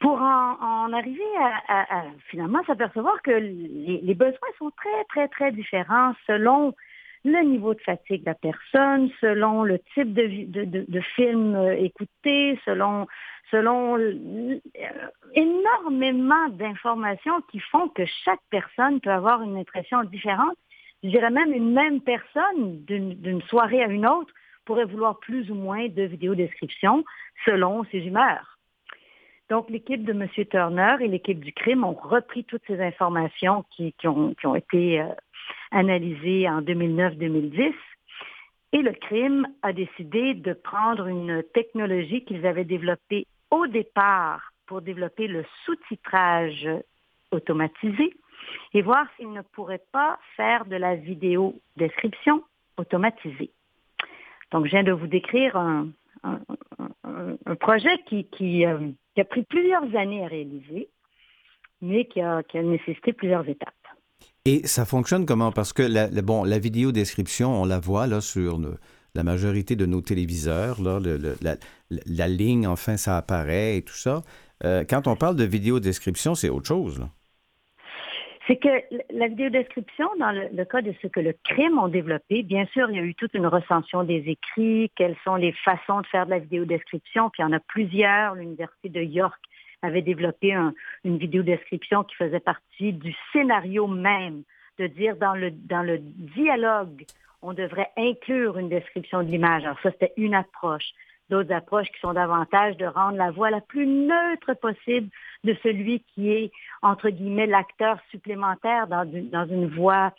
Pour 0.00 0.20
en, 0.20 0.92
arriver 0.92 1.22
à, 1.68 2.04
finalement 2.28 2.62
s'apercevoir 2.66 3.22
que 3.22 3.30
les, 3.30 4.14
besoins 4.14 4.48
sont 4.58 4.70
très, 4.70 5.04
très, 5.08 5.28
très 5.28 5.52
différents 5.52 6.12
selon 6.26 6.74
le 7.24 7.40
niveau 7.42 7.72
de 7.72 7.80
fatigue 7.80 8.20
de 8.20 8.26
la 8.26 8.34
personne, 8.34 9.10
selon 9.20 9.62
le 9.62 9.78
type 9.94 10.12
de, 10.12 11.00
film 11.16 11.54
euh, 11.54 11.74
écouté, 11.76 12.60
selon 12.66 13.06
selon 13.50 13.98
euh, 13.98 14.60
énormément 15.34 16.48
d'informations 16.50 17.40
qui 17.50 17.60
font 17.60 17.88
que 17.88 18.04
chaque 18.24 18.40
personne 18.50 19.00
peut 19.00 19.10
avoir 19.10 19.42
une 19.42 19.56
impression 19.56 20.02
différente. 20.04 20.56
Je 21.02 21.08
dirais 21.10 21.30
même 21.30 21.52
une 21.52 21.72
même 21.72 22.00
personne 22.00 22.84
d'une 22.84 23.42
soirée 23.42 23.82
à 23.82 23.88
une 23.88 24.06
autre 24.06 24.32
pourrait 24.64 24.86
vouloir 24.86 25.18
plus 25.20 25.50
ou 25.50 25.54
moins 25.54 25.88
de 25.88 26.02
vidéodescriptions 26.02 27.04
selon 27.44 27.84
ses 27.92 27.98
humeurs. 27.98 28.53
Donc, 29.50 29.68
l'équipe 29.68 30.04
de 30.04 30.12
M. 30.12 30.26
Turner 30.50 30.96
et 31.00 31.08
l'équipe 31.08 31.40
du 31.40 31.52
crime 31.52 31.84
ont 31.84 31.92
repris 31.94 32.44
toutes 32.44 32.62
ces 32.66 32.80
informations 32.80 33.64
qui, 33.76 33.92
qui 33.94 34.08
ont, 34.08 34.34
qui 34.34 34.46
ont 34.46 34.54
été 34.54 35.00
euh, 35.00 35.08
analysées 35.70 36.48
en 36.48 36.62
2009-2010 36.62 37.72
et 38.72 38.82
le 38.82 38.92
crime 38.92 39.46
a 39.62 39.72
décidé 39.72 40.34
de 40.34 40.52
prendre 40.52 41.06
une 41.06 41.42
technologie 41.54 42.24
qu'ils 42.24 42.46
avaient 42.46 42.64
développée 42.64 43.26
au 43.50 43.66
départ 43.66 44.52
pour 44.66 44.80
développer 44.82 45.26
le 45.28 45.44
sous-titrage 45.64 46.68
automatisé 47.30 48.16
et 48.72 48.82
voir 48.82 49.06
s'ils 49.16 49.30
ne 49.32 49.42
pourraient 49.42 49.84
pas 49.92 50.18
faire 50.36 50.64
de 50.64 50.76
la 50.76 50.96
vidéo 50.96 51.54
description 51.76 52.42
automatisée. 52.78 53.50
Donc, 54.50 54.64
je 54.66 54.70
viens 54.70 54.82
de 54.82 54.92
vous 54.92 55.06
décrire 55.06 55.56
un, 55.56 55.88
un- 56.24 56.40
un- 57.04 57.54
projet 57.56 57.98
qui, 58.06 58.24
qui, 58.24 58.66
euh, 58.66 58.78
qui 59.14 59.20
a 59.20 59.24
pris 59.24 59.44
plusieurs 59.44 59.94
années 59.96 60.24
à 60.24 60.28
réaliser, 60.28 60.88
mais 61.80 62.06
qui 62.06 62.20
a, 62.20 62.42
nécessité 62.54 63.12
plusieurs 63.12 63.48
étapes. 63.48 63.74
Et 64.44 64.66
ça 64.66 64.84
fonctionne 64.84 65.26
comment? 65.26 65.52
Parce 65.52 65.72
que 65.72 65.82
la, 65.82 66.08
la- 66.08 66.22
bon, 66.22 66.44
la 66.44 66.58
vidéo 66.58 66.92
description, 66.92 67.62
on 67.62 67.64
la 67.64 67.78
voit 67.78 68.06
là 68.06 68.20
sur 68.20 68.60
la 69.14 69.22
majorité 69.22 69.76
de 69.76 69.86
nos 69.86 70.00
téléviseurs. 70.00 70.82
Là, 70.82 71.00
la, 71.90 72.28
ligne, 72.28 72.66
enfin, 72.66 72.96
ça 72.96 73.16
apparaît 73.16 73.78
et 73.78 73.82
tout 73.82 73.96
ça. 73.96 74.22
Euh, 74.64 74.84
quand 74.88 75.06
on 75.06 75.16
parle 75.16 75.36
de 75.36 75.44
vidéo 75.44 75.80
description, 75.80 76.34
c'est 76.34 76.48
autre 76.48 76.68
chose. 76.68 77.00
C'est 78.46 78.56
que 78.56 78.68
la 79.10 79.28
vidéodescription, 79.28 80.06
dans 80.18 80.30
le, 80.30 80.64
cas 80.64 80.82
de 80.82 80.94
ce 81.00 81.06
que 81.06 81.20
le 81.20 81.34
crime 81.44 81.78
ont 81.78 81.88
développé, 81.88 82.42
bien 82.42 82.66
sûr, 82.66 82.90
il 82.90 82.96
y 82.96 82.98
a 82.98 83.02
eu 83.02 83.14
toute 83.14 83.32
une 83.32 83.46
recension 83.46 84.04
des 84.04 84.22
écrits, 84.26 84.90
quelles 84.96 85.16
sont 85.24 85.36
les 85.36 85.52
façons 85.52 86.02
de 86.02 86.06
faire 86.08 86.26
de 86.26 86.30
la 86.30 86.40
vidéodescription, 86.40 87.30
puis 87.30 87.42
il 87.42 87.46
y 87.46 87.48
en 87.48 87.52
a 87.52 87.60
plusieurs. 87.60 88.34
L'Université 88.34 88.90
de 88.90 89.00
York 89.00 89.40
avait 89.80 90.02
développé 90.02 90.52
un- 90.52 90.74
une 91.04 91.16
vidéodescription 91.16 92.04
qui 92.04 92.16
faisait 92.16 92.40
partie 92.40 92.92
du 92.92 93.14
scénario 93.32 93.86
même, 93.86 94.42
de 94.78 94.88
dire 94.88 95.16
dans 95.16 95.34
le, 95.34 95.50
dans 95.50 95.82
le 95.82 95.98
dialogue, 95.98 97.04
on 97.40 97.52
devrait 97.54 97.90
inclure 97.96 98.58
une 98.58 98.68
description 98.68 99.22
de 99.22 99.28
l'image. 99.28 99.64
Alors 99.64 99.78
ça, 99.82 99.90
c'était 99.90 100.12
une 100.16 100.34
approche. 100.34 100.90
D'autres 101.30 101.52
approches 101.52 101.88
qui 101.88 102.00
sont 102.00 102.12
davantage 102.12 102.76
de 102.76 102.84
rendre 102.84 103.16
la 103.16 103.30
voix 103.30 103.50
la 103.50 103.60
plus 103.60 103.86
neutre 103.86 104.54
possible 104.54 105.08
de 105.42 105.56
celui 105.62 106.00
qui 106.14 106.30
est, 106.30 106.52
entre 106.82 107.08
guillemets, 107.08 107.46
l'acteur 107.46 107.98
supplémentaire 108.10 108.86
dans 108.88 109.10
une, 109.10 109.30
dans 109.30 109.46
une 109.46 109.68
voix 109.68 110.12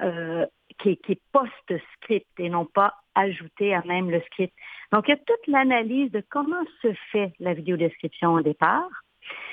euh, 0.00 0.46
qui 0.78 0.90
est, 0.90 1.20
post-script 1.32 2.28
et 2.38 2.48
non 2.48 2.66
pas 2.66 2.94
ajoutée 3.14 3.74
à 3.74 3.82
même 3.84 4.10
le 4.10 4.20
script. 4.22 4.54
Donc, 4.92 5.06
il 5.06 5.12
y 5.12 5.14
a 5.14 5.16
toute 5.16 5.46
l'analyse 5.46 6.10
de 6.10 6.22
comment 6.28 6.64
se 6.82 6.92
fait 7.12 7.32
la 7.38 7.54
vidéodescription 7.54 8.34
au 8.34 8.42
départ. 8.42 8.88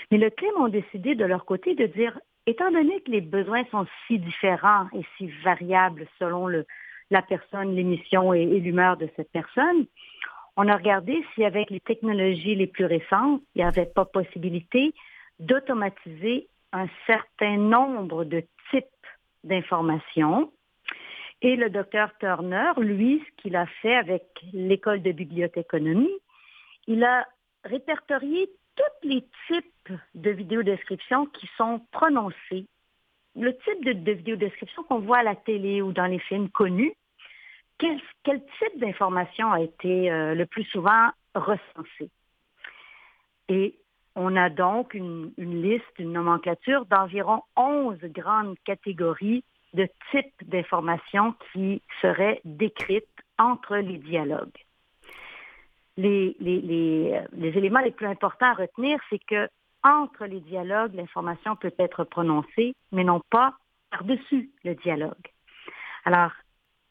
Mais 0.09 0.17
le 0.17 0.29
crime 0.29 0.57
ont 0.57 0.67
décidé 0.67 1.15
de 1.15 1.25
leur 1.25 1.45
côté 1.45 1.75
de 1.75 1.85
dire, 1.85 2.19
étant 2.45 2.71
donné 2.71 3.01
que 3.01 3.11
les 3.11 3.21
besoins 3.21 3.63
sont 3.71 3.85
si 4.07 4.19
différents 4.19 4.87
et 4.93 5.05
si 5.17 5.27
variables 5.43 6.07
selon 6.19 6.47
le, 6.47 6.65
la 7.11 7.21
personne, 7.21 7.75
l'émission 7.75 8.33
et 8.33 8.45
l'humeur 8.45 8.97
de 8.97 9.07
cette 9.15 9.31
personne, 9.31 9.85
on 10.57 10.67
a 10.67 10.75
regardé 10.75 11.23
si 11.33 11.43
avec 11.43 11.69
les 11.69 11.79
technologies 11.79 12.55
les 12.55 12.67
plus 12.67 12.85
récentes, 12.85 13.41
il 13.55 13.59
n'y 13.59 13.67
avait 13.67 13.85
pas 13.85 14.05
possibilité 14.05 14.93
d'automatiser 15.39 16.47
un 16.73 16.87
certain 17.07 17.57
nombre 17.57 18.25
de 18.25 18.43
types 18.69 18.85
d'informations. 19.43 20.51
Et 21.41 21.55
le 21.55 21.69
docteur 21.69 22.11
Turner, 22.19 22.71
lui, 22.77 23.23
ce 23.25 23.41
qu'il 23.41 23.55
a 23.55 23.65
fait 23.81 23.95
avec 23.95 24.23
l'école 24.53 25.01
de 25.01 25.11
bibliothéconomie, 25.11 26.15
il 26.87 27.03
a 27.03 27.27
répertorié 27.63 28.49
tous 28.75 29.07
les 29.07 29.25
types 29.47 29.93
de 30.13 30.29
vidéodescriptions 30.29 31.25
qui 31.27 31.49
sont 31.57 31.81
prononcées. 31.91 32.65
Le 33.35 33.57
type 33.57 33.85
de, 33.85 33.93
de 33.93 34.11
vidéodescription 34.11 34.83
qu'on 34.83 34.99
voit 34.99 35.19
à 35.19 35.23
la 35.23 35.35
télé 35.35 35.81
ou 35.81 35.91
dans 35.93 36.05
les 36.05 36.19
films 36.19 36.49
connus, 36.49 36.93
quel, 38.23 38.41
type 38.59 38.79
d'information 38.79 39.51
a 39.51 39.61
été 39.61 40.11
euh, 40.11 40.35
le 40.35 40.45
plus 40.45 40.63
souvent 40.65 41.09
recensé? 41.35 42.09
Et 43.49 43.75
on 44.15 44.35
a 44.35 44.49
donc 44.49 44.93
une, 44.93 45.31
liste, 45.37 45.97
une 45.97 46.13
nomenclature 46.13 46.85
d'environ 46.85 47.41
11 47.55 47.97
grandes 48.03 48.55
catégories 48.65 49.43
de 49.73 49.87
types 50.11 50.49
d'informations 50.49 51.33
qui 51.51 51.81
seraient 52.01 52.41
décrites 52.43 53.05
entre 53.39 53.77
les 53.77 53.97
dialogues. 53.97 54.57
Les, 55.97 56.35
éléments 57.31 57.79
les 57.79 57.91
plus 57.91 58.07
importants 58.07 58.51
à 58.51 58.53
retenir, 58.53 58.99
c'est 59.09 59.23
que 59.23 59.47
entre 59.83 60.25
les 60.25 60.41
dialogues, 60.41 60.93
l'information 60.93 61.55
peut 61.55 61.73
être 61.79 62.03
prononcée, 62.03 62.75
mais 62.91 63.03
non 63.03 63.21
pas 63.29 63.53
par-dessus 63.91 64.51
le 64.63 64.75
dialogue. 64.75 65.27
Alors, 66.05 66.31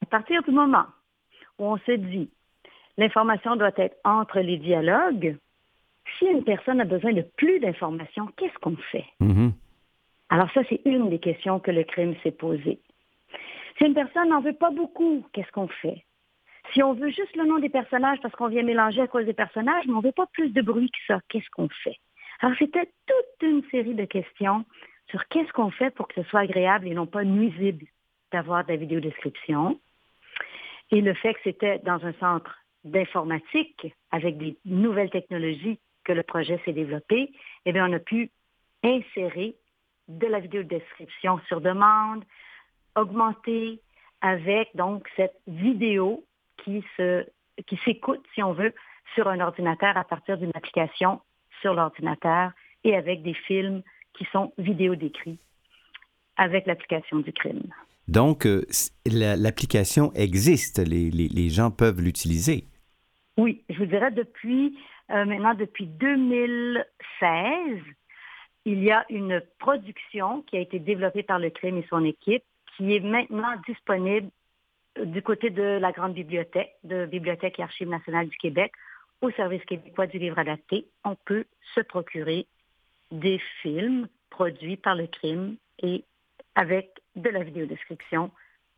à 0.01 0.05
partir 0.05 0.43
du 0.43 0.51
moment 0.51 0.85
où 1.59 1.65
on 1.65 1.77
se 1.77 1.91
dit 1.91 2.29
l'information 2.97 3.55
doit 3.55 3.71
être 3.77 3.97
entre 4.03 4.39
les 4.39 4.57
dialogues, 4.57 5.37
si 6.17 6.25
une 6.25 6.43
personne 6.43 6.81
a 6.81 6.85
besoin 6.85 7.13
de 7.13 7.25
plus 7.37 7.59
d'informations, 7.59 8.27
qu'est-ce 8.37 8.57
qu'on 8.59 8.75
fait? 8.91 9.05
Mhm. 9.19 9.53
Alors 10.29 10.51
ça, 10.53 10.61
c'est 10.69 10.81
une 10.85 11.09
des 11.09 11.19
questions 11.19 11.59
que 11.59 11.71
le 11.71 11.83
crime 11.83 12.15
s'est 12.23 12.31
posée. 12.31 12.79
Si 13.77 13.85
une 13.85 13.93
personne 13.93 14.29
n'en 14.29 14.41
veut 14.41 14.53
pas 14.53 14.71
beaucoup, 14.71 15.25
qu'est-ce 15.33 15.51
qu'on 15.51 15.67
fait? 15.67 16.05
Si 16.73 16.81
on 16.83 16.93
veut 16.93 17.09
juste 17.09 17.35
le 17.35 17.45
nom 17.45 17.59
des 17.59 17.69
personnages 17.69 18.19
parce 18.21 18.33
qu'on 18.35 18.47
vient 18.47 18.63
mélanger 18.63 19.01
à 19.01 19.07
cause 19.07 19.25
des 19.25 19.33
personnages, 19.33 19.85
mais 19.87 19.93
on 19.93 20.01
ne 20.01 20.03
veut 20.03 20.11
pas 20.11 20.27
plus 20.27 20.49
de 20.49 20.61
bruit 20.61 20.89
que 20.89 20.99
ça, 21.07 21.19
qu'est-ce 21.29 21.49
qu'on 21.49 21.69
fait? 21.83 21.97
Alors 22.39 22.55
c'était 22.57 22.89
toute 23.07 23.49
une 23.49 23.63
série 23.69 23.93
de 23.93 24.05
questions 24.05 24.65
sur 25.09 25.27
qu'est-ce 25.27 25.51
qu'on 25.51 25.71
fait 25.71 25.91
pour 25.91 26.07
que 26.07 26.21
ce 26.21 26.29
soit 26.29 26.41
agréable 26.41 26.87
et 26.87 26.93
non 26.93 27.05
pas 27.05 27.23
nuisible 27.23 27.85
d'avoir 28.31 28.63
de 28.63 28.71
la 28.71 28.77
vidéodescription. 28.77 29.79
Et 30.91 31.01
le 31.01 31.13
fait 31.13 31.33
que 31.33 31.39
c'était 31.43 31.79
dans 31.79 32.03
un 32.05 32.13
centre 32.13 32.57
d'informatique 32.83 33.93
avec 34.11 34.37
des 34.37 34.57
nouvelles 34.65 35.09
technologies 35.09 35.79
que 36.03 36.11
le 36.11 36.23
projet 36.23 36.59
s'est 36.65 36.73
développé, 36.73 37.31
eh 37.65 37.71
bien, 37.71 37.89
on 37.89 37.93
a 37.93 37.99
pu 37.99 38.31
insérer 38.83 39.55
de 40.07 40.27
la 40.27 40.39
vidéodescription 40.39 41.39
sur 41.47 41.61
demande, 41.61 42.23
augmenter 42.95 43.79
avec 44.21 44.75
donc 44.75 45.07
cette 45.15 45.37
vidéo 45.47 46.25
qui 46.57 46.83
se 46.97 47.25
qui 47.67 47.77
s'écoute, 47.85 48.25
si 48.33 48.41
on 48.41 48.53
veut, 48.53 48.73
sur 49.13 49.27
un 49.27 49.39
ordinateur 49.39 49.95
à 49.97 50.03
partir 50.03 50.37
d'une 50.37 50.51
application 50.55 51.21
sur 51.61 51.73
l'ordinateur 51.73 52.51
et 52.83 52.95
avec 52.95 53.21
des 53.21 53.33
films 53.33 53.83
qui 54.13 54.25
sont 54.31 54.53
vidéo 54.57 54.95
décrits 54.95 55.37
avec 56.37 56.65
l'application 56.65 57.19
du 57.19 57.31
crime. 57.33 57.71
Donc, 58.11 58.45
euh, 58.45 58.65
l'application 59.05 60.11
existe, 60.15 60.79
les, 60.79 61.49
gens 61.49 61.71
peuvent 61.71 62.01
l'utiliser. 62.01 62.65
Oui, 63.37 63.63
je 63.69 63.77
vous 63.77 63.85
dirais 63.85 64.11
depuis 64.11 64.77
euh, 65.11 65.23
maintenant 65.23 65.53
depuis 65.53 65.85
2016, 65.85 66.83
il 68.65 68.83
y 68.83 68.91
a 68.91 69.05
une 69.09 69.41
production 69.59 70.41
qui 70.41 70.57
a 70.57 70.59
été 70.59 70.79
développée 70.79 71.23
par 71.23 71.39
le 71.39 71.51
crime 71.51 71.77
et 71.77 71.85
son 71.89 72.03
équipe 72.03 72.43
qui 72.75 72.93
est 72.93 72.99
maintenant 72.99 73.53
disponible 73.65 74.29
euh, 74.97 75.05
du 75.05 75.21
côté 75.21 75.49
de 75.49 75.79
la 75.79 75.93
Grande 75.93 76.13
Bibliothèque, 76.13 76.75
de 76.83 77.05
Bibliothèque 77.05 77.59
et 77.59 77.63
Archives 77.63 77.87
nationales 77.87 78.27
du 78.27 78.37
Québec, 78.37 78.73
au 79.21 79.31
Service 79.31 79.63
québécois 79.63 80.07
du 80.07 80.19
livre 80.19 80.37
adapté. 80.37 80.85
On 81.05 81.15
peut 81.15 81.45
se 81.75 81.79
procurer 81.79 82.45
des 83.11 83.39
films 83.61 84.09
produits 84.29 84.75
par 84.75 84.95
le 84.95 85.07
crime 85.07 85.55
et 85.81 86.03
avec 86.55 86.89
de 87.15 87.29
la 87.29 87.43
vidéodescription 87.43 88.31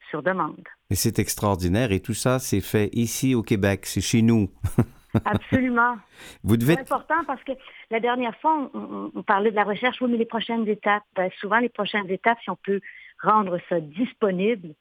sur 0.09 0.21
demande. 0.23 0.67
Et 0.89 0.95
c'est 0.95 1.19
extraordinaire. 1.19 1.91
Et 1.91 1.99
tout 2.01 2.13
ça, 2.13 2.39
c'est 2.39 2.61
fait 2.61 2.89
ici 2.93 3.35
au 3.35 3.41
Québec, 3.43 3.85
c'est 3.85 4.01
chez 4.01 4.21
nous. 4.21 4.49
Absolument. 5.25 5.95
Vous 6.43 6.57
devez... 6.57 6.73
C'est 6.73 6.81
important 6.81 7.23
parce 7.27 7.43
que 7.43 7.51
la 7.91 7.99
dernière 7.99 8.35
fois, 8.39 8.69
on, 8.73 8.79
on- 8.79 9.11
on 9.15 9.23
parlait 9.23 9.51
de 9.51 9.55
la 9.55 9.63
recherche, 9.63 10.01
oui, 10.01 10.09
mais 10.11 10.17
les 10.17 10.25
prochaines 10.25 10.67
étapes, 10.67 11.03
ben, 11.15 11.29
souvent 11.39 11.59
les 11.59 11.69
prochaines 11.69 12.09
étapes, 12.09 12.39
si 12.43 12.49
on 12.49 12.55
peut 12.55 12.81
rendre 13.21 13.59
ça 13.69 13.79
disponible, 13.79 14.73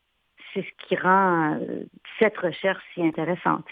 c'est 0.55 0.63
ce 0.63 0.87
qui 0.87 0.97
rend 0.97 1.55
euh, 1.61 1.85
cette 2.19 2.37
recherche 2.39 2.83
si 2.95 3.03
intéressante. 3.03 3.65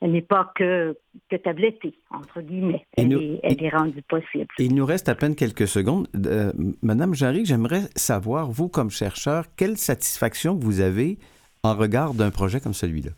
Elle 0.00 0.12
n'est 0.12 0.22
pas 0.22 0.52
que, 0.54 0.96
que 1.30 1.36
tablettée, 1.36 1.94
entre 2.10 2.40
guillemets. 2.40 2.86
Et 2.96 3.02
Elle, 3.02 3.08
nous- 3.08 3.20
est, 3.20 3.40
elle 3.42 3.62
est 3.62 3.68
rendue 3.68 4.02
possible. 4.02 4.46
Il 4.58 4.74
nous 4.74 4.86
reste 4.86 5.08
à 5.08 5.14
peine 5.14 5.34
quelques 5.36 5.66
secondes. 5.68 6.08
Euh, 6.26 6.52
Madame 6.82 7.14
Jarry, 7.14 7.44
j'aimerais 7.44 7.82
savoir, 7.96 8.50
vous 8.50 8.68
comme 8.68 8.90
chercheur, 8.90 9.44
quelle 9.56 9.76
satisfaction 9.76 10.54
vous 10.54 10.80
avez 10.80 11.18
en 11.62 11.74
regard 11.74 12.14
d'un 12.14 12.30
projet 12.30 12.60
comme 12.60 12.74
celui-là? 12.74 13.10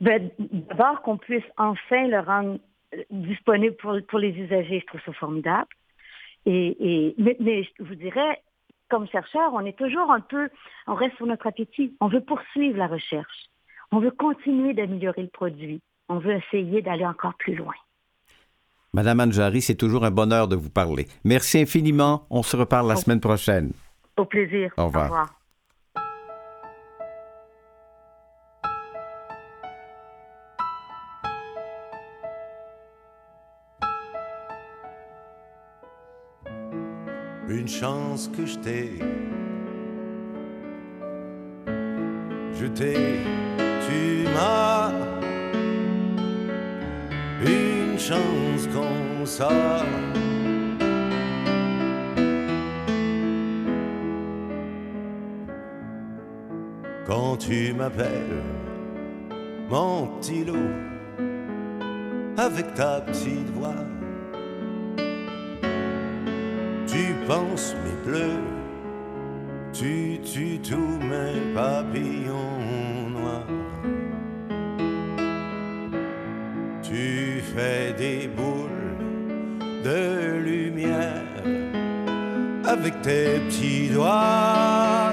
Ben, 0.00 0.30
D'abord, 0.38 1.02
qu'on 1.02 1.16
puisse 1.16 1.44
enfin 1.56 2.06
le 2.08 2.20
rendre 2.20 2.58
euh, 2.94 3.02
disponible 3.10 3.76
pour, 3.76 3.96
pour 4.08 4.18
les 4.18 4.30
usagers, 4.30 4.80
je 4.80 4.86
trouve 4.86 5.00
ça 5.06 5.12
formidable. 5.12 5.68
Et, 6.44 6.76
et, 6.80 7.14
mais, 7.18 7.36
mais 7.40 7.62
je 7.62 7.84
vous 7.84 7.94
dirais, 7.94 8.42
comme 8.92 9.08
chercheur, 9.08 9.54
on 9.54 9.64
est 9.64 9.76
toujours 9.78 10.12
un 10.12 10.20
peu, 10.20 10.50
on 10.86 10.94
reste 10.94 11.16
sur 11.16 11.24
notre 11.26 11.46
appétit. 11.46 11.96
On 12.00 12.08
veut 12.08 12.20
poursuivre 12.20 12.76
la 12.76 12.86
recherche. 12.86 13.46
On 13.90 13.98
veut 14.00 14.10
continuer 14.10 14.74
d'améliorer 14.74 15.22
le 15.22 15.28
produit. 15.28 15.80
On 16.10 16.18
veut 16.18 16.34
essayer 16.42 16.82
d'aller 16.82 17.06
encore 17.06 17.34
plus 17.34 17.54
loin. 17.54 17.72
Madame 18.92 19.20
Anjari, 19.20 19.62
c'est 19.62 19.74
toujours 19.76 20.04
un 20.04 20.10
bonheur 20.10 20.46
de 20.46 20.56
vous 20.56 20.68
parler. 20.68 21.06
Merci 21.24 21.60
infiniment. 21.60 22.26
On 22.28 22.42
se 22.42 22.54
reparle 22.56 22.86
la 22.88 22.94
Au- 22.94 22.98
semaine 22.98 23.20
prochaine. 23.20 23.72
Au 24.18 24.26
plaisir. 24.26 24.70
Au 24.76 24.86
revoir. 24.86 25.06
Au 25.06 25.08
revoir. 25.08 25.34
Une 37.62 37.68
chance 37.68 38.28
que 38.36 38.44
je 38.44 38.58
t'ai. 38.58 38.90
Je 42.58 42.66
t'ai, 42.66 43.20
tu 43.86 44.24
m'as. 44.34 44.90
Une 47.46 47.96
chance 47.96 48.66
comme 48.74 49.24
ça. 49.24 49.48
Quand 57.06 57.36
tu 57.36 57.72
m'appelles, 57.74 58.42
mon 59.70 60.08
petit 60.18 60.44
loup, 60.44 60.72
avec 62.36 62.74
ta 62.74 63.02
petite 63.02 63.50
voix. 63.50 63.91
Tu 67.22 67.28
penses 67.28 67.76
mes 67.84 68.10
bleus, 68.10 68.42
tu 69.72 70.18
tues 70.24 70.58
tous 70.58 70.98
mes 70.98 71.54
papillons 71.54 73.10
noirs. 73.10 73.46
Tu 76.82 77.40
fais 77.54 77.92
des 77.96 78.26
boules 78.26 78.96
de 79.84 80.38
lumière 80.38 81.22
avec 82.64 83.00
tes 83.02 83.38
petits 83.46 83.90
doigts. 83.90 85.12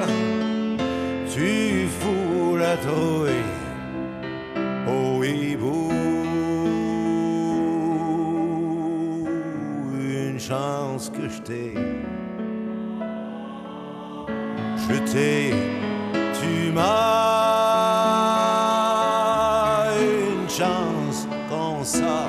Tu 1.32 1.88
fous 2.00 2.56
la 2.58 2.76
trouée 2.78 3.46
au 4.88 5.24
hibou. 5.24 5.92
Une 9.94 10.40
chance 10.40 11.12
que 11.12 11.30
je 11.30 11.42
t'ai. 11.42 11.89
Tu 15.12 16.72
m'as 16.72 16.86
une 20.00 20.48
chance 20.48 21.28
comme 21.50 21.84
ça. 21.84 22.28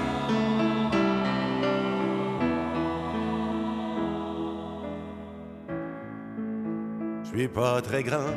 Je 7.22 7.28
suis 7.28 7.48
pas 7.48 7.82
très 7.82 8.02
grand, 8.02 8.34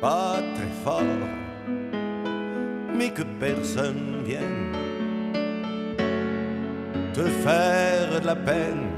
pas 0.00 0.36
très 0.54 0.70
fort, 0.84 1.02
mais 2.96 3.10
que 3.10 3.22
personne 3.40 4.22
vienne 4.24 4.72
te 7.14 7.24
faire 7.24 8.20
de 8.20 8.26
la 8.26 8.36
peine 8.36 8.91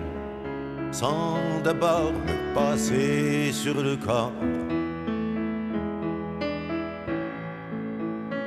sans 0.95 1.61
d'abord 1.65 2.13
me 2.13 2.55
passer 2.55 3.51
sur 3.53 3.83
le 3.83 3.97
corps. 3.97 4.31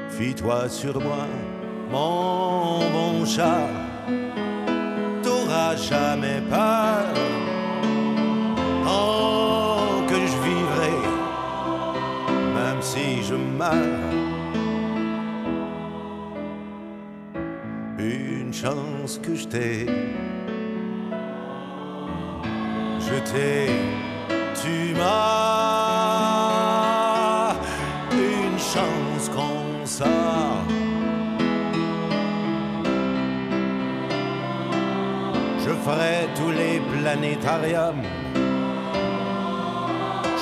Fie-toi 0.10 0.70
sur 0.70 0.96
moi, 1.02 1.28
mon 1.92 2.80
bon 2.96 3.26
chat, 3.26 3.68
t'auras 5.24 5.76
jamais 5.76 6.42
peur 6.50 7.14
tant 8.86 10.06
que 10.08 10.16
je 10.16 10.38
vivrai, 10.48 10.98
même 12.56 12.82
si 12.82 13.24
je 13.24 13.36
meurs. 13.36 14.16
Une 18.00 18.54
chance 18.54 19.20
que 19.22 19.36
je 19.36 19.46
t'ai, 19.48 19.86
je 23.08 23.18
t'ai, 23.32 23.68
tu 24.62 24.76
m'as 24.96 25.78
une 28.12 28.60
chance 28.60 29.30
comme 29.30 29.86
ça. 29.86 30.16
Je 35.64 35.72
ferai 35.86 36.28
tous 36.36 36.52
les 36.52 36.80
planétariums 36.80 38.04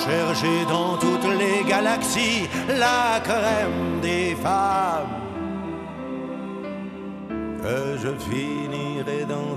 chercher 0.06 0.66
dans 0.70 0.98
toutes 0.98 1.30
les 1.40 1.64
galaxies 1.68 2.48
la 2.68 3.20
crème 3.22 4.00
des 4.02 4.36
femmes. 4.36 5.22
Que 7.64 7.98
je 7.98 8.12
finirai 8.30 9.26
dans 9.26 9.56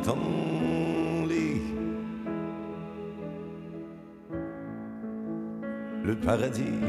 Le 6.08 6.14
paradis, 6.14 6.80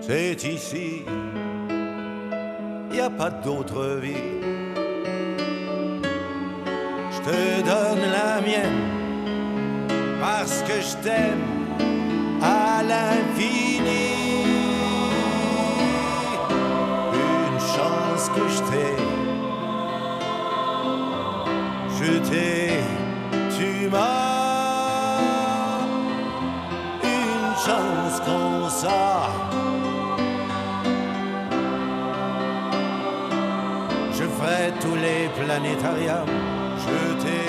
c'est 0.00 0.42
ici. 0.42 1.04
Y 2.90 2.98
a 2.98 3.10
pas 3.10 3.28
d'autre 3.28 3.98
vie. 4.00 4.40
Je 7.12 7.18
te 7.28 7.60
donne 7.60 8.04
la 8.10 8.40
mienne 8.40 8.80
parce 10.18 10.62
que 10.62 10.80
je 10.80 10.96
t'aime 11.04 11.44
à 12.40 12.82
l'infini. 12.82 14.46
Une 17.12 17.60
chance 17.74 18.30
que 18.34 18.44
je 18.54 18.60
t'ai, 18.70 18.94
je 21.98 22.12
t'ai, 22.30 22.80
tu 23.58 23.90
m'as. 23.90 24.33
Je 34.12 34.24
ferai 34.24 34.72
tous 34.80 34.94
les 34.94 35.28
planétariums, 35.36 36.26
je 36.78 36.98
t'ai, 37.22 37.46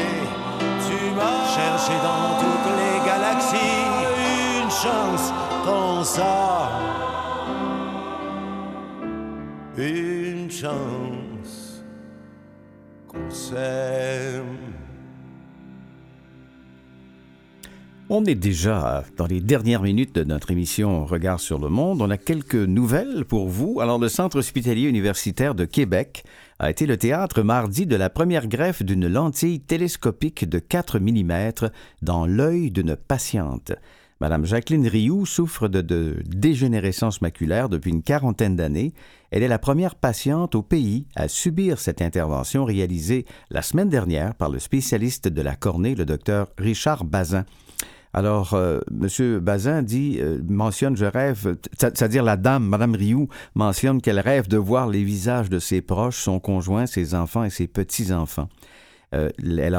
tu 0.88 0.98
m'as 1.16 1.46
cherché 1.56 1.94
dans 2.04 2.40
toutes 2.42 2.72
les 2.82 2.98
galaxies 3.06 3.86
une 4.62 4.72
chance 4.72 5.34
comme 5.66 6.04
ça. 6.04 6.70
Une 9.78 10.50
chance 10.50 11.84
qu'on 13.08 13.30
s'aime. 13.30 14.85
On 18.08 18.24
est 18.26 18.36
déjà 18.36 19.04
dans 19.18 19.26
les 19.26 19.42
dernières 19.42 19.82
minutes 19.82 20.14
de 20.14 20.24
notre 20.24 20.52
émission 20.52 21.06
Regard 21.06 21.40
sur 21.40 21.58
le 21.58 21.70
monde. 21.70 22.04
On 22.04 22.12
a 22.12 22.18
quelques 22.18 22.54
nouvelles 22.54 23.26
pour 23.26 23.48
vous. 23.48 23.80
Alors, 23.82 23.98
le 23.98 24.10
Centre 24.10 24.38
hospitalier 24.38 24.88
universitaire 24.88 25.56
de 25.56 25.66
Québec 25.66 26.24
a 26.60 26.70
été 26.70 26.86
le 26.86 26.98
théâtre 26.98 27.42
mardi 27.42 27.88
de 27.88 27.96
la 27.96 28.12
première 28.12 28.48
greffe 28.48 28.84
d'une 28.84 29.08
lentille 29.08 29.60
télescopique 29.60 30.48
de 30.48 30.60
4 30.60 31.00
mm 31.00 31.72
dans 32.04 32.28
l'œil 32.28 32.70
d'une 32.70 32.96
patiente. 32.96 33.72
Madame 34.22 34.46
Jacqueline 34.46 34.88
Rioux 34.88 35.26
souffre 35.26 35.68
de, 35.68 35.82
de 35.82 36.22
dégénérescence 36.28 37.22
maculaire 37.22 37.70
depuis 37.70 37.90
une 37.90 38.04
quarantaine 38.04 38.56
d'années. 38.56 38.94
Elle 39.32 39.42
est 39.42 39.48
la 39.48 39.60
première 39.60 39.96
patiente 39.96 40.54
au 40.54 40.62
pays 40.62 41.08
à 41.16 41.28
subir 41.28 41.80
cette 41.80 42.04
intervention 42.04 42.66
réalisée 42.66 43.26
la 43.50 43.64
semaine 43.64 43.90
dernière 43.90 44.36
par 44.36 44.50
le 44.52 44.60
spécialiste 44.60 45.28
de 45.28 45.42
la 45.42 45.56
cornée, 45.56 45.96
le 45.96 46.06
docteur 46.06 46.50
Richard 46.60 47.04
Bazin. 47.04 47.46
Alors, 48.16 48.54
euh, 48.54 48.80
M. 48.90 49.40
Bazin 49.40 49.84
dit, 49.84 50.20
euh, 50.22 50.40
mentionne, 50.48 50.96
je 50.96 51.04
rêve, 51.04 51.58
c'est-à-dire 51.78 52.24
la 52.24 52.38
dame, 52.38 52.66
Mme 52.66 52.96
Rioux, 52.96 53.28
mentionne 53.56 54.02
qu'elle 54.02 54.22
rêve 54.22 54.48
de 54.48 54.56
voir 54.56 54.88
les 54.88 55.04
visages 55.04 55.50
de 55.50 55.60
ses 55.60 55.82
proches, 55.82 56.22
son 56.22 56.40
conjoint, 56.40 56.86
ses 56.86 57.14
enfants 57.14 57.44
et 57.44 57.50
ses 57.50 57.68
petits-enfants. 57.68 58.48
Euh, 59.14 59.32
elle 59.44 59.78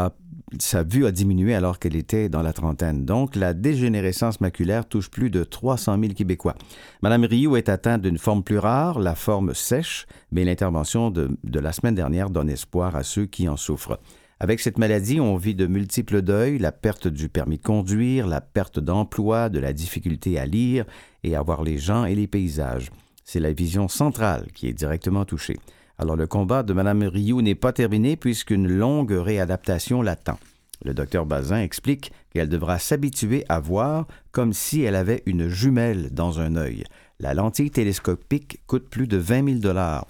sa 0.61 0.83
vue 0.83 1.07
a 1.07 1.13
diminué 1.13 1.55
alors 1.55 1.79
qu'elle 1.79 1.97
était 1.97 2.29
dans 2.29 2.43
la 2.43 2.53
trentaine. 2.53 3.07
Donc, 3.07 3.37
la 3.37 3.55
dégénérescence 3.55 4.43
maculaire 4.43 4.87
touche 4.87 5.11
plus 5.11 5.31
de 5.31 5.43
300 5.43 5.99
000 5.99 6.13
Québécois. 6.13 6.57
Mme 7.03 7.25
Rioux 7.25 7.57
est 7.57 7.71
atteinte 7.71 8.03
d'une 8.03 8.19
forme 8.19 8.45
plus 8.45 8.59
rare, 8.59 8.99
la 8.99 9.15
forme 9.15 9.55
sèche, 9.55 10.07
mais 10.31 10.45
l'intervention 10.45 11.11
de 11.11 11.59
la 11.59 11.73
semaine 11.73 11.95
dernière 11.95 12.29
donne 12.29 12.51
espoir 12.51 12.97
à 12.97 13.03
ceux 13.03 13.25
qui 13.25 13.49
en 13.49 13.57
souffrent. 13.57 13.99
Avec 14.39 14.61
cette 14.61 14.77
maladie, 14.77 15.19
on 15.19 15.37
vit 15.37 15.55
de 15.55 15.67
multiples 15.67 16.21
deuils, 16.21 16.59
la 16.59 16.71
perte 16.71 17.09
du 17.09 17.31
permis 17.31 17.57
de 17.57 17.63
conduire, 17.63 18.27
la 18.27 18.43
perte 18.43 18.79
d'emploi, 18.79 19.49
de 19.49 19.59
la 19.59 19.73
difficulté 19.73 20.39
à 20.39 20.45
lire 20.45 20.85
et 21.25 21.35
à 21.35 21.41
voir 21.41 21.63
les 21.63 21.79
gens 21.79 22.05
et 22.05 22.15
les 22.15 22.27
paysages. 22.27 22.91
C'est 23.25 23.41
la 23.41 23.55
vision 23.55 23.89
centrale 23.89 24.49
qui 24.53 24.69
est 24.69 24.75
directement 24.75 25.25
touchée. 25.25 25.57
Alors 25.99 26.17
le 26.17 26.27
combat 26.27 26.63
de 26.63 26.75
Mme 26.75 27.05
Rioux 27.05 27.41
n'est 27.41 27.55
pas 27.55 27.73
terminé 27.73 28.17
puisqu'une 28.17 28.69
longue 28.69 29.13
réadaptation 29.13 30.03
l'attend. 30.03 30.39
Le 30.85 30.93
docteur 30.93 31.25
Bazin 31.25 31.63
explique 31.63 32.13
qu'elle 32.35 32.51
devra 32.51 32.79
s'habituer 32.79 33.47
à 33.49 33.59
voir 33.59 34.07
comme 34.33 34.53
si 34.53 34.83
elle 34.83 34.97
avait 34.97 35.23
une 35.25 35.49
jumelle 35.49 36.11
dans 36.13 36.41
un 36.41 36.57
œil. 36.57 36.85
La 37.21 37.33
lentille 37.33 37.71
télescopique 37.71 38.61
coûte 38.67 38.91
plus 38.91 39.07
de 39.07 39.17
20 39.17 39.49
000 39.49 39.59
dollars 39.61 40.07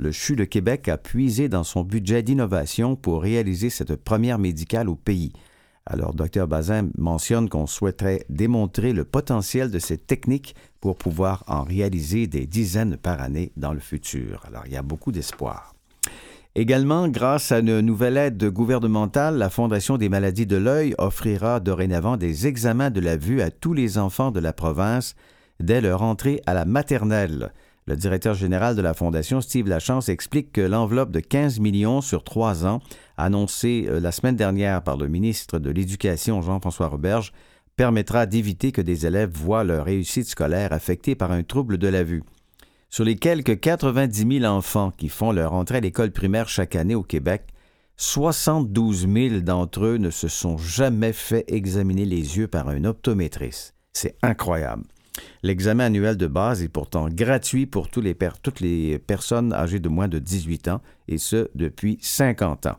le 0.00 0.12
CHU 0.12 0.34
de 0.34 0.44
Québec 0.44 0.88
a 0.88 0.96
puisé 0.96 1.48
dans 1.48 1.62
son 1.62 1.82
budget 1.82 2.22
d'innovation 2.22 2.96
pour 2.96 3.22
réaliser 3.22 3.68
cette 3.68 3.96
première 3.96 4.38
médicale 4.38 4.88
au 4.88 4.96
pays. 4.96 5.32
Alors, 5.84 6.14
Dr 6.14 6.46
Bazin 6.46 6.88
mentionne 6.96 7.48
qu'on 7.48 7.66
souhaiterait 7.66 8.24
démontrer 8.30 8.92
le 8.92 9.04
potentiel 9.04 9.70
de 9.70 9.78
cette 9.78 10.06
technique 10.06 10.54
pour 10.80 10.96
pouvoir 10.96 11.44
en 11.48 11.64
réaliser 11.64 12.26
des 12.26 12.46
dizaines 12.46 12.96
par 12.96 13.20
année 13.20 13.52
dans 13.56 13.74
le 13.74 13.80
futur. 13.80 14.42
Alors, 14.46 14.62
il 14.66 14.72
y 14.72 14.76
a 14.76 14.82
beaucoup 14.82 15.12
d'espoir. 15.12 15.74
Également, 16.54 17.08
grâce 17.08 17.52
à 17.52 17.58
une 17.58 17.80
nouvelle 17.80 18.16
aide 18.16 18.44
gouvernementale, 18.46 19.36
la 19.36 19.50
Fondation 19.50 19.98
des 19.98 20.08
maladies 20.08 20.46
de 20.46 20.56
l'œil 20.56 20.94
offrira 20.98 21.60
dorénavant 21.60 22.16
des 22.16 22.46
examens 22.46 22.90
de 22.90 23.00
la 23.00 23.16
vue 23.16 23.42
à 23.42 23.50
tous 23.50 23.74
les 23.74 23.98
enfants 23.98 24.30
de 24.30 24.40
la 24.40 24.52
province 24.52 25.14
dès 25.60 25.80
leur 25.80 26.02
entrée 26.02 26.40
à 26.46 26.54
la 26.54 26.64
maternelle. 26.64 27.52
Le 27.90 27.96
directeur 27.96 28.34
général 28.34 28.76
de 28.76 28.82
la 28.82 28.94
Fondation, 28.94 29.40
Steve 29.40 29.66
Lachance, 29.66 30.08
explique 30.08 30.52
que 30.52 30.60
l'enveloppe 30.60 31.10
de 31.10 31.18
15 31.18 31.58
millions 31.58 32.00
sur 32.00 32.22
trois 32.22 32.64
ans, 32.64 32.80
annoncée 33.16 33.86
euh, 33.88 33.98
la 33.98 34.12
semaine 34.12 34.36
dernière 34.36 34.84
par 34.84 34.96
le 34.96 35.08
ministre 35.08 35.58
de 35.58 35.70
l'Éducation, 35.70 36.40
Jean-François 36.40 36.86
Roberge, 36.86 37.32
permettra 37.74 38.26
d'éviter 38.26 38.70
que 38.70 38.80
des 38.80 39.06
élèves 39.06 39.32
voient 39.32 39.64
leur 39.64 39.86
réussite 39.86 40.28
scolaire 40.28 40.72
affectée 40.72 41.16
par 41.16 41.32
un 41.32 41.42
trouble 41.42 41.78
de 41.78 41.88
la 41.88 42.04
vue. 42.04 42.22
Sur 42.90 43.02
les 43.02 43.16
quelques 43.16 43.58
90 43.58 44.38
000 44.38 44.44
enfants 44.44 44.92
qui 44.96 45.08
font 45.08 45.32
leur 45.32 45.52
entrée 45.52 45.78
à 45.78 45.80
l'école 45.80 46.12
primaire 46.12 46.48
chaque 46.48 46.76
année 46.76 46.94
au 46.94 47.02
Québec, 47.02 47.42
72 47.96 49.08
000 49.12 49.40
d'entre 49.40 49.84
eux 49.84 49.96
ne 49.96 50.10
se 50.10 50.28
sont 50.28 50.58
jamais 50.58 51.12
fait 51.12 51.44
examiner 51.48 52.04
les 52.04 52.38
yeux 52.38 52.46
par 52.46 52.68
un 52.68 52.84
optométriste. 52.84 53.74
C'est 53.92 54.14
incroyable. 54.22 54.84
L'examen 55.42 55.84
annuel 55.84 56.16
de 56.16 56.26
base 56.26 56.62
est 56.62 56.68
pourtant 56.68 57.08
gratuit 57.08 57.66
pour 57.66 57.88
toutes 57.88 58.04
les 58.60 58.98
personnes 58.98 59.52
âgées 59.52 59.80
de 59.80 59.88
moins 59.88 60.08
de 60.08 60.18
18 60.18 60.68
ans, 60.68 60.80
et 61.08 61.18
ce 61.18 61.48
depuis 61.54 61.98
50 62.00 62.66
ans. 62.66 62.76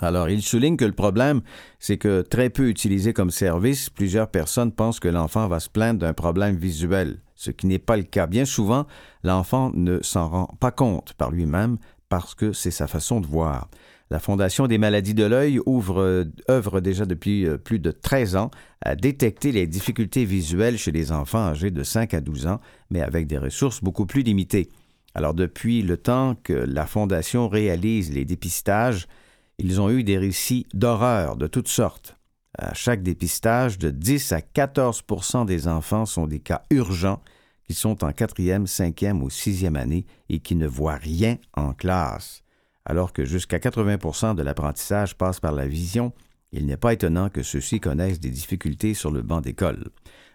Alors, 0.00 0.30
il 0.30 0.42
souligne 0.42 0.76
que 0.76 0.84
le 0.84 0.92
problème, 0.92 1.42
c'est 1.78 1.98
que 1.98 2.22
très 2.22 2.50
peu 2.50 2.68
utilisé 2.68 3.12
comme 3.12 3.30
service, 3.30 3.90
plusieurs 3.90 4.28
personnes 4.28 4.72
pensent 4.72 5.00
que 5.00 5.08
l'enfant 5.08 5.46
va 5.48 5.60
se 5.60 5.68
plaindre 5.68 6.00
d'un 6.00 6.14
problème 6.14 6.56
visuel, 6.56 7.20
ce 7.34 7.50
qui 7.50 7.66
n'est 7.66 7.78
pas 7.78 7.96
le 7.96 8.02
cas. 8.04 8.26
Bien 8.26 8.44
souvent, 8.44 8.86
l'enfant 9.22 9.70
ne 9.74 10.00
s'en 10.02 10.28
rend 10.28 10.56
pas 10.60 10.70
compte 10.70 11.12
par 11.14 11.30
lui-même 11.30 11.76
parce 12.08 12.34
que 12.34 12.52
c'est 12.52 12.70
sa 12.70 12.86
façon 12.86 13.20
de 13.20 13.26
voir. 13.26 13.68
La 14.12 14.18
Fondation 14.18 14.66
des 14.66 14.76
maladies 14.76 15.14
de 15.14 15.24
l'œil 15.24 15.58
ouvre, 15.64 16.26
œuvre 16.50 16.80
déjà 16.82 17.06
depuis 17.06 17.46
euh, 17.46 17.56
plus 17.56 17.78
de 17.78 17.90
13 17.90 18.36
ans 18.36 18.50
à 18.82 18.94
détecter 18.94 19.52
les 19.52 19.66
difficultés 19.66 20.26
visuelles 20.26 20.76
chez 20.76 20.92
les 20.92 21.12
enfants 21.12 21.38
âgés 21.38 21.70
de 21.70 21.82
5 21.82 22.12
à 22.12 22.20
12 22.20 22.46
ans, 22.46 22.60
mais 22.90 23.00
avec 23.00 23.26
des 23.26 23.38
ressources 23.38 23.82
beaucoup 23.82 24.04
plus 24.04 24.20
limitées. 24.20 24.68
Alors 25.14 25.32
depuis 25.32 25.80
le 25.80 25.96
temps 25.96 26.36
que 26.42 26.52
la 26.52 26.84
Fondation 26.84 27.48
réalise 27.48 28.12
les 28.12 28.26
dépistages, 28.26 29.08
ils 29.56 29.80
ont 29.80 29.88
eu 29.88 30.04
des 30.04 30.18
récits 30.18 30.66
d'horreur 30.74 31.38
de 31.38 31.46
toutes 31.46 31.68
sortes. 31.68 32.18
À 32.58 32.74
chaque 32.74 33.02
dépistage, 33.02 33.78
de 33.78 33.88
10 33.88 34.32
à 34.32 34.40
14% 34.40 35.46
des 35.46 35.68
enfants 35.68 36.04
sont 36.04 36.26
des 36.26 36.40
cas 36.40 36.60
urgents 36.68 37.22
qui 37.66 37.72
sont 37.72 38.04
en 38.04 38.12
quatrième, 38.12 38.66
cinquième 38.66 39.22
ou 39.22 39.30
sixième 39.30 39.76
année 39.76 40.04
et 40.28 40.40
qui 40.40 40.54
ne 40.54 40.66
voient 40.66 40.96
rien 40.96 41.38
en 41.54 41.72
classe. 41.72 42.41
Alors 42.84 43.12
que 43.12 43.24
jusqu'à 43.24 43.58
80% 43.58 44.34
de 44.34 44.42
l'apprentissage 44.42 45.16
passe 45.16 45.40
par 45.40 45.52
la 45.52 45.66
vision, 45.66 46.12
il 46.52 46.66
n'est 46.66 46.76
pas 46.76 46.92
étonnant 46.92 47.28
que 47.28 47.42
ceux-ci 47.42 47.80
connaissent 47.80 48.20
des 48.20 48.30
difficultés 48.30 48.94
sur 48.94 49.10
le 49.10 49.22
banc 49.22 49.40
d'école. 49.40 49.90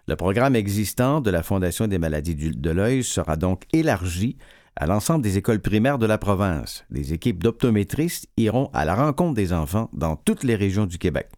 Le 0.06 0.16
programme 0.16 0.56
existant 0.56 1.20
de 1.20 1.30
la 1.30 1.42
Fondation 1.42 1.86
des 1.86 1.98
maladies 1.98 2.34
de 2.34 2.70
l'œil 2.70 3.04
sera 3.04 3.36
donc 3.36 3.64
élargi 3.72 4.38
à 4.74 4.86
l'ensemble 4.86 5.22
des 5.22 5.36
écoles 5.36 5.60
primaires 5.60 5.98
de 5.98 6.06
la 6.06 6.18
province. 6.18 6.84
Des 6.90 7.12
équipes 7.12 7.42
d'optométristes 7.42 8.28
iront 8.36 8.70
à 8.72 8.84
la 8.84 8.94
rencontre 8.94 9.34
des 9.34 9.52
enfants 9.52 9.90
dans 9.92 10.16
toutes 10.16 10.44
les 10.44 10.54
régions 10.54 10.86
du 10.86 10.98
Québec. 10.98 11.28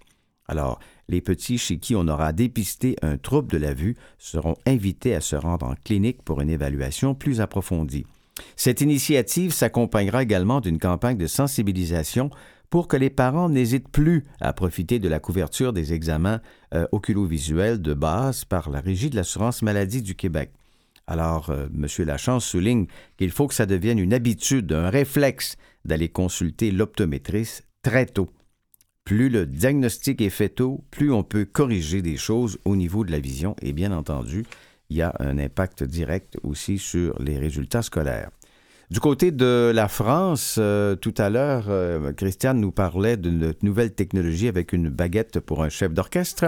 Alors, 0.47 0.79
les 1.09 1.21
petits 1.21 1.59
chez 1.59 1.79
qui 1.79 1.97
on 1.97 2.07
aura 2.07 2.33
dépisté 2.33 2.97
un 3.03 3.17
trouble 3.17 3.51
de 3.51 3.59
la 3.59 3.75
vue 3.75 3.97
seront 4.19 4.57
invités 4.67 5.15
à 5.15 5.21
se 5.21 5.37
rendre 5.37 5.67
en 5.67 5.75
clinique 5.75 6.23
pour 6.23 6.41
une 6.41 6.51
évaluation 6.51 7.15
plus 7.15 7.41
approfondie. 7.41 8.07
Cette 8.63 8.83
initiative 8.83 9.53
s'accompagnera 9.53 10.23
également 10.23 10.61
d'une 10.61 10.79
campagne 10.79 11.17
de 11.17 11.27
sensibilisation 11.27 12.29
pour 12.69 12.89
que 12.89 12.97
les 12.99 13.09
parents 13.09 13.49
n'hésitent 13.49 13.89
plus 13.89 14.27
à 14.39 14.53
profiter 14.53 14.99
de 14.99 15.09
la 15.09 15.19
couverture 15.19 15.73
des 15.73 15.95
examens 15.95 16.43
euh, 16.75 16.87
oculovisuels 16.93 17.81
de 17.81 17.95
base 17.95 18.45
par 18.45 18.69
la 18.69 18.81
Régie 18.83 19.09
de 19.09 19.17
l'assurance 19.17 19.63
maladie 19.63 20.03
du 20.03 20.15
Québec. 20.15 20.51
Alors, 21.07 21.49
euh, 21.49 21.69
M. 21.75 21.87
Lachance 22.05 22.45
souligne 22.45 22.87
qu'il 23.17 23.31
faut 23.31 23.49
que 23.49 23.55
ça 23.55 23.65
devienne 23.65 23.99
une 23.99 24.13
habitude, 24.13 24.71
un 24.75 24.91
réflexe 24.91 25.57
d'aller 25.87 26.11
consulter 26.11 26.71
l'optométriste 26.71 27.67
très 27.81 28.05
tôt. 28.05 28.29
Plus 29.07 29.31
le 29.31 29.47
diagnostic 29.47 30.21
est 30.21 30.29
fait 30.29 30.51
tôt, 30.51 30.85
plus 30.91 31.11
on 31.11 31.23
peut 31.23 31.47
corriger 31.47 32.03
des 32.03 32.19
choses 32.19 32.59
au 32.67 32.77
niveau 32.77 33.07
de 33.07 33.11
la 33.11 33.21
vision 33.21 33.57
et 33.63 33.73
bien 33.73 33.91
entendu, 33.91 34.45
il 34.91 34.99
y 34.99 35.03
a 35.03 35.15
un 35.19 35.39
impact 35.39 35.83
direct 35.83 36.37
aussi 36.43 36.77
sur 36.77 37.19
les 37.23 37.39
résultats 37.39 37.81
scolaires. 37.81 38.31
Du 38.91 38.99
côté 38.99 39.31
de 39.31 39.71
la 39.73 39.87
France, 39.87 40.57
euh, 40.59 40.97
tout 40.97 41.15
à 41.17 41.31
l'heure, 41.31 41.67
euh, 41.69 42.13
Christiane 42.13 42.59
nous 42.59 42.73
parlait 42.73 43.17
d'une 43.17 43.55
nouvelle 43.63 43.95
technologie 43.95 44.49
avec 44.49 44.73
une 44.73 44.89
baguette 44.89 45.39
pour 45.39 45.63
un 45.63 45.69
chef 45.69 45.95
d'orchestre. 45.95 46.47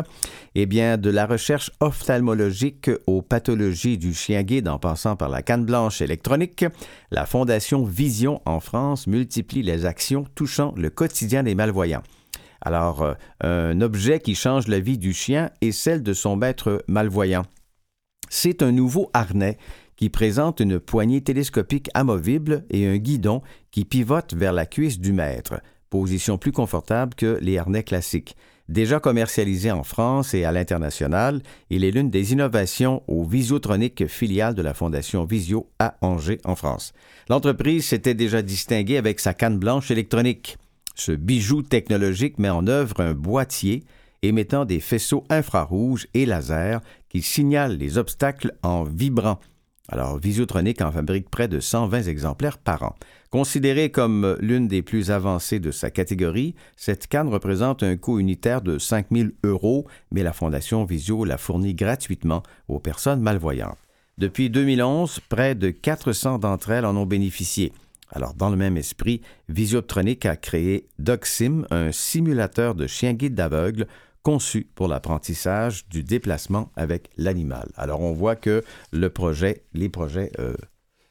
Eh 0.57 0.67
bien, 0.67 0.97
de 0.97 1.09
la 1.09 1.27
recherche 1.27 1.71
ophtalmologique 1.79 2.91
aux 3.07 3.23
pathologies 3.23 3.97
du 3.97 4.13
chien 4.13 4.43
guide 4.43 4.69
en 4.69 4.81
passant 4.81 5.15
par 5.15 5.29
la 5.29 5.43
canne 5.43 5.65
blanche 5.65 6.03
électronique, 6.03 6.65
la 7.13 7.27
Fondation 7.27 7.85
Vision 7.85 8.43
en 8.45 8.59
France 8.59 9.07
multiplie 9.07 9.63
les 9.63 9.87
actions 9.87 10.27
touchant 10.35 10.75
le 10.77 10.91
quotidien 10.91 11.45
des 11.45 11.55
malvoyants. 11.55 12.03
Alors, 12.61 13.03
euh, 13.03 13.15
un 13.73 13.81
objet 13.81 14.19
qui 14.19 14.35
change 14.35 14.67
la 14.67 14.81
vie 14.81 14.99
du 14.99 15.13
chien 15.13 15.51
est 15.61 15.71
celle 15.71 16.03
de 16.03 16.13
son 16.13 16.35
maître 16.35 16.83
malvoyant. 16.89 17.45
C'est 18.31 18.63
un 18.63 18.73
nouveau 18.73 19.11
harnais 19.13 19.59
qui 20.03 20.11
présente 20.11 20.59
une 20.59 20.81
poignée 20.81 21.21
télescopique 21.21 21.89
amovible 21.95 22.65
et 22.71 22.89
un 22.89 22.97
guidon 22.97 23.41
qui 23.71 23.85
pivote 23.85 24.35
vers 24.35 24.53
la 24.53 24.67
cuisse 24.67 24.99
du 24.99 25.13
maître, 25.13 25.63
position 25.91 26.39
plus 26.39 26.51
confortable 26.51 27.15
que 27.15 27.39
les 27.41 27.57
harnais 27.57 27.85
classiques. 27.85 28.37
Déjà 28.69 28.99
commercialisé 28.99 29.71
en 29.71 29.85
France 29.85 30.35
et 30.35 30.43
à 30.43 30.51
l'international, 30.51 31.41
il 31.71 31.85
est 31.85 31.93
l'une 31.93 32.11
des 32.11 32.33
innovations 32.33 33.05
au 33.07 33.23
Visiotronique 33.23 34.09
filiale 34.09 34.57
de 34.57 34.63
la 34.63 34.75
Fondation 34.75 35.25
Visio 35.25 35.71
à 35.79 35.95
Angers 36.01 36.41
en 36.43 36.57
France. 36.57 36.93
L'entreprise 37.29 37.87
s'était 37.87 38.15
déjà 38.15 38.43
distinguée 38.43 38.97
avec 38.97 39.21
sa 39.21 39.35
canne 39.35 39.61
blanche 39.61 39.93
électronique. 39.93 40.57
Ce 40.97 41.13
bijou 41.13 41.63
technologique 41.63 42.41
met 42.41 42.51
en 42.51 42.67
œuvre 42.67 42.99
un 42.99 43.15
boîtier 43.15 43.85
émettant 44.23 44.65
des 44.65 44.81
faisceaux 44.81 45.23
infrarouges 45.31 46.09
et 46.13 46.27
laser 46.27 46.81
qui 47.09 47.23
signalent 47.23 47.77
les 47.77 47.99
obstacles 47.99 48.53
en 48.65 48.83
vibrant. 48.83 49.39
Alors, 49.93 50.17
Visiotronic 50.17 50.81
en 50.81 50.91
fabrique 50.91 51.29
près 51.29 51.49
de 51.49 51.61
120 51.61 52.05
exemplaires 52.05 52.57
par 52.57 52.83
an. 52.83 52.95
Considérée 53.29 53.91
comme 53.91 54.39
l'une 54.41 54.67
des 54.67 54.81
plus 54.81 55.11
avancées 55.11 55.61
de 55.61 55.71
sa 55.71 55.91
catégorie, 55.91 56.55
cette 56.79 57.09
canne 57.09 57.29
représente 57.29 57.83
un 57.83 57.99
coût 57.99 58.19
unitaire 58.19 58.63
de 58.63 58.79
5 58.79 59.09
000 59.13 59.29
euros, 59.45 59.87
mais 60.11 60.23
la 60.23 60.33
Fondation 60.33 60.87
Visio 60.87 61.27
la 61.27 61.37
fournit 61.37 61.75
gratuitement 61.75 62.43
aux 62.69 62.79
personnes 62.79 63.21
malvoyantes. 63.21 63.77
Depuis 64.17 64.49
2011, 64.49 65.21
près 65.29 65.55
de 65.55 65.69
400 65.69 66.39
d'entre 66.39 66.71
elles 66.71 66.87
en 66.87 66.97
ont 66.97 67.05
bénéficié. 67.05 67.75
Alors, 68.11 68.33
dans 68.33 68.49
le 68.49 68.57
même 68.57 68.79
esprit, 68.79 69.21
Visiotronic 69.51 70.25
a 70.25 70.37
créé 70.37 70.87
DocSim, 70.99 71.67
un 71.71 71.93
simulateur 71.93 72.75
de 72.75 72.87
chien 72.87 73.13
guide 73.13 73.35
d'aveugle 73.35 73.87
conçu 74.23 74.71
pour 74.75 74.89
l'apprentissage 74.89 75.89
du 75.89 76.03
déplacement 76.03 76.71
avec 76.77 77.11
l'animal. 77.17 77.69
Alors 77.77 78.01
on 78.01 78.13
voit 78.13 78.37
que 78.37 78.63
le 78.93 79.11
projet, 79.11 79.65
les 79.73 79.89
projets, 79.89 80.31
euh, 80.39 80.55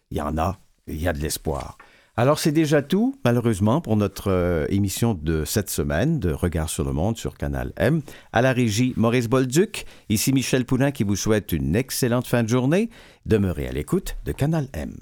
il 0.10 0.18
y 0.18 0.22
en 0.22 0.38
a, 0.38 0.60
il 0.88 1.02
y 1.02 1.08
a 1.08 1.14
de 1.14 1.20
l'espoir. 1.20 1.78
Alors 2.18 2.40
c'est 2.40 2.52
déjà 2.52 2.82
tout, 2.82 3.16
malheureusement, 3.24 3.80
pour 3.80 3.96
notre 3.96 4.30
euh, 4.30 4.66
émission 4.70 5.14
de 5.14 5.46
cette 5.46 5.70
semaine 5.70 6.20
de 6.20 6.32
Regard 6.32 6.70
sur 6.70 6.84
le 6.84 6.92
monde 6.92 7.18
sur 7.18 7.38
Canal 7.38 7.72
M. 7.78 8.02
À 8.34 8.42
la 8.42 8.52
régie, 8.52 8.94
Maurice 8.98 9.30
Bolduc, 9.30 9.86
ici 10.10 10.34
Michel 10.34 10.66
Poulain 10.66 10.92
qui 10.92 11.04
vous 11.04 11.16
souhaite 11.16 11.54
une 11.54 11.76
excellente 11.76 12.28
fin 12.28 12.44
de 12.44 12.50
journée. 12.50 12.90
Demeurez 13.26 13.68
à 13.68 13.72
l'écoute 13.72 14.18
de 14.26 14.34
Canal 14.34 14.68
M. 14.74 14.94